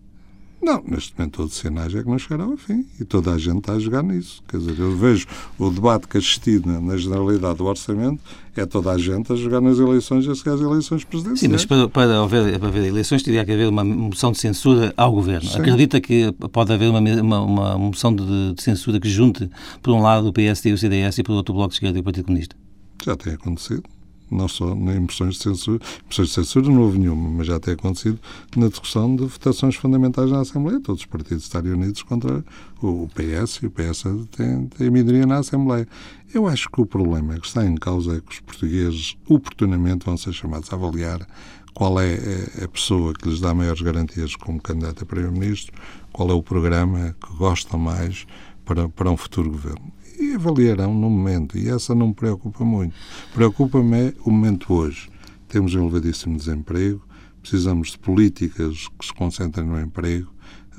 Não, 0.62 0.84
neste 0.86 1.18
momento 1.18 1.38
todos 1.38 1.54
os 1.54 1.60
sinais 1.60 1.94
é 1.96 2.04
que 2.04 2.10
não 2.10 2.20
chegaram 2.20 2.52
ao 2.52 2.58
fim 2.58 2.86
e 3.00 3.04
toda 3.04 3.32
a 3.32 3.38
gente 3.38 3.58
está 3.58 3.74
a 3.74 3.80
jogar 3.80 4.04
nisso. 4.04 4.44
Quer 4.48 4.58
dizer, 4.58 4.80
eu 4.80 4.96
vejo 4.96 5.26
o 5.58 5.72
debate 5.72 6.08
que 6.08 6.20
assisti 6.20 6.62
na, 6.64 6.80
na 6.80 6.96
generalidade 6.96 7.58
do 7.58 7.66
orçamento 7.66 8.22
é 8.56 8.66
toda 8.66 8.92
a 8.92 8.98
gente 8.98 9.32
a 9.34 9.36
jogar 9.36 9.60
nas 9.60 9.80
eleições 9.80 10.26
e 10.26 10.30
a 10.30 10.36
seguir 10.36 10.50
às 10.52 10.62
eleições 10.62 11.04
presidenciais. 11.04 11.40
Sim, 11.40 11.48
mas 11.48 11.66
para, 11.66 11.90
para, 11.90 12.22
haver, 12.22 12.60
para 12.60 12.68
haver 12.68 12.86
eleições 12.86 13.24
teria 13.24 13.44
que 13.44 13.52
haver 13.52 13.70
uma 13.70 13.84
moção 13.84 14.32
de 14.32 14.40
censura 14.40 14.94
ao 14.96 15.12
governo. 15.12 15.50
Sim. 15.50 15.60
Acredita 15.60 16.00
que 16.00 16.32
pode 16.52 16.72
haver 16.72 16.90
uma, 16.90 17.00
uma, 17.00 17.42
uma 17.42 17.78
moção 17.78 18.14
de, 18.14 18.54
de, 18.54 18.62
censura 18.62 19.00
que 19.00 19.10
junte, 19.10 19.50
por 19.82 19.94
um 19.94 20.02
lado, 20.02 20.28
o 20.28 20.34
PSD 20.34 20.70
e 20.70 20.74
o 20.74 20.78
CDS 20.78 21.18
e 21.18 21.24
por 21.24 21.34
outro, 21.34 21.54
o 21.54 21.58
Bloco 21.58 21.70
de 21.70 21.76
Esquerda 21.76 21.98
e 21.98 22.02
o 22.02 22.04
Partido 22.04 22.26
Comunista? 22.26 22.56
Já 23.04 23.16
tem 23.16 23.34
acontecido 23.34 23.84
não 24.32 24.48
só 24.48 24.72
em 24.74 25.00
moções 25.00 25.36
de 25.36 25.44
censura, 25.44 25.80
moções 26.06 26.30
de 26.30 26.34
censura 26.34 26.70
não 26.70 26.82
houve 26.82 26.98
nenhuma, 26.98 27.30
mas 27.30 27.48
já 27.48 27.60
tem 27.60 27.74
acontecido 27.74 28.20
na 28.56 28.68
discussão 28.68 29.16
de 29.16 29.26
votações 29.26 29.76
fundamentais 29.76 30.32
na 30.32 30.40
Assembleia, 30.40 30.80
todos 30.80 31.02
os 31.02 31.06
partidos 31.06 31.44
estarem 31.44 31.74
unidos 31.74 32.02
contra 32.04 32.44
o 32.82 33.08
PS 33.10 33.58
e 33.58 33.68
o 33.68 33.72
PS 33.72 34.04
tem, 34.36 34.68
tem 34.68 34.90
minoria 34.90 35.26
na 35.26 35.38
Assembleia. 35.38 35.88
Eu 36.34 36.48
acho 36.48 36.70
que 36.70 36.80
o 36.80 36.86
problema 36.86 37.38
que 37.40 37.46
está 37.46 37.66
em 37.66 37.76
causa 37.76 38.18
é 38.18 38.22
que 38.22 38.32
os 38.32 38.40
portugueses 38.40 39.18
oportunamente 39.28 40.06
vão 40.06 40.16
ser 40.16 40.34
chamados 40.34 40.72
a 40.72 40.76
avaliar 40.76 41.28
qual 41.74 42.00
é 42.00 42.16
a 42.64 42.68
pessoa 42.68 43.14
que 43.14 43.30
lhes 43.30 43.40
dá 43.40 43.54
maiores 43.54 43.82
garantias 43.82 44.36
como 44.36 44.62
candidato 44.62 45.04
a 45.04 45.06
Primeiro-Ministro, 45.06 45.74
qual 46.12 46.30
é 46.30 46.34
o 46.34 46.44
programa 46.44 47.16
que 47.20 47.34
gostam 47.36 47.80
mais 47.80 48.26
para, 48.66 48.88
para 48.90 49.10
um 49.10 49.18
futuro 49.18 49.52
governo 49.52 49.92
avaliarão 50.36 50.94
no 50.94 51.10
momento. 51.10 51.58
E 51.58 51.70
essa 51.70 51.94
não 51.96 52.10
me 52.10 52.14
preocupa 52.14 52.64
muito. 52.64 52.96
Preocupa-me 53.34 53.98
é 53.98 54.14
o 54.26 54.32
momento 54.32 54.74
hoje. 54.74 55.10
Temos 55.48 55.76
um 55.76 55.82
elevadíssimo 55.82 56.38
desemprego, 56.38 57.02
precisamos 57.42 57.92
de 57.92 58.00
políticas 58.00 58.88
que 59.00 59.06
se 59.06 59.14
concentrem 59.14 59.66
no 59.66 59.80
emprego. 59.80 60.32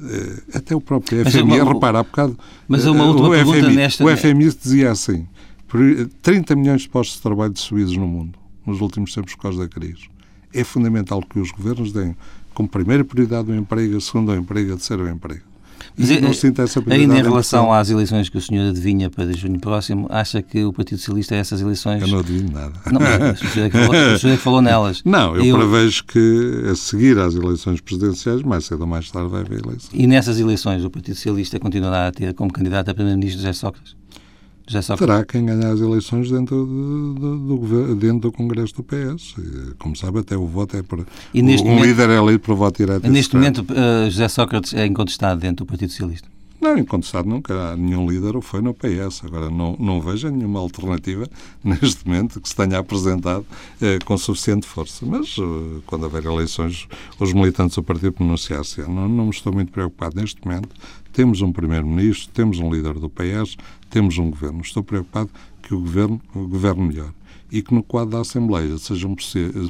Eh, 0.03 0.43
até 0.55 0.75
o 0.75 0.81
próprio 0.81 1.29
FMI, 1.31 1.61
uma, 1.61 1.73
repara, 1.75 1.99
há 1.99 2.03
bocado. 2.03 2.39
Mas 2.67 2.87
uma 2.87 3.05
última 3.05 3.29
o 3.29 3.31
pergunta 3.33 3.61
FMI, 3.61 3.77
nesta. 3.77 4.05
O 4.05 4.17
FMI 4.17 4.53
dizia 4.55 4.91
assim: 4.91 5.27
30 6.23 6.57
milhões 6.57 6.83
de 6.83 6.89
postos 6.89 7.17
de 7.17 7.23
trabalho 7.23 7.57
subidos 7.57 7.97
no 7.97 8.07
mundo 8.07 8.39
nos 8.67 8.81
últimos 8.81 9.13
tempos 9.15 9.35
por 9.35 9.43
causa 9.43 9.59
da 9.59 9.69
crise. 9.69 10.09
É 10.53 10.65
fundamental 10.65 11.23
que 11.23 11.39
os 11.39 11.51
governos 11.51 11.93
deem 11.93 12.17
como 12.55 12.69
primeira 12.69 13.05
prioridade 13.05 13.51
o 13.51 13.55
emprego, 13.55 13.97
a 13.97 14.01
segunda 14.01 14.33
o 14.33 14.37
emprego, 14.37 14.73
a 14.73 14.77
terceira 14.77 15.03
o 15.03 15.09
emprego. 15.09 15.52
Mas 15.97 16.11
e 16.11 16.21
não 16.21 16.31
é, 16.31 16.33
sinta 16.33 16.63
essa 16.63 16.83
Ainda 16.89 17.19
em 17.19 17.23
relação 17.23 17.73
às 17.73 17.91
eleições 17.91 18.29
que 18.29 18.39
o 18.39 18.41
senhor 18.41 18.71
adivinha 18.71 19.11
para 19.11 19.31
junho 19.33 19.59
próximo, 19.59 20.07
acha 20.11 20.41
que 20.43 20.65
o 20.65 20.73
Partido 20.73 20.99
Socialista, 20.99 21.35
essas 21.35 21.61
eleições. 21.61 22.03
Eu 22.03 22.09
não 22.09 22.19
adivinho 22.21 22.51
nada. 22.51 22.73
Não, 22.91 23.01
o 23.01 23.37
senhor 23.37 23.67
é 23.67 23.71
que 23.71 23.79
falou, 23.79 24.15
o 24.15 24.19
senhor 24.19 24.33
é 24.33 24.37
que 24.37 24.43
falou 24.43 24.63
nelas. 24.63 25.03
Não, 25.07 25.37
eu, 25.37 25.45
eu 25.45 25.57
prevejo 25.57 26.05
que 26.05 26.65
a 26.71 26.75
seguir 26.75 27.19
às 27.19 27.35
eleições 27.35 27.81
presidenciais, 27.81 28.43
mais 28.43 28.65
cedo 28.65 28.81
ou 28.81 28.87
mais 28.87 29.11
tarde, 29.11 29.29
vai 29.29 29.43
haver 29.43 29.61
eleições. 29.65 29.91
E 29.93 30.07
nessas 30.07 30.41
eleições, 30.41 30.85
o 30.85 30.91
Partido 30.91 31.15
Socialista 31.15 31.59
continuará 31.59 32.09
a 32.09 32.13
ter 32.13 32.33
como 32.35 32.53
candidato 32.53 32.91
a 32.91 32.95
Primeiro-Ministro 32.95 33.43
José 33.43 33.53
Sócrates? 33.53 33.95
Terá 34.99 35.25
quem 35.25 35.47
ganhar 35.47 35.73
as 35.73 35.81
eleições 35.81 36.31
dentro, 36.31 36.67
de, 36.67 37.15
de, 37.15 37.21
do, 37.21 37.95
dentro 37.97 38.19
do 38.21 38.33
Congresso 38.33 38.75
do 38.77 38.85
PS. 38.85 39.35
Como 39.79 39.97
sabe, 39.97 40.21
até 40.21 40.37
o 40.37 40.47
voto 40.47 40.77
é 40.77 40.83
por. 40.83 41.07
E 41.35 41.43
neste 41.43 41.67
um 41.67 41.71
momento, 41.71 41.87
líder 41.87 42.11
é 42.11 42.17
eleito 42.17 42.45
por 42.45 42.55
voto 42.55 42.77
direto. 42.77 43.09
Neste 43.09 43.35
momento, 43.35 43.61
uh, 43.61 44.11
José 44.11 44.29
Sócrates 44.29 44.75
é 44.75 44.87
incontestado 44.87 45.41
dentro 45.41 45.65
do 45.65 45.69
Partido 45.69 45.91
Socialista. 45.91 46.29
Não, 46.63 46.79
incontestado 46.79 47.29
nunca. 47.29 47.77
Nenhum 47.77 48.09
líder 48.09 48.37
ou 48.37 48.41
foi 48.41 48.63
no 48.63 48.73
PS. 48.73 49.25
Agora, 49.25 49.51
não, 49.51 49.77
não 49.81 50.01
vejo 50.01 50.29
nenhuma 50.29 50.61
alternativa 50.61 51.29
neste 51.63 52.07
momento 52.07 52.41
que 52.41 52.49
se 52.49 52.55
tenha 52.55 52.79
apresentado 52.79 53.45
eh, 53.81 53.99
com 54.05 54.17
suficiente 54.17 54.65
força. 54.65 55.05
Mas, 55.05 55.35
eh, 55.41 55.81
quando 55.87 56.05
houver 56.05 56.25
eleições, 56.25 56.87
os 57.19 57.33
militantes 57.33 57.75
do 57.75 57.83
partido 57.83 58.13
pronunciar-se. 58.13 58.81
Não, 58.83 59.09
não 59.09 59.25
me 59.25 59.31
estou 59.31 59.53
muito 59.53 59.73
preocupado 59.73 60.21
neste 60.21 60.41
momento. 60.47 60.69
Temos 61.13 61.43
um 61.43 61.51
primeiro-ministro, 61.51 62.31
temos 62.33 62.61
um 62.61 62.73
líder 62.73 62.95
do 62.95 63.11
PS, 63.11 63.57
temos 63.93 64.17
um 64.17 64.31
governo. 64.31 64.63
Estou 64.63 64.83
preocupado 64.83 65.31
que 65.63 65.75
o 65.75 65.81
governo 65.81 66.21
o 66.35 66.49
governo 66.49 66.85
melhor 66.85 67.13
e 67.51 67.63
que 67.63 67.75
no 67.75 67.83
quadro 67.83 68.13
da 68.13 68.21
Assembleia 68.23 68.79
sejam 68.79 69.15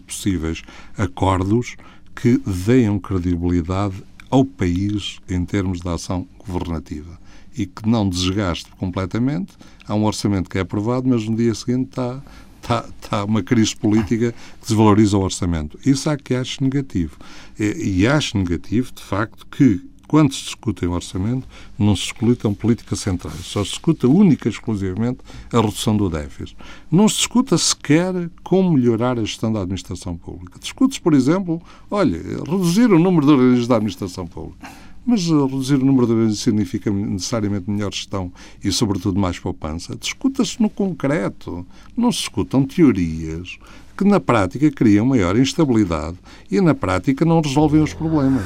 possíveis 0.07 0.63
acordos 0.97 1.77
que 2.15 2.41
deem 2.67 2.99
credibilidade 3.01 3.97
ao 4.31 4.45
país 4.45 5.19
em 5.29 5.45
termos 5.45 5.81
de 5.81 5.89
ação 5.89 6.27
governativa 6.39 7.19
e 7.59 7.67
que 7.67 7.87
não 7.87 8.09
desgaste 8.09 8.71
completamente. 8.79 9.55
Há 9.87 9.95
um 9.95 10.05
orçamento 10.05 10.49
que 10.49 10.57
é 10.57 10.61
aprovado, 10.61 11.09
mas 11.09 11.29
no 11.29 11.37
dia 11.37 11.53
seguinte 11.55 11.89
está, 11.91 12.23
está, 12.63 12.89
está 13.03 13.25
uma 13.25 13.43
crise 13.43 13.75
política 13.75 14.33
que 14.33 14.69
desvaloriza 14.69 15.19
o 15.19 15.21
orçamento. 15.21 15.79
Isso 15.85 16.09
há 16.09 16.17
que 16.17 16.35
acho 16.35 16.63
negativo. 16.63 17.17
E 17.59 18.07
acho 18.07 18.39
negativo, 18.39 18.93
de 18.95 19.03
facto, 19.03 19.45
que 19.49 19.85
quando 20.13 20.35
se 20.35 20.45
discute 20.45 20.85
em 20.85 20.89
orçamento, 20.89 21.49
não 21.79 21.97
se 21.97 22.03
discutam 22.03 22.53
políticas 22.53 23.01
centrais. 23.01 23.47
Só 23.47 23.65
se 23.65 23.71
discuta 23.71 24.07
única 24.07 24.47
e 24.47 24.53
exclusivamente 24.53 25.21
a 25.51 25.59
redução 25.59 25.97
do 25.97 26.11
déficit. 26.11 26.55
Não 26.91 27.09
se 27.09 27.17
discuta 27.17 27.57
sequer 27.57 28.31
como 28.45 28.75
melhorar 28.75 29.19
a 29.19 29.25
gestão 29.25 29.51
da 29.51 29.63
administração 29.63 30.15
pública. 30.15 30.59
Discute-se, 30.61 31.01
por 31.01 31.15
exemplo, 31.15 31.63
olha, 31.91 32.19
reduzir 32.19 32.93
o 32.93 32.99
número 32.99 33.25
de 33.25 33.33
organismos 33.33 33.67
da 33.67 33.77
administração 33.77 34.27
pública. 34.27 34.71
Mas 35.07 35.25
reduzir 35.25 35.77
o 35.77 35.85
número 35.87 36.05
de 36.05 36.13
organismos 36.13 36.43
significa 36.43 36.91
necessariamente 36.91 37.71
melhor 37.71 37.91
gestão 37.91 38.31
e, 38.63 38.71
sobretudo, 38.71 39.19
mais 39.19 39.39
poupança. 39.39 39.97
Discuta-se 39.97 40.61
no 40.61 40.69
concreto. 40.69 41.67
Não 41.97 42.13
se 42.13 42.19
discutam 42.19 42.67
teorias 42.67 43.57
que, 43.97 44.05
na 44.05 44.21
prática, 44.21 44.71
criam 44.71 45.07
maior 45.07 45.39
instabilidade 45.39 46.19
e, 46.51 46.61
na 46.61 46.75
prática, 46.75 47.25
não 47.25 47.41
resolvem 47.41 47.83
os 47.83 47.95
problemas. 47.95 48.45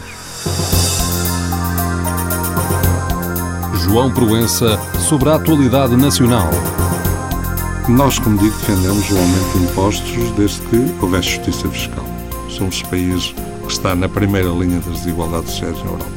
João 3.96 4.10
Proença 4.10 4.78
sobre 5.08 5.30
a 5.30 5.36
atualidade 5.36 5.96
nacional. 5.96 6.50
Nós, 7.88 8.18
como 8.18 8.36
digo, 8.36 8.54
defendemos 8.54 9.10
o 9.10 9.16
aumento 9.16 9.58
de 9.58 9.64
impostos 9.64 10.30
desde 10.32 10.60
que 10.66 10.94
houvesse 11.00 11.30
justiça 11.30 11.66
fiscal. 11.70 12.04
Somos 12.50 12.82
o 12.82 12.88
país 12.88 13.34
que 13.66 13.72
está 13.72 13.94
na 13.94 14.06
primeira 14.06 14.50
linha 14.50 14.80
das 14.80 14.98
desigualdades 14.98 15.50
sociais 15.52 15.78
na 15.78 15.92
Europa. 15.92 16.10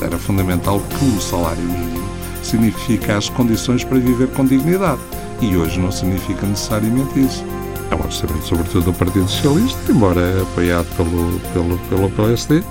Era 0.00 0.16
fundamental 0.18 0.80
que 0.80 1.04
o 1.04 1.20
salário 1.20 1.62
mínimo 1.62 2.08
significasse 2.42 3.30
condições 3.32 3.84
para 3.84 3.98
viver 3.98 4.28
com 4.28 4.46
dignidade. 4.46 5.02
E 5.42 5.54
hoje 5.54 5.78
não 5.78 5.92
significa 5.92 6.46
necessariamente 6.46 7.20
isso. 7.20 7.44
É 7.90 7.94
um 7.94 8.06
orçamento, 8.06 8.46
sobretudo, 8.46 8.86
do 8.86 8.92
Partido 8.94 9.28
Socialista, 9.28 9.92
embora 9.92 10.40
apoiado 10.40 10.86
pelo, 10.96 11.38
pelo, 11.52 11.78
pelo 11.90 12.10
PSD. 12.10 12.62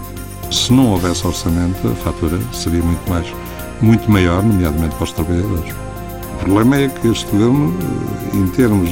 Se 0.51 0.73
não 0.73 0.93
houvesse 0.93 1.27
orçamento, 1.27 1.87
a 1.87 1.95
fatura 1.97 2.39
seria 2.51 2.81
muito 2.81 3.07
mais 3.07 3.27
muito 3.81 4.09
maior, 4.09 4.43
nomeadamente 4.43 4.95
para 4.95 5.03
os 5.03 5.11
trabalhadores. 5.11 5.73
O 6.33 6.37
problema 6.39 6.77
é 6.77 6.87
que 6.87 7.07
este 7.07 7.25
governo, 7.31 7.73
eh, 8.33 8.37
em 8.37 8.47
termos 8.47 8.89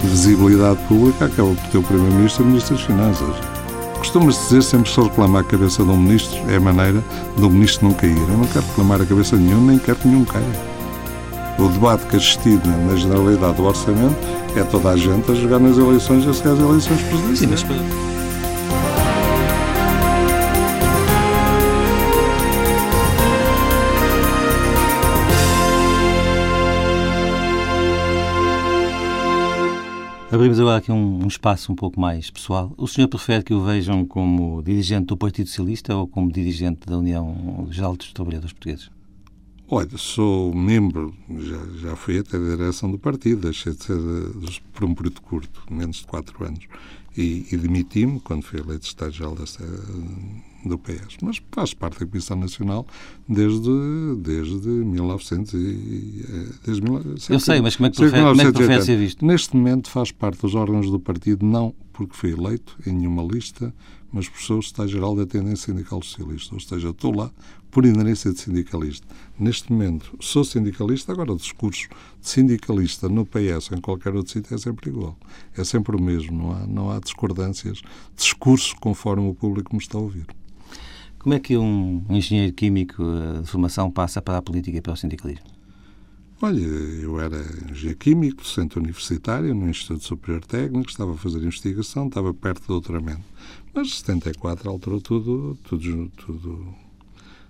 de 0.00 0.06
visibilidade 0.08 0.78
pública, 0.88 1.26
acaba 1.26 1.54
por 1.54 1.66
ter 1.70 1.78
o 1.78 1.82
Primeiro-Ministro 1.82 2.42
e 2.42 2.44
o 2.44 2.48
Ministro 2.48 2.76
das 2.76 2.84
Finanças. 2.84 3.34
Costuma-se 3.98 4.40
dizer 4.44 4.62
sempre 4.62 4.90
se 4.90 5.00
reclamar 5.00 5.42
a 5.42 5.44
cabeça 5.44 5.82
de 5.82 5.90
um 5.90 5.96
ministro 5.96 6.38
é 6.48 6.56
a 6.56 6.60
maneira 6.60 7.02
de 7.36 7.44
um 7.44 7.50
ministro 7.50 7.88
não 7.88 7.94
cair. 7.94 8.16
Eu 8.16 8.38
não 8.38 8.44
quero 8.44 8.64
reclamar 8.66 9.02
a 9.02 9.06
cabeça 9.06 9.36
de 9.36 9.42
nenhum, 9.42 9.60
nem 9.60 9.78
quero 9.78 9.98
que 9.98 10.06
nenhum 10.06 10.24
caia. 10.24 10.44
O 11.58 11.68
debate 11.68 12.06
que 12.06 12.16
assisti 12.16 12.60
na 12.86 12.94
generalidade 12.94 13.54
do 13.54 13.64
orçamento 13.64 14.16
é 14.54 14.62
toda 14.62 14.90
a 14.90 14.96
gente 14.96 15.30
a 15.30 15.34
jogar 15.34 15.58
nas 15.58 15.76
eleições 15.76 16.26
a 16.28 16.32
seguir 16.32 16.50
às 16.50 16.60
eleições 16.60 17.00
presidenciais. 17.02 17.38
Sim, 17.38 17.46
mas 17.46 18.17
Abrimos 30.30 30.60
agora 30.60 30.76
aqui 30.76 30.92
um, 30.92 31.24
um, 31.24 31.26
espaço 31.26 31.72
um 31.72 31.74
pouco 31.74 31.98
mais 31.98 32.30
pessoal. 32.30 32.74
O 32.76 32.86
senhor 32.86 33.08
prefere 33.08 33.42
que 33.42 33.54
o 33.54 33.64
vejam 33.64 34.04
como 34.04 34.62
dirigente 34.62 35.06
do 35.06 35.16
Partido 35.16 35.48
Socialista 35.48 35.96
ou 35.96 36.06
como 36.06 36.30
dirigente 36.30 36.86
da 36.86 36.98
União 36.98 37.66
Geral 37.70 37.96
dos 37.96 38.12
Trabalhadores 38.12 38.52
Portugueses? 38.52 38.90
Olha, 39.70 39.96
sou 39.96 40.54
membro, 40.54 41.14
já, 41.38 41.88
já 41.88 41.96
fui 41.96 42.18
até 42.18 42.38
da 42.38 42.56
direção 42.56 42.90
do 42.90 42.98
partido, 42.98 43.40
deixei 43.40 43.72
de 43.72 43.84
ser 43.84 43.96
por 44.74 44.84
um 44.84 44.94
período 44.94 45.22
curto, 45.22 45.62
menos 45.70 45.96
de 45.96 46.06
quatro 46.06 46.44
anos, 46.44 46.66
e, 47.16 47.46
e 47.50 47.56
demiti-me 47.56 48.20
quando 48.20 48.42
fui 48.42 48.60
eleito 48.60 48.86
Estado-Geral 48.86 49.34
do 50.64 50.78
PS. 50.78 51.18
Mas 51.22 51.40
faço 51.52 51.76
parte 51.76 52.00
da 52.00 52.06
Comissão 52.06 52.36
Nacional 52.36 52.86
desde, 53.28 53.70
desde 54.18 54.68
1900 54.68 55.54
e, 55.54 56.24
eh, 56.28 56.46
desde, 56.64 57.32
Eu 57.32 57.40
sei, 57.40 57.60
mas 57.60 57.76
como 57.76 57.86
é 57.86 57.90
que 57.90 57.96
prefere, 57.96 58.22
como 58.22 58.40
é 58.40 58.44
que 58.44 58.52
prefere 58.52 58.82
ser 58.82 58.96
visto? 58.96 59.24
Neste 59.24 59.56
momento 59.56 59.90
faz 59.90 60.10
parte 60.10 60.40
dos 60.40 60.54
órgãos 60.54 60.90
do 60.90 60.98
partido, 60.98 61.44
não 61.46 61.74
porque 61.92 62.14
fui 62.14 62.32
eleito 62.32 62.76
em 62.86 62.92
nenhuma 62.92 63.22
lista, 63.22 63.74
mas 64.12 64.28
por 64.28 64.40
ser 64.40 64.62
secretário-geral 64.62 65.16
da 65.16 65.26
tendência 65.26 65.72
sindical 65.72 66.02
socialista. 66.02 66.54
Ou 66.54 66.60
seja, 66.60 66.90
estou 66.90 67.14
lá 67.14 67.30
por 67.70 67.84
inerência 67.84 68.32
de 68.32 68.40
sindicalista. 68.40 69.06
Neste 69.38 69.70
momento, 69.72 70.16
sou 70.20 70.44
sindicalista, 70.44 71.12
agora 71.12 71.32
o 71.32 71.36
discurso 71.36 71.88
de 72.20 72.28
sindicalista 72.28 73.08
no 73.08 73.26
PS 73.26 73.70
ou 73.70 73.78
em 73.78 73.80
qualquer 73.80 74.14
outro 74.14 74.32
sítio 74.32 74.54
é 74.54 74.58
sempre 74.58 74.90
igual. 74.90 75.16
É 75.56 75.64
sempre 75.64 75.94
o 75.96 76.00
mesmo, 76.00 76.36
não 76.36 76.52
há, 76.52 76.66
não 76.66 76.90
há 76.90 76.98
discordâncias. 76.98 77.82
Discurso 78.16 78.74
conforme 78.80 79.28
o 79.28 79.34
público 79.34 79.74
me 79.74 79.82
está 79.82 79.98
a 79.98 80.00
ouvir. 80.00 80.26
Como 81.18 81.34
é 81.34 81.40
que 81.40 81.56
um 81.56 82.04
engenheiro 82.08 82.52
químico 82.52 83.02
eh, 83.02 83.42
de 83.42 83.48
formação 83.48 83.90
passa 83.90 84.22
para 84.22 84.38
a 84.38 84.42
política 84.42 84.78
e 84.78 84.80
para 84.80 84.92
o 84.92 84.96
sindicalismo? 84.96 85.46
Olha, 86.40 86.60
eu 86.60 87.20
era 87.20 87.44
engenheiro 87.68 87.98
químico, 87.98 88.42
docente 88.42 88.78
universitário 88.78 89.52
no 89.54 89.68
Instituto 89.68 90.04
Superior 90.04 90.44
Técnico, 90.44 90.88
estava 90.88 91.12
a 91.12 91.16
fazer 91.16 91.38
investigação, 91.38 92.06
estava 92.06 92.32
perto 92.32 92.62
do 92.62 92.68
doutoramento. 92.68 93.24
Mas 93.74 93.96
74 93.96 94.70
alterou 94.70 95.00
tudo, 95.00 95.58
tudo, 95.64 96.08
tudo 96.16 96.74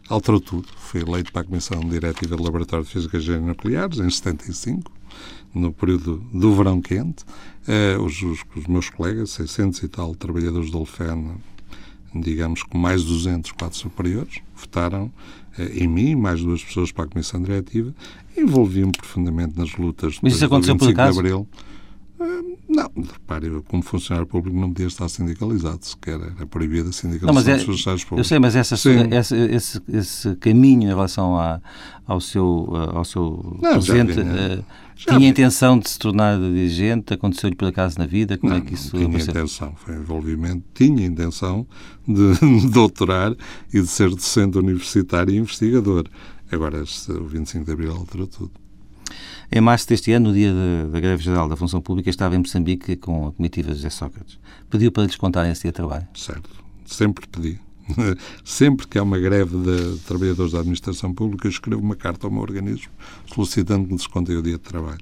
alterou 0.08 0.40
tudo. 0.40 0.68
Fui 0.76 1.02
eleito 1.02 1.32
para 1.32 1.42
a 1.42 1.44
Comissão 1.44 1.80
Diretiva 1.80 2.36
do 2.36 2.42
Laboratório 2.42 2.84
de 2.84 2.90
Física 2.90 3.16
e 3.16 3.20
Engenharia 3.20 3.46
Nucleares 3.46 3.98
em 3.98 4.10
75, 4.10 4.90
no 5.54 5.72
período 5.72 6.18
do 6.32 6.54
verão 6.54 6.80
quente. 6.80 7.24
Uh, 7.66 8.02
os, 8.02 8.22
os, 8.22 8.42
os, 8.56 8.66
meus 8.66 8.88
colegas, 8.88 9.30
600 9.30 9.82
e 9.82 9.88
tal 9.88 10.14
trabalhadores 10.14 10.70
do 10.70 10.78
Olfen, 10.78 11.36
digamos 12.14 12.62
com 12.62 12.78
mais 12.78 13.04
200 13.04 13.52
quadros 13.52 13.80
superiores, 13.80 14.40
votaram 14.54 15.04
uh, 15.58 15.62
em 15.74 15.86
mim, 15.86 16.14
mais 16.14 16.40
duas 16.40 16.62
pessoas 16.62 16.92
para 16.92 17.04
a 17.04 17.08
Comissão 17.08 17.42
Diretiva, 17.42 17.94
envolvi-me 18.36 18.92
profundamente 18.92 19.58
nas 19.58 19.74
lutas 19.76 20.18
Mas 20.22 20.34
isso 20.34 20.44
aconteceu 20.44 20.76
por 20.76 20.88
acaso? 20.88 21.14
de 21.14 21.18
Abril. 21.18 21.48
Não, 22.78 23.02
repare, 23.02 23.50
como 23.66 23.82
funcionário 23.82 24.26
público, 24.26 24.56
não 24.56 24.68
podia 24.68 24.86
estar 24.86 25.08
sindicalizado, 25.08 25.84
sequer 25.84 26.20
era 26.20 26.46
proibida 26.46 26.90
a 26.90 26.92
sindicalização 26.92 27.42
não, 27.42 27.52
é, 27.52 27.56
dos 27.56 27.64
funcionários 27.64 28.04
públicos. 28.04 28.18
Eu 28.18 28.28
sei, 28.28 28.38
mas 28.38 28.54
essa, 28.54 28.74
essa, 29.10 29.36
esse, 29.36 29.82
esse, 29.88 30.36
caminho 30.36 30.84
em 30.84 30.86
relação 30.86 31.36
ao 32.06 32.20
seu, 32.20 32.68
ao 32.94 33.04
seu 33.04 33.58
não, 33.60 33.72
presente 33.72 34.12
vinha, 34.12 34.60
uh, 34.60 34.64
tinha 34.94 35.18
vinha. 35.18 35.30
intenção 35.30 35.78
de 35.78 35.90
se 35.90 35.98
tornar 35.98 36.38
dirigente? 36.38 37.14
Aconteceu-lhe 37.14 37.56
por 37.56 37.66
acaso 37.66 37.98
na 37.98 38.06
vida? 38.06 38.38
Como 38.38 38.52
não, 38.52 38.58
é 38.58 38.60
que 38.60 38.74
isso 38.74 38.96
não 38.96 39.10
tinha 39.10 39.22
intenção, 39.22 39.74
foi 39.76 39.96
envolvimento. 39.96 40.64
Tinha 40.72 41.04
intenção 41.04 41.66
de 42.06 42.34
doutorar 42.70 43.34
e 43.72 43.80
de 43.80 43.86
ser 43.88 44.10
docente 44.10 44.56
universitário 44.56 45.34
e 45.34 45.38
investigador. 45.38 46.04
Agora, 46.50 46.82
o 46.82 47.24
25 47.24 47.64
de 47.64 47.72
Abril 47.72 47.92
alterou 47.92 48.26
tudo. 48.26 48.67
Em 49.50 49.62
março 49.62 49.88
deste 49.88 50.12
ano, 50.12 50.28
no 50.28 50.34
dia 50.34 50.52
da, 50.92 51.00
greve 51.00 51.22
geral 51.22 51.48
da 51.48 51.56
função 51.56 51.80
pública, 51.80 52.10
estava 52.10 52.34
em 52.34 52.38
Moçambique 52.38 52.96
com 52.96 53.28
a 53.28 53.32
comitiva 53.32 53.72
José 53.72 53.88
Sócrates. 53.88 54.38
Pediu 54.68 54.92
para 54.92 55.04
lhes 55.04 55.16
contarem 55.16 55.50
esse 55.50 55.62
dia 55.62 55.70
de 55.70 55.76
trabalho? 55.76 56.06
Certo. 56.14 56.50
Sempre 56.84 57.26
pedi. 57.26 57.58
Sempre 58.44 58.86
que 58.86 58.98
há 58.98 59.02
uma 59.02 59.18
greve 59.18 59.56
de 59.56 59.98
trabalhadores 60.00 60.52
da 60.52 60.58
administração 60.58 61.14
pública, 61.14 61.48
escrevo 61.48 61.80
uma 61.80 61.96
carta 61.96 62.26
ao 62.26 62.30
meu 62.30 62.42
organismo 62.42 62.92
solicitando 63.32 63.86
que 63.86 63.94
me 63.94 64.36
o 64.36 64.42
dia 64.42 64.52
de 64.52 64.58
trabalho. 64.58 65.00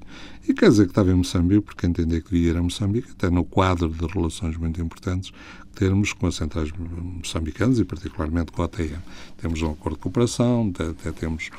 E 0.49 0.55
quer 0.55 0.69
dizer 0.69 0.85
que 0.85 0.93
estava 0.93 1.11
em 1.11 1.15
Moçambique, 1.15 1.63
porque 1.63 1.87
entendia 1.87 2.21
que 2.21 2.31
devia 2.31 2.53
ir 2.53 2.57
a 2.57 2.63
Moçambique, 2.63 3.11
até 3.11 3.29
no 3.29 3.45
quadro 3.45 3.89
de 3.89 4.07
relações 4.07 4.57
muito 4.57 4.81
importantes 4.81 5.31
que 5.31 5.81
termos 5.81 6.13
com 6.13 6.27
as 6.27 6.37
centrais 6.37 6.71
moçambicanas 6.73 7.81
e 7.81 7.85
particularmente 7.85 8.53
com 8.53 8.63
a 8.63 8.67
ATM. 8.67 9.01
Temos 9.37 9.61
um 9.63 9.73
acordo 9.73 9.97
de 9.97 10.03
cooperação, 10.03 10.73
até, 10.73 11.11
temos 11.11 11.51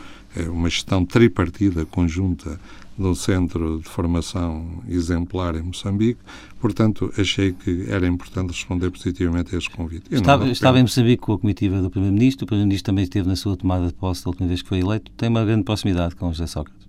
uma 0.50 0.70
gestão 0.70 1.06
tripartida 1.06 1.86
conjunta 1.86 2.60
do 2.98 3.14
Centro 3.16 3.80
de 3.80 3.88
Formação 3.88 4.84
Exemplar 4.88 5.56
em 5.56 5.62
Moçambique. 5.62 6.20
Portanto, 6.60 7.14
achei 7.18 7.54
que 7.54 7.86
era 7.90 8.08
importante 8.08 8.52
responder 8.52 8.90
positivamente 8.90 9.54
a 9.54 9.58
este 9.58 9.70
convite. 9.70 10.06
Estava, 10.10 10.50
estava, 10.50 10.80
em 10.80 10.82
Moçambique 10.82 11.22
com 11.22 11.34
a 11.34 11.40
comitiva 11.40 11.82
do 11.82 11.90
Primeiro-Ministro. 11.90 12.46
O 12.46 12.48
Primeiro-Ministro 12.48 12.92
também 12.92 13.04
esteve 13.04 13.28
na 13.28 13.36
sua 13.36 13.56
tomada 13.56 13.88
de 13.88 13.94
posse 13.94 14.24
da 14.24 14.32
última 14.32 14.48
vez 14.48 14.62
que 14.62 14.70
foi 14.70 14.80
eleito. 14.80 15.12
Tem 15.12 15.30
uma 15.30 15.46
grande 15.46 15.64
proximidade 15.64 16.16
com 16.16 16.32
José 16.32 16.48
Sócrates. 16.48 16.88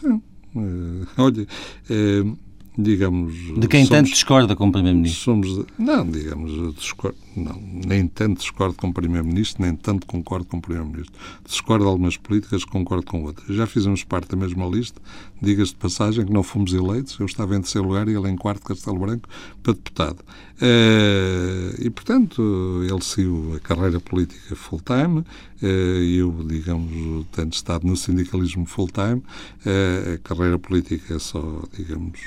Sim. 0.00 0.22
Uh, 0.54 1.06
olha, 1.18 1.42
uh, 1.42 2.38
digamos... 2.76 3.34
De 3.58 3.68
quem 3.68 3.84
somos, 3.84 3.88
tanto 3.88 4.10
discorda 4.10 4.56
com 4.56 4.68
o 4.68 4.72
Primeiro-Ministro? 4.72 5.22
Somos, 5.22 5.66
não, 5.78 6.08
digamos, 6.08 6.74
discordo, 6.74 7.16
não, 7.36 7.60
nem 7.86 8.06
tanto 8.06 8.38
discordo 8.38 8.74
com 8.74 8.88
o 8.88 8.92
Primeiro-Ministro, 8.92 9.62
nem 9.62 9.74
tanto 9.76 10.06
concordo 10.06 10.46
com 10.46 10.58
o 10.58 10.60
Primeiro-Ministro. 10.60 11.14
Discordo 11.46 11.84
de 11.84 11.90
algumas 11.90 12.16
políticas, 12.16 12.64
concordo 12.64 13.06
com 13.06 13.22
outras. 13.24 13.54
Já 13.54 13.66
fizemos 13.66 14.02
parte 14.02 14.30
da 14.30 14.36
mesma 14.36 14.66
lista, 14.66 15.00
diga-se 15.40 15.72
de 15.72 15.78
passagem 15.78 16.26
que 16.26 16.32
não 16.32 16.42
fomos 16.42 16.72
eleitos, 16.72 17.18
eu 17.18 17.26
estava 17.26 17.56
em 17.56 17.60
terceiro 17.60 17.86
lugar 17.86 18.08
e 18.08 18.14
ele 18.14 18.28
em 18.28 18.36
quarto, 18.36 18.64
Castelo 18.64 18.98
Branco, 18.98 19.28
para 19.62 19.72
deputado. 19.72 20.18
Uh, 20.54 21.74
e, 21.80 21.90
portanto, 21.90 22.82
ele 22.88 23.02
seguiu 23.02 23.54
a 23.56 23.60
carreira 23.60 24.00
política 24.00 24.54
full-time, 24.54 25.18
uh, 25.18 25.66
eu, 25.66 26.44
digamos, 26.46 27.26
tenho 27.32 27.48
estado 27.48 27.86
no 27.86 27.96
sindicalismo 27.96 28.66
full-time, 28.66 29.22
uh, 29.66 30.14
a 30.14 30.18
carreira 30.18 30.58
política 30.58 31.14
é 31.14 31.18
só, 31.18 31.62
digamos, 31.76 32.20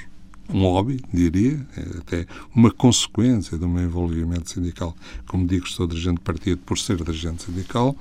um 0.53 0.61
hobby, 0.61 1.01
diria, 1.13 1.59
é 1.75 1.97
até 1.97 2.25
uma 2.55 2.71
consequência 2.71 3.57
do 3.57 3.67
meu 3.67 3.83
envolvimento 3.83 4.49
sindical. 4.49 4.95
Como 5.27 5.45
digo, 5.45 5.67
sou 5.67 5.87
dirigente 5.87 6.17
de 6.17 6.23
partido 6.23 6.61
por 6.65 6.77
ser 6.77 6.97
dirigente 6.97 7.43
sindical, 7.43 7.95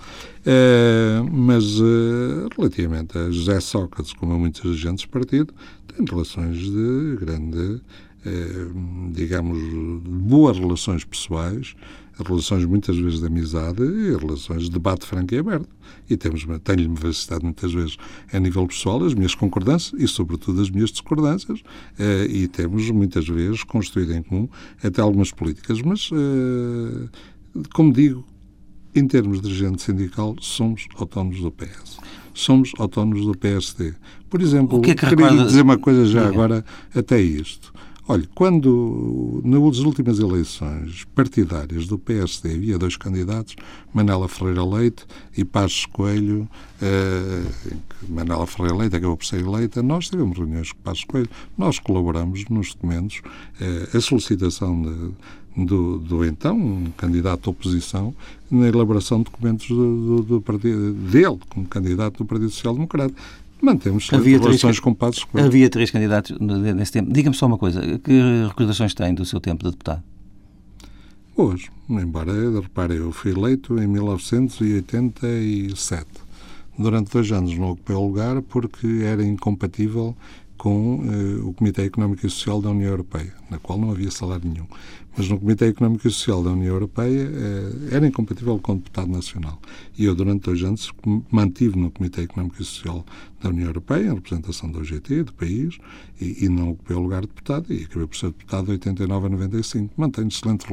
eh, 0.44 1.22
mas 1.30 1.64
eh, 1.80 2.48
relativamente 2.56 3.18
a 3.18 3.30
José 3.30 3.60
Sócrates, 3.60 4.12
como 4.12 4.32
a 4.32 4.38
muitos 4.38 4.62
dirigentes 4.62 5.02
de 5.02 5.08
partido, 5.08 5.52
tem 5.88 6.04
relações 6.04 6.58
de 6.58 7.16
grande, 7.18 7.80
eh, 8.24 8.66
digamos, 9.12 9.58
boas 10.04 10.58
relações 10.58 11.04
pessoais, 11.04 11.74
relações 12.24 12.64
muitas 12.64 12.96
vezes 12.96 13.20
de 13.20 13.26
amizade 13.26 13.82
e 13.82 14.16
relações 14.16 14.64
de 14.64 14.70
debate 14.70 15.06
franco 15.06 15.34
e 15.34 15.38
aberto. 15.38 15.68
E 16.08 16.16
temos, 16.16 16.46
tenho-lhe 16.64 16.88
manifestado 16.88 17.44
muitas 17.44 17.72
vezes 17.72 17.96
a 18.32 18.38
nível 18.38 18.66
pessoal 18.66 19.04
as 19.04 19.14
minhas 19.14 19.34
concordâncias 19.34 20.00
e, 20.00 20.08
sobretudo, 20.08 20.60
as 20.60 20.70
minhas 20.70 20.90
discordâncias 20.90 21.62
eh, 21.98 22.26
e 22.28 22.48
temos 22.48 22.90
muitas 22.90 23.26
vezes 23.28 23.62
construído 23.64 24.14
em 24.14 24.22
comum 24.22 24.48
até 24.82 25.00
algumas 25.00 25.30
políticas. 25.30 25.82
Mas, 25.82 26.10
eh, 26.12 27.08
como 27.72 27.92
digo, 27.92 28.24
em 28.94 29.06
termos 29.06 29.40
de 29.40 29.48
dirigente 29.48 29.82
sindical, 29.82 30.36
somos 30.40 30.86
autónomos 30.96 31.40
do 31.40 31.50
PS. 31.50 31.98
Somos 32.32 32.72
autónomos 32.78 33.24
do 33.24 33.36
PSD. 33.36 33.94
Por 34.28 34.40
exemplo, 34.42 34.80
que 34.80 34.90
é 34.90 34.94
que 34.94 35.06
queria 35.06 35.26
recorda... 35.26 35.46
dizer 35.46 35.62
uma 35.62 35.78
coisa 35.78 36.06
já 36.06 36.26
agora 36.26 36.64
até 36.94 37.20
isto. 37.20 37.72
Olha, 38.08 38.28
quando 38.36 39.40
nas 39.44 39.78
últimas 39.78 40.20
eleições 40.20 41.04
partidárias 41.12 41.88
do 41.88 41.98
PSD 41.98 42.54
havia 42.54 42.78
dois 42.78 42.96
candidatos, 42.96 43.56
Manela 43.92 44.28
Ferreira 44.28 44.64
Leite 44.64 45.04
e 45.36 45.44
Passos 45.44 45.86
Coelho, 45.86 46.48
eh, 46.80 47.42
Manela 48.08 48.46
Ferreira 48.46 48.76
Leite 48.76 48.94
acabou 48.94 49.16
por 49.16 49.26
ser 49.26 49.40
eleita, 49.40 49.82
nós 49.82 50.08
tivemos 50.08 50.38
reuniões 50.38 50.70
com 50.70 50.78
Passos 50.82 51.02
Coelho, 51.02 51.28
nós 51.58 51.80
colaboramos 51.80 52.44
nos 52.48 52.74
documentos, 52.74 53.22
eh, 53.60 53.88
a 53.92 54.00
solicitação 54.00 54.80
de, 55.56 55.64
do, 55.64 55.98
do, 55.98 56.24
então 56.24 56.56
um 56.56 56.92
candidato 56.96 57.48
à 57.48 57.50
oposição 57.50 58.14
na 58.48 58.68
elaboração 58.68 59.18
de 59.18 59.24
documentos 59.24 59.66
do, 59.66 60.06
do, 60.06 60.22
do 60.22 60.40
partido, 60.40 60.92
dele 60.92 61.40
como 61.48 61.66
candidato 61.66 62.18
do 62.18 62.24
Partido 62.24 62.50
Social 62.50 62.74
Democrata. 62.74 63.14
Mantemos 63.66 64.08
havia 64.12 64.38
relações 64.38 64.60
três, 64.60 64.78
com. 64.78 64.96
Havia 65.34 65.68
três 65.68 65.90
candidatos 65.90 66.38
nesse 66.38 66.92
tempo. 66.92 67.12
Diga-me 67.12 67.34
só 67.34 67.46
uma 67.46 67.58
coisa. 67.58 67.82
Que 67.98 68.44
recordações 68.46 68.94
tem 68.94 69.12
do 69.12 69.24
seu 69.24 69.40
tempo 69.40 69.64
de 69.64 69.72
deputado? 69.72 70.04
Hoje, 71.36 71.68
embora, 71.90 72.32
repare, 72.60 72.94
eu 72.94 73.10
fui 73.10 73.32
eleito 73.32 73.76
em 73.82 73.88
1987. 73.88 76.06
Durante 76.78 77.10
dois 77.10 77.32
anos 77.32 77.58
não 77.58 77.72
ocupei 77.72 77.96
o 77.96 78.06
lugar 78.06 78.40
porque 78.40 79.00
era 79.02 79.24
incompatível 79.24 80.16
com 80.56 80.96
uh, 80.96 81.48
o 81.48 81.52
Comitê 81.52 81.82
Económico 81.82 82.26
e 82.26 82.30
Social 82.30 82.60
da 82.60 82.70
União 82.70 82.90
Europeia, 82.90 83.32
na 83.50 83.58
qual 83.58 83.78
não 83.78 83.90
havia 83.90 84.10
salário 84.10 84.48
nenhum. 84.48 84.66
Mas 85.16 85.28
no 85.28 85.38
Comitê 85.38 85.68
Económico 85.68 86.06
e 86.06 86.10
Social 86.10 86.42
da 86.42 86.50
União 86.50 86.74
Europeia 86.74 87.28
uh, 87.28 87.94
era 87.94 88.06
incompatível 88.06 88.58
com 88.58 88.72
o 88.72 88.76
deputado 88.76 89.10
nacional. 89.10 89.58
E 89.96 90.04
eu, 90.04 90.14
durante 90.14 90.42
dois 90.42 90.62
anos, 90.62 90.92
mantive 91.30 91.78
no 91.78 91.90
Comitê 91.90 92.22
Económico 92.22 92.60
e 92.60 92.64
Social 92.64 93.04
da 93.40 93.50
União 93.50 93.66
Europeia, 93.66 94.10
em 94.10 94.14
representação 94.14 94.70
da 94.70 94.78
OGT, 94.78 95.24
do 95.24 95.32
país, 95.32 95.78
e, 96.20 96.44
e, 96.44 96.48
não 96.48 96.70
ocupei 96.70 96.96
o 96.96 97.00
lugar 97.00 97.22
de 97.22 97.28
deputado, 97.28 97.72
e 97.72 97.84
acabei 97.84 98.06
por 98.06 98.16
ser 98.16 98.26
deputado 98.26 98.66
de 98.66 98.72
89 98.72 99.26
a 99.26 99.28
95. 99.30 99.94
Mantenho 99.96 100.28
excelentes, 100.28 100.66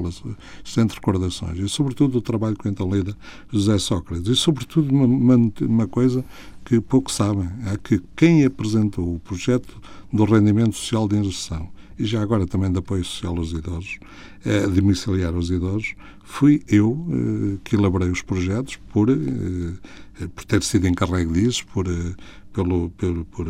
excelentes 0.65 0.95
recordações, 0.95 1.59
e 1.59 1.69
sobretudo 1.69 2.17
o 2.17 2.21
trabalho 2.21 2.55
que 2.55 2.67
então 2.67 2.89
lida 2.89 3.15
José 3.51 3.77
Sócrates, 3.77 4.27
e 4.27 4.35
sobretudo 4.35 4.93
uma, 4.93 5.35
uma 5.61 5.87
coisa 5.87 6.23
que 6.65 6.79
pouco 6.79 7.11
sabem, 7.11 7.49
é 7.71 7.77
que 7.77 8.01
quem 8.15 8.45
apresentou 8.45 9.15
o 9.15 9.19
projeto 9.19 9.81
do 10.11 10.25
rendimento 10.25 10.75
social 10.75 11.07
de 11.07 11.17
inserção 11.17 11.69
e 11.97 12.05
já 12.05 12.21
agora 12.21 12.47
também 12.47 12.71
de 12.71 12.79
apoio 12.79 13.03
social 13.03 13.37
aos 13.37 13.51
idosos, 13.51 13.99
eh, 14.45 14.67
domiciliar 14.67 15.33
aos 15.33 15.49
idosos, 15.49 15.95
fui 16.23 16.63
eu 16.67 17.05
eh, 17.09 17.59
que 17.63 17.75
elaborei 17.75 18.09
os 18.09 18.21
projetos 18.21 18.77
por, 18.91 19.09
eh, 19.09 19.17
por 20.35 20.45
ter 20.45 20.63
sido 20.63 20.87
encarregue 20.87 21.31
disso, 21.33 21.65
por, 21.67 21.87
eh, 21.87 22.15
pelo, 22.51 22.89
pelo, 22.91 23.25
por, 23.25 23.47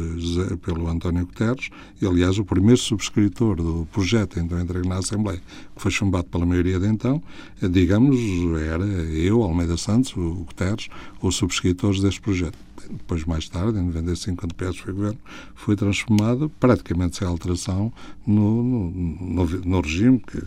pelo 0.62 0.88
António 0.90 1.26
Guterres, 1.26 1.70
e 2.02 2.06
aliás 2.06 2.38
o 2.38 2.46
primeiro 2.46 2.80
subscritor 2.80 3.58
do 3.58 3.88
projeto 3.92 4.40
então 4.40 4.60
entregue 4.60 4.88
na 4.88 4.98
Assembleia, 4.98 5.42
que 5.76 5.82
foi 5.82 5.92
chumbado 5.92 6.26
pela 6.26 6.46
maioria 6.46 6.80
de 6.80 6.88
então, 6.88 7.22
digamos, 7.62 8.18
era 8.62 8.86
eu, 8.86 9.44
Almeida 9.44 9.78
Santos, 9.78 10.16
o 10.16 10.46
Guterres, 10.46 10.88
os 11.22 11.36
subscritores 11.36 12.02
deste 12.02 12.22
projeto. 12.22 12.58
Depois, 12.90 13.26
mais 13.26 13.48
tarde, 13.50 13.80
em 13.80 13.84
95, 13.84 14.38
quando 14.38 14.52
o 14.52 14.56
PS 14.56 14.78
foi 14.78 14.94
governo, 14.94 15.20
foi 15.56 15.76
transformado, 15.76 16.50
praticamente 16.60 17.18
sem 17.18 17.28
alteração, 17.28 17.92
no, 18.26 18.64
no, 18.64 18.92
no, 18.92 19.46
no 19.46 19.82
regime 19.82 20.20
que 20.20 20.40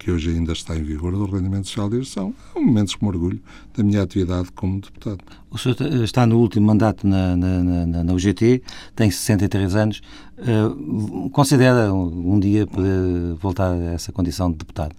que 0.00 0.10
hoje 0.10 0.30
ainda 0.30 0.52
está 0.52 0.74
em 0.74 0.82
vigor, 0.82 1.12
do 1.12 1.26
rendimento 1.26 1.68
social 1.68 1.90
de 1.90 1.98
gestão. 1.98 2.34
É 2.56 2.58
um 2.58 2.64
momento 2.64 2.96
que 2.96 3.04
me 3.04 3.10
orgulho 3.10 3.40
da 3.76 3.84
minha 3.84 4.02
atividade 4.02 4.50
como 4.52 4.80
deputado. 4.80 5.18
O 5.50 5.58
senhor 5.58 5.76
está 6.02 6.24
no 6.24 6.38
último 6.38 6.66
mandato 6.66 7.06
na, 7.06 7.36
na, 7.36 7.62
na, 7.62 8.04
na 8.04 8.12
UGT, 8.14 8.62
tem 8.96 9.10
63 9.10 9.76
anos. 9.76 10.00
Uh, 10.38 11.28
considera 11.28 11.92
um 11.92 12.40
dia 12.40 12.66
poder 12.66 13.34
voltar 13.34 13.72
a 13.72 13.92
essa 13.92 14.10
condição 14.10 14.50
de 14.50 14.56
deputado? 14.56 14.96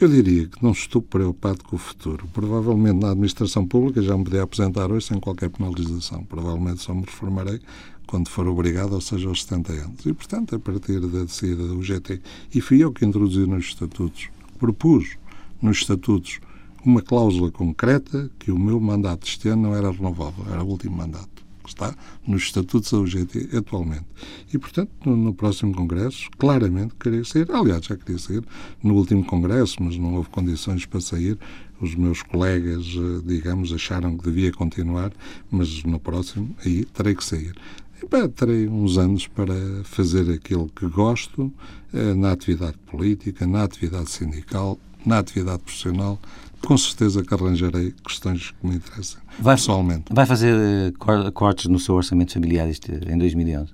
Eu 0.00 0.08
diria 0.08 0.48
que 0.48 0.62
não 0.62 0.72
estou 0.72 1.00
preocupado 1.00 1.62
com 1.62 1.76
o 1.76 1.78
futuro. 1.78 2.26
Provavelmente 2.32 3.00
na 3.00 3.12
administração 3.12 3.66
pública 3.66 4.02
já 4.02 4.16
me 4.18 4.24
podia 4.24 4.42
aposentar 4.42 4.90
hoje 4.90 5.06
sem 5.06 5.20
qualquer 5.20 5.48
penalização. 5.50 6.24
Provavelmente 6.24 6.82
só 6.82 6.92
me 6.92 7.02
reformarei 7.02 7.60
quando 8.06 8.28
for 8.28 8.46
obrigado, 8.48 8.92
ou 8.92 9.00
seja, 9.00 9.28
aos 9.28 9.44
70 9.44 9.72
anos. 9.72 10.06
E, 10.06 10.12
portanto, 10.12 10.56
a 10.56 10.58
partir 10.58 11.00
da 11.00 11.24
descida 11.24 11.66
do 11.66 11.80
GT, 11.80 12.20
e 12.52 12.60
fui 12.60 12.82
eu 12.82 12.92
que 12.92 13.04
introduzi 13.04 13.46
nos 13.46 13.66
estatutos, 13.66 14.28
propus 14.58 15.16
nos 15.62 15.78
estatutos 15.78 16.40
uma 16.84 17.00
cláusula 17.00 17.50
concreta 17.50 18.30
que 18.38 18.50
o 18.50 18.58
meu 18.58 18.78
mandato 18.80 19.26
este 19.26 19.48
ano 19.48 19.62
não 19.62 19.74
era 19.74 19.90
renovável, 19.90 20.44
era 20.52 20.62
o 20.62 20.66
último 20.68 20.96
mandato 20.96 21.33
que 21.64 21.70
está 21.70 21.94
nos 22.26 22.42
estatutos 22.42 22.92
da 22.92 22.98
UGT 22.98 23.56
atualmente. 23.56 24.04
E, 24.52 24.58
portanto, 24.58 24.90
no, 25.04 25.16
no, 25.16 25.34
próximo 25.34 25.74
Congresso, 25.74 26.28
claramente 26.38 26.94
queria 27.00 27.24
sair. 27.24 27.50
Aliás, 27.50 27.86
já 27.86 27.96
queria 27.96 28.18
sair 28.18 28.44
no 28.82 28.94
último 28.94 29.24
Congresso, 29.24 29.82
mas 29.82 29.96
não 29.96 30.14
houve 30.14 30.28
condições 30.28 30.86
para 30.86 31.00
sair. 31.00 31.38
Os 31.80 31.94
meus 31.94 32.22
colegas, 32.22 32.86
eh, 32.86 33.22
digamos, 33.24 33.72
acharam 33.72 34.16
que 34.16 34.24
devia 34.24 34.52
continuar, 34.52 35.12
mas 35.50 35.82
no 35.82 35.98
próximo, 35.98 36.54
aí 36.64 36.84
terei 36.84 37.14
que 37.14 37.24
sair. 37.24 37.54
E, 38.00 38.28
terei 38.28 38.68
uns 38.68 38.96
anos 38.96 39.26
para 39.26 39.54
fazer 39.84 40.30
aquilo 40.30 40.68
que 40.68 40.86
gosto 40.86 41.52
eh, 41.92 42.14
na 42.14 42.32
atividade 42.32 42.76
política, 42.90 43.46
na 43.46 43.64
atividade 43.64 44.10
sindical, 44.10 44.78
na 45.04 45.18
atividade 45.18 45.62
profissional, 45.62 46.18
com 46.66 46.76
certeza 46.76 47.22
que 47.22 47.34
arranjarei 47.34 47.94
questões 48.06 48.52
que 48.52 48.66
me 48.66 48.76
interessam 48.76 49.20
vai, 49.38 49.56
pessoalmente. 49.56 50.04
Vai 50.10 50.26
fazer 50.26 50.54
uh, 50.54 51.32
cortes 51.32 51.66
no 51.66 51.78
seu 51.78 51.94
orçamento 51.94 52.32
familiar 52.32 52.68
este, 52.68 52.92
em 52.92 53.18
2011? 53.18 53.72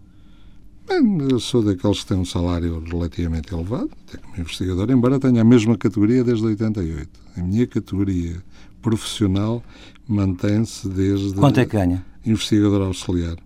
Bem, 0.89 1.19
eu 1.31 1.39
sou 1.39 1.63
daqueles 1.63 2.01
que 2.01 2.07
têm 2.07 2.19
um 2.19 2.25
salário 2.25 2.83
relativamente 2.85 3.55
elevado, 3.55 3.91
até 4.09 4.19
como 4.19 4.37
investigador, 4.39 4.91
embora 4.91 5.21
tenha 5.21 5.41
a 5.41 5.45
mesma 5.45 5.79
categoria 5.79 6.25
desde 6.25 6.45
88. 6.45 7.09
A 7.37 7.43
minha 7.43 7.67
categoria 7.67 8.43
profissional 8.83 9.63
mantém-se 10.09 10.89
desde... 10.89 11.35
Quanto 11.35 11.61
é 11.61 11.65
que 11.65 11.77
ganha? 11.77 12.05
Investigador 12.27 12.83
auxiliar. 12.83 13.37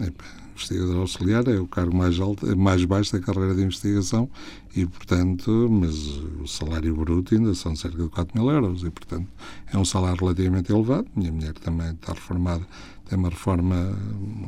Epa, 0.00 0.24
investigador 0.62 1.00
auxiliar 1.00 1.48
é 1.48 1.58
o 1.58 1.66
cargo 1.66 1.96
mais 1.96 2.20
alto, 2.20 2.56
mais 2.56 2.84
baixo 2.84 3.12
da 3.12 3.20
carreira 3.20 3.54
de 3.54 3.62
investigação 3.62 4.28
e, 4.74 4.86
portanto, 4.86 5.68
mas 5.70 5.94
o 6.40 6.46
salário 6.46 6.94
bruto 6.94 7.34
ainda 7.34 7.54
são 7.54 7.74
cerca 7.74 8.02
de 8.02 8.08
4 8.08 8.40
mil 8.40 8.50
euros 8.50 8.82
e, 8.82 8.90
portanto, 8.90 9.28
é 9.72 9.76
um 9.76 9.84
salário 9.84 10.20
relativamente 10.20 10.72
elevado. 10.72 11.06
Minha 11.14 11.32
mulher 11.32 11.52
também 11.54 11.90
está 11.90 12.12
reformada, 12.12 12.66
tem 13.08 13.18
uma 13.18 13.28
reforma 13.28 13.98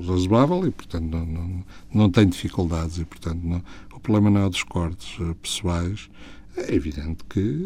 razoável 0.07 0.67
e, 0.67 0.71
portanto, 0.71 1.05
não, 1.05 1.27
não, 1.27 1.65
não 1.93 2.11
tem 2.11 2.29
dificuldades 2.29 2.99
e, 2.99 3.05
portanto, 3.05 3.41
não, 3.43 3.63
o 3.95 4.01
problema 4.01 4.31
não 4.31 4.47
é 4.47 4.49
dos 4.49 4.63
cortes 4.63 5.19
eh, 5.21 5.35
pessoais, 5.43 6.09
é 6.57 6.75
evidente 6.75 7.25
que 7.29 7.63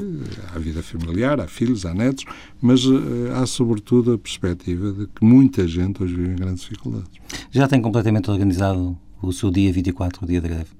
há 0.55 0.59
vida 0.59 0.83
familiar, 0.83 1.41
há 1.41 1.47
filhos, 1.47 1.85
há 1.85 1.93
netos, 1.93 2.25
mas 2.61 2.85
uh, 2.87 3.33
há 3.35 3.47
sobretudo 3.47 4.13
a 4.13 4.19
perspectiva 4.19 4.93
de 4.93 5.07
que 5.07 5.25
muita 5.25 5.67
gente 5.67 6.03
hoje 6.03 6.15
vive 6.15 6.33
em 6.33 6.37
grandes 6.37 6.63
dificuldades. 6.63 7.11
Já 7.51 7.69
tem 7.69 7.83
completamente 7.83 8.31
organizado 8.31 8.97
o 9.23 9.33
seu 9.33 9.51
dia 9.51 9.73
24, 9.73 10.25
o 10.25 10.27
dia 10.27 10.41
da 10.41 10.49
greve? 10.49 10.71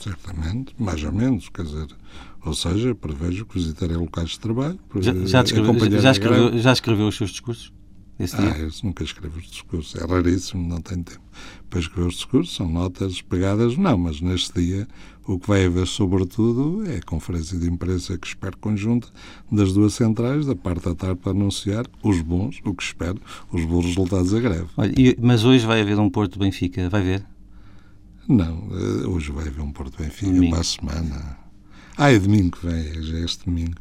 Certamente, 0.00 0.74
mais 0.78 1.04
ou 1.04 1.12
menos, 1.12 1.48
quer 1.48 1.64
dizer, 1.64 1.86
ou 2.44 2.54
seja, 2.54 2.94
prevejo 2.94 3.46
que 3.46 3.54
visitarei 3.54 3.96
locais 3.96 4.30
de 4.30 4.40
trabalho. 4.40 4.78
Já, 4.96 5.12
já, 5.26 5.42
descreveu, 5.42 6.00
já, 6.00 6.10
escreveu, 6.10 6.58
já 6.58 6.72
escreveu 6.72 7.06
os 7.06 7.16
seus 7.16 7.30
discursos? 7.30 7.72
Esse 8.18 8.36
ah, 8.36 8.56
eu 8.58 8.70
nunca 8.84 9.02
escrevo 9.02 9.38
os 9.38 9.46
discursos, 9.46 10.00
é 10.00 10.06
raríssimo, 10.06 10.68
não 10.68 10.80
tenho 10.80 11.02
tempo 11.02 11.22
para 11.68 11.80
escrever 11.80 12.08
os 12.08 12.14
discursos, 12.14 12.54
são 12.54 12.68
notas 12.68 13.22
pegadas, 13.22 13.76
não, 13.76 13.96
mas 13.96 14.20
neste 14.20 14.60
dia 14.60 14.86
o 15.32 15.38
que 15.38 15.48
vai 15.48 15.64
haver, 15.64 15.86
sobretudo, 15.86 16.84
é 16.86 16.96
a 16.96 17.02
conferência 17.02 17.58
de 17.58 17.68
imprensa 17.68 18.18
que 18.18 18.26
espero 18.26 18.56
conjunta 18.58 19.08
das 19.50 19.72
duas 19.72 19.94
centrais, 19.94 20.46
da 20.46 20.54
parte 20.54 20.84
da 20.84 20.94
tarde, 20.94 21.20
para 21.20 21.32
anunciar 21.32 21.86
os 22.02 22.20
bons, 22.20 22.60
o 22.64 22.74
que 22.74 22.82
espero, 22.82 23.20
os 23.50 23.64
bons 23.64 23.86
resultados 23.86 24.32
da 24.32 24.40
greve. 24.40 24.66
Olha, 24.76 24.92
mas 25.20 25.44
hoje 25.44 25.66
vai 25.66 25.80
haver 25.80 25.98
um 25.98 26.10
Porto 26.10 26.38
Benfica, 26.38 26.88
vai 26.88 27.02
ver? 27.02 27.24
Não, 28.28 28.68
eh, 28.72 29.06
hoje 29.06 29.32
vai 29.32 29.48
haver 29.48 29.60
um 29.60 29.72
Porto 29.72 29.98
Benfica 29.98 30.32
domingo. 30.32 30.50
para 30.52 30.60
a 30.60 30.64
semana. 30.64 31.38
Ah, 31.96 32.12
é 32.12 32.18
domingo 32.18 32.56
que 32.56 32.66
vem, 32.66 33.02
já 33.02 33.18
é 33.18 33.24
este 33.24 33.44
domingo. 33.46 33.76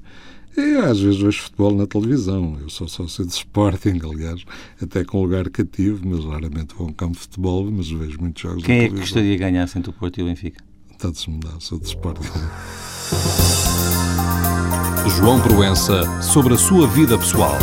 Eu 0.56 0.84
às 0.84 1.00
vezes 1.00 1.22
vejo 1.22 1.44
futebol 1.44 1.76
na 1.76 1.88
televisão. 1.88 2.58
Eu 2.60 2.70
sou 2.70 2.88
sócio 2.88 3.26
de 3.26 3.32
Sporting, 3.32 4.00
aliás, 4.04 4.44
até 4.82 5.06
com 5.06 5.22
lugar 5.22 5.50
cativo, 5.50 6.02
mas 6.06 6.26
raramente 6.26 6.76
vou 6.76 6.88
a 6.88 6.90
um 6.90 6.94
campo 6.94 7.14
de 7.14 7.20
futebol, 7.20 7.72
mas 7.72 7.90
vejo 7.90 8.20
muitos 8.20 8.42
jogos 8.42 8.64
Quem 8.64 8.80
é 8.80 8.90
que 8.90 8.96
gostaria 8.96 9.32
de 9.32 9.38
ganhar 9.38 9.64
entre 9.64 9.90
o 9.90 9.94
Porto 9.94 10.20
e 10.20 10.24
o 10.24 10.26
Benfica? 10.26 10.71
Tanto 11.02 11.18
se 11.18 11.32
me 11.32 11.40
dá, 11.40 11.50
sou 11.58 11.80
de 11.80 11.88
Sporting. 11.88 12.22
João 15.18 15.42
Proença, 15.42 16.04
sobre 16.22 16.54
a 16.54 16.58
sua 16.58 16.86
vida 16.86 17.18
pessoal. 17.18 17.58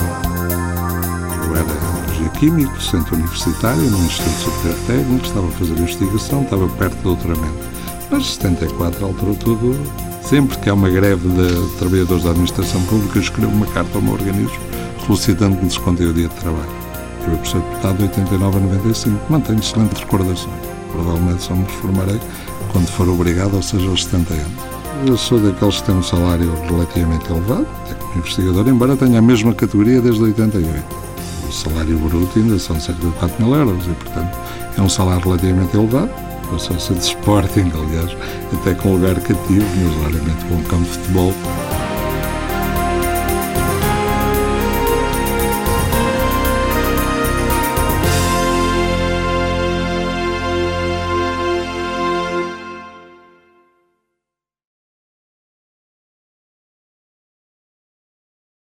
Eu 1.46 1.54
era 1.54 2.10
engenheiro 2.10 2.30
químico, 2.40 2.82
centro 2.82 3.14
universitário, 3.14 3.80
no 3.80 4.04
Instituto 4.04 4.38
Superior 4.38 4.80
Técnico, 4.88 5.24
estava 5.24 5.46
a 5.46 5.52
fazer 5.52 5.72
investigação, 5.74 6.42
estava 6.42 6.68
perto 6.70 6.96
do 6.96 7.14
doutoramento. 7.14 7.68
Mas 8.10 8.26
74 8.26 9.06
alterou 9.06 9.36
tudo 9.36 10.08
Sempre 10.20 10.58
que 10.58 10.68
há 10.68 10.74
uma 10.74 10.90
greve 10.90 11.28
de 11.28 11.78
trabalhadores 11.78 12.24
da 12.24 12.30
administração 12.30 12.82
pública, 12.86 13.18
eu 13.18 13.22
escrevo 13.22 13.52
uma 13.52 13.66
carta 13.66 13.96
ao 13.98 14.02
meu 14.02 14.14
organismo 14.14 14.58
solicitando 15.06 15.56
que 15.56 15.62
me 15.62 15.68
descontem 15.68 16.08
o 16.08 16.12
dia 16.12 16.26
de 16.26 16.34
trabalho. 16.34 16.68
Eu, 17.28 17.44
ser 17.44 17.60
deputado 17.60 17.98
de 17.98 18.02
89 18.02 18.56
a 18.56 18.60
95, 18.60 19.32
mantenho 19.32 19.60
excelentes 19.60 20.00
recordações. 20.00 20.60
Provavelmente 20.90 21.42
só 21.42 21.54
me 21.54 21.64
reformarei 21.64 22.20
quando 22.72 22.88
for 22.88 23.08
obrigado, 23.08 23.54
ou 23.54 23.62
seja, 23.62 23.88
aos 23.88 24.04
70 24.04 24.34
anos. 24.34 24.46
Eu 25.06 25.16
sou 25.16 25.38
daqueles 25.38 25.80
que 25.80 25.86
têm 25.86 25.96
um 25.96 26.02
salário 26.02 26.52
relativamente 26.68 27.30
elevado, 27.30 27.66
até 27.84 27.94
como 27.94 28.18
investigador, 28.18 28.68
embora 28.68 28.96
tenha 28.96 29.18
a 29.18 29.22
mesma 29.22 29.54
categoria 29.54 30.00
desde 30.00 30.22
88. 30.22 30.84
O 31.48 31.52
salário 31.52 31.98
bruto 31.98 32.38
ainda 32.38 32.58
são 32.58 32.78
cerca 32.80 33.06
de 33.06 33.12
4 33.12 33.44
mil 33.44 33.54
euros 33.54 33.86
e, 33.86 33.90
portanto, 33.90 34.36
é 34.76 34.80
um 34.80 34.88
salário 34.88 35.22
relativamente 35.24 35.76
elevado 35.76 36.28
sou 36.56 36.58
sócio 36.58 36.94
de 36.94 37.02
Sporting, 37.02 37.70
aliás, 37.74 38.16
até 38.54 38.74
com 38.74 38.94
lugar 38.94 39.14
cativo, 39.16 39.66
mas 39.84 40.02
raramente 40.02 40.44
um 40.50 40.62
campo 40.62 40.84
de 40.84 40.90
futebol. 40.90 41.34